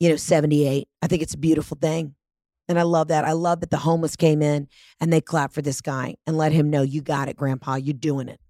you 0.00 0.08
know, 0.08 0.16
78. 0.16 0.88
I 1.00 1.06
think 1.06 1.22
it's 1.22 1.34
a 1.34 1.38
beautiful 1.38 1.76
thing. 1.80 2.14
And 2.68 2.78
I 2.78 2.82
love 2.82 3.08
that. 3.08 3.24
I 3.24 3.32
love 3.32 3.60
that 3.60 3.70
the 3.70 3.78
homeless 3.78 4.16
came 4.16 4.40
in 4.40 4.68
and 5.00 5.12
they 5.12 5.20
clapped 5.20 5.54
for 5.54 5.62
this 5.62 5.80
guy 5.80 6.16
and 6.26 6.38
let 6.38 6.52
him 6.52 6.70
know, 6.70 6.82
you 6.82 7.02
got 7.02 7.28
it, 7.28 7.36
grandpa, 7.36 7.74
you're 7.74 7.94
doing 7.94 8.28
it 8.28 8.40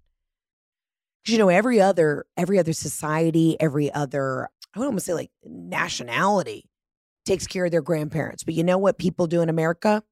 because 1.23 1.33
you 1.33 1.39
know 1.39 1.49
every 1.49 1.79
other 1.79 2.25
every 2.37 2.59
other 2.59 2.73
society 2.73 3.55
every 3.59 3.91
other 3.93 4.49
i 4.75 4.79
would 4.79 4.85
almost 4.85 5.05
say 5.05 5.13
like 5.13 5.31
nationality 5.45 6.69
takes 7.25 7.47
care 7.47 7.65
of 7.65 7.71
their 7.71 7.81
grandparents 7.81 8.43
but 8.43 8.53
you 8.53 8.63
know 8.63 8.77
what 8.77 8.97
people 8.97 9.27
do 9.27 9.41
in 9.41 9.49
america 9.49 10.03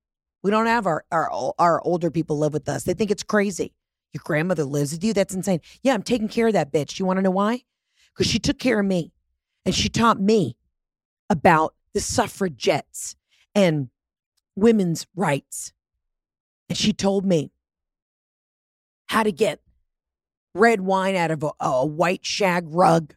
we 0.43 0.51
don't 0.51 0.67
have 0.67 0.88
our 0.88 1.03
our, 1.11 1.53
our 1.59 1.82
older 1.84 2.09
people 2.09 2.38
live 2.38 2.53
with 2.53 2.67
us 2.69 2.84
they 2.84 2.93
think 2.93 3.11
it's 3.11 3.24
crazy 3.24 3.74
your 4.14 4.22
grandmother 4.24 4.64
lives 4.64 4.91
with 4.91 5.03
you 5.03 5.14
that's 5.14 5.34
insane 5.34 5.62
yeah 5.82 5.93
i'm 5.93 6.03
taking 6.03 6.28
care 6.28 6.47
of 6.47 6.53
that 6.53 6.72
bitch 6.72 6.99
you 6.99 7.05
want 7.05 7.18
to 7.18 7.24
know 7.24 7.32
why 7.32 7.62
because 8.14 8.30
she 8.30 8.39
took 8.39 8.59
care 8.59 8.80
of 8.80 8.86
me 8.86 9.12
and 9.66 9.74
she 9.76 9.89
taught 9.89 10.20
me 10.20 10.57
about 11.30 11.76
the 11.93 11.99
suffragettes 11.99 13.16
and 13.55 13.89
women's 14.55 15.05
rights 15.16 15.74
and 16.70 16.78
she 16.78 16.93
told 16.93 17.26
me 17.26 17.51
how 19.09 19.24
to 19.24 19.32
get 19.34 19.59
red 20.53 20.80
wine 20.80 21.16
out 21.16 21.32
of 21.32 21.43
a, 21.43 21.51
a 21.59 21.86
white 21.86 22.26
shag 22.26 22.66
rug. 22.70 23.14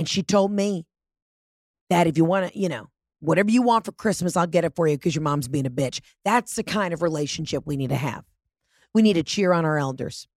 And 0.00 0.08
she 0.08 0.22
told 0.24 0.50
me 0.50 0.84
that 1.90 2.08
if 2.08 2.16
you 2.16 2.24
want 2.24 2.52
to, 2.52 2.58
you 2.58 2.68
know, 2.68 2.88
whatever 3.20 3.50
you 3.50 3.62
want 3.62 3.84
for 3.84 3.92
Christmas, 3.92 4.36
I'll 4.36 4.48
get 4.48 4.64
it 4.64 4.74
for 4.74 4.88
you 4.88 4.96
because 4.96 5.14
your 5.14 5.22
mom's 5.22 5.46
being 5.46 5.64
a 5.64 5.70
bitch. 5.70 6.00
That's 6.24 6.56
the 6.56 6.64
kind 6.64 6.92
of 6.92 7.02
relationship 7.02 7.66
we 7.66 7.76
need 7.76 7.90
to 7.90 7.96
have. 7.96 8.24
We 8.94 9.02
need 9.02 9.14
to 9.14 9.22
cheer 9.22 9.52
on 9.52 9.64
our 9.64 9.78
elders. 9.78 10.28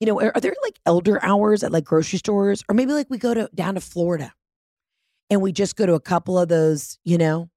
You 0.00 0.06
know, 0.06 0.20
are, 0.20 0.32
are 0.34 0.40
there 0.40 0.54
like 0.62 0.78
elder 0.86 1.22
hours 1.24 1.62
at 1.62 1.72
like 1.72 1.84
grocery 1.84 2.18
stores? 2.18 2.64
Or 2.68 2.74
maybe 2.74 2.92
like 2.92 3.08
we 3.10 3.18
go 3.18 3.34
to 3.34 3.48
down 3.54 3.74
to 3.74 3.80
Florida 3.80 4.32
and 5.30 5.40
we 5.40 5.52
just 5.52 5.76
go 5.76 5.86
to 5.86 5.94
a 5.94 6.00
couple 6.00 6.38
of 6.38 6.48
those, 6.48 6.98
you 7.04 7.18
know, 7.18 7.50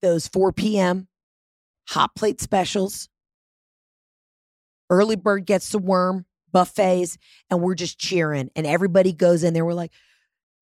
those 0.00 0.26
4 0.28 0.52
p.m. 0.52 1.06
hot 1.88 2.14
plate 2.16 2.40
specials 2.40 3.08
Early 4.92 5.16
bird 5.16 5.46
gets 5.46 5.70
the 5.70 5.78
worm 5.78 6.26
buffets, 6.52 7.16
and 7.48 7.62
we're 7.62 7.74
just 7.74 7.98
cheering. 7.98 8.50
And 8.54 8.66
everybody 8.66 9.14
goes 9.14 9.42
in 9.42 9.54
there. 9.54 9.64
We're 9.64 9.72
like, 9.72 9.90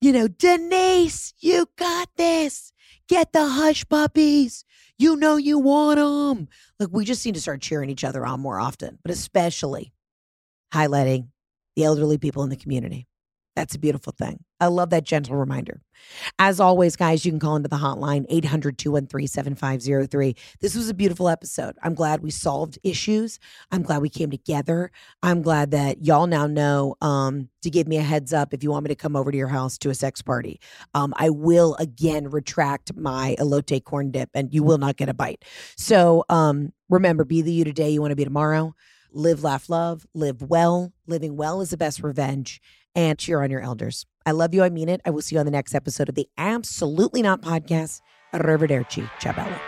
you 0.01 0.13
know, 0.13 0.29
Denise, 0.29 1.35
you 1.41 1.67
got 1.77 2.09
this. 2.17 2.73
Get 3.09 3.33
the 3.33 3.49
hush 3.49 3.85
puppies. 3.89 4.65
You 5.01 5.17
know 5.17 5.39
you 5.39 5.59
want 5.59 5.97
them. 5.97 6.49
Like, 6.79 6.91
we 6.93 7.07
just 7.07 7.25
need 7.25 7.35
to 7.35 7.41
start 7.41 7.63
cheering 7.63 7.89
each 7.89 8.05
other 8.05 8.27
on 8.27 8.39
more 8.39 8.61
often, 8.61 8.99
but 9.03 9.11
especially 9.11 9.95
highlighting 10.75 11.29
the 11.75 11.85
elderly 11.85 12.19
people 12.19 12.43
in 12.43 12.51
the 12.51 12.57
community. 12.57 13.09
That's 13.61 13.75
a 13.75 13.79
beautiful 13.79 14.15
thing. 14.17 14.43
I 14.59 14.69
love 14.69 14.89
that 14.89 15.05
gentle 15.05 15.37
reminder. 15.37 15.83
As 16.39 16.61
always, 16.61 16.97
guys, 16.97 17.27
you 17.27 17.31
can 17.31 17.39
call 17.39 17.57
into 17.57 17.69
the 17.69 17.77
hotline 17.77 18.25
800 18.31 18.79
213 18.79 19.29
7503. 19.29 20.35
This 20.63 20.75
was 20.75 20.89
a 20.89 20.95
beautiful 20.95 21.29
episode. 21.29 21.77
I'm 21.83 21.93
glad 21.93 22.23
we 22.23 22.31
solved 22.31 22.79
issues. 22.83 23.39
I'm 23.71 23.83
glad 23.83 24.01
we 24.01 24.09
came 24.09 24.31
together. 24.31 24.91
I'm 25.23 25.43
glad 25.43 25.73
that 25.73 26.03
y'all 26.03 26.27
now 26.27 26.47
know 26.47 26.97
um, 27.03 27.51
to 27.61 27.69
give 27.69 27.87
me 27.87 27.99
a 27.99 28.03
heads 28.03 28.33
up 28.33 28.55
if 28.55 28.63
you 28.63 28.71
want 28.71 28.85
me 28.85 28.89
to 28.89 28.95
come 28.95 29.15
over 29.15 29.31
to 29.31 29.37
your 29.37 29.49
house 29.49 29.77
to 29.77 29.91
a 29.91 29.95
sex 29.95 30.23
party. 30.23 30.59
Um, 30.95 31.13
I 31.19 31.29
will 31.29 31.77
again 31.79 32.31
retract 32.31 32.97
my 32.97 33.37
elote 33.39 33.85
corn 33.85 34.11
dip 34.11 34.31
and 34.33 34.55
you 34.55 34.63
will 34.63 34.79
not 34.79 34.97
get 34.97 35.11
a 35.11 35.15
bite. 35.15 35.45
So 35.77 36.25
um, 36.31 36.73
remember, 36.89 37.27
be 37.27 37.43
the 37.43 37.53
you 37.53 37.65
today 37.65 37.91
you 37.91 38.01
want 38.01 38.13
to 38.13 38.17
be 38.17 38.25
tomorrow. 38.25 38.75
Live, 39.13 39.43
laugh, 39.45 39.69
love, 39.69 40.07
live 40.15 40.41
well. 40.41 40.95
Living 41.07 41.37
well 41.37 41.61
is 41.61 41.71
the 41.71 41.77
best 41.77 42.03
revenge 42.03 42.63
and 42.95 43.19
cheer 43.19 43.43
on 43.43 43.51
your 43.51 43.61
elders. 43.61 44.07
I 44.27 44.33
love 44.33 44.55
you. 44.55 44.63
I 44.63 44.71
mean 44.71 44.89
it. 44.89 45.01
I 45.05 45.11
will 45.11 45.23
see 45.23 45.37
you 45.37 45.41
on 45.41 45.47
the 45.47 45.53
next 45.53 45.75
episode 45.75 46.09
of 46.09 46.15
the 46.15 46.29
Absolutely 46.37 47.23
Not 47.23 47.43
podcast. 47.43 48.01
Arrivederci. 48.35 49.11
Ciao, 49.19 49.33
bella. 49.33 49.61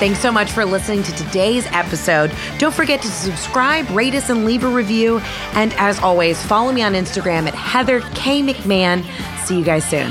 Thanks 0.00 0.18
so 0.20 0.32
much 0.32 0.50
for 0.50 0.64
listening 0.64 1.02
to 1.02 1.12
today's 1.14 1.66
episode. 1.72 2.32
Don't 2.56 2.74
forget 2.74 3.02
to 3.02 3.08
subscribe, 3.08 3.86
rate 3.90 4.14
us, 4.14 4.30
and 4.30 4.46
leave 4.46 4.64
a 4.64 4.68
review. 4.68 5.18
And 5.52 5.74
as 5.74 5.98
always, 5.98 6.42
follow 6.42 6.72
me 6.72 6.80
on 6.80 6.94
Instagram 6.94 7.46
at 7.46 7.54
Heather 7.54 8.00
K. 8.14 8.40
McMahan. 8.40 9.04
See 9.44 9.58
you 9.58 9.64
guys 9.64 9.84
soon. 9.84 10.10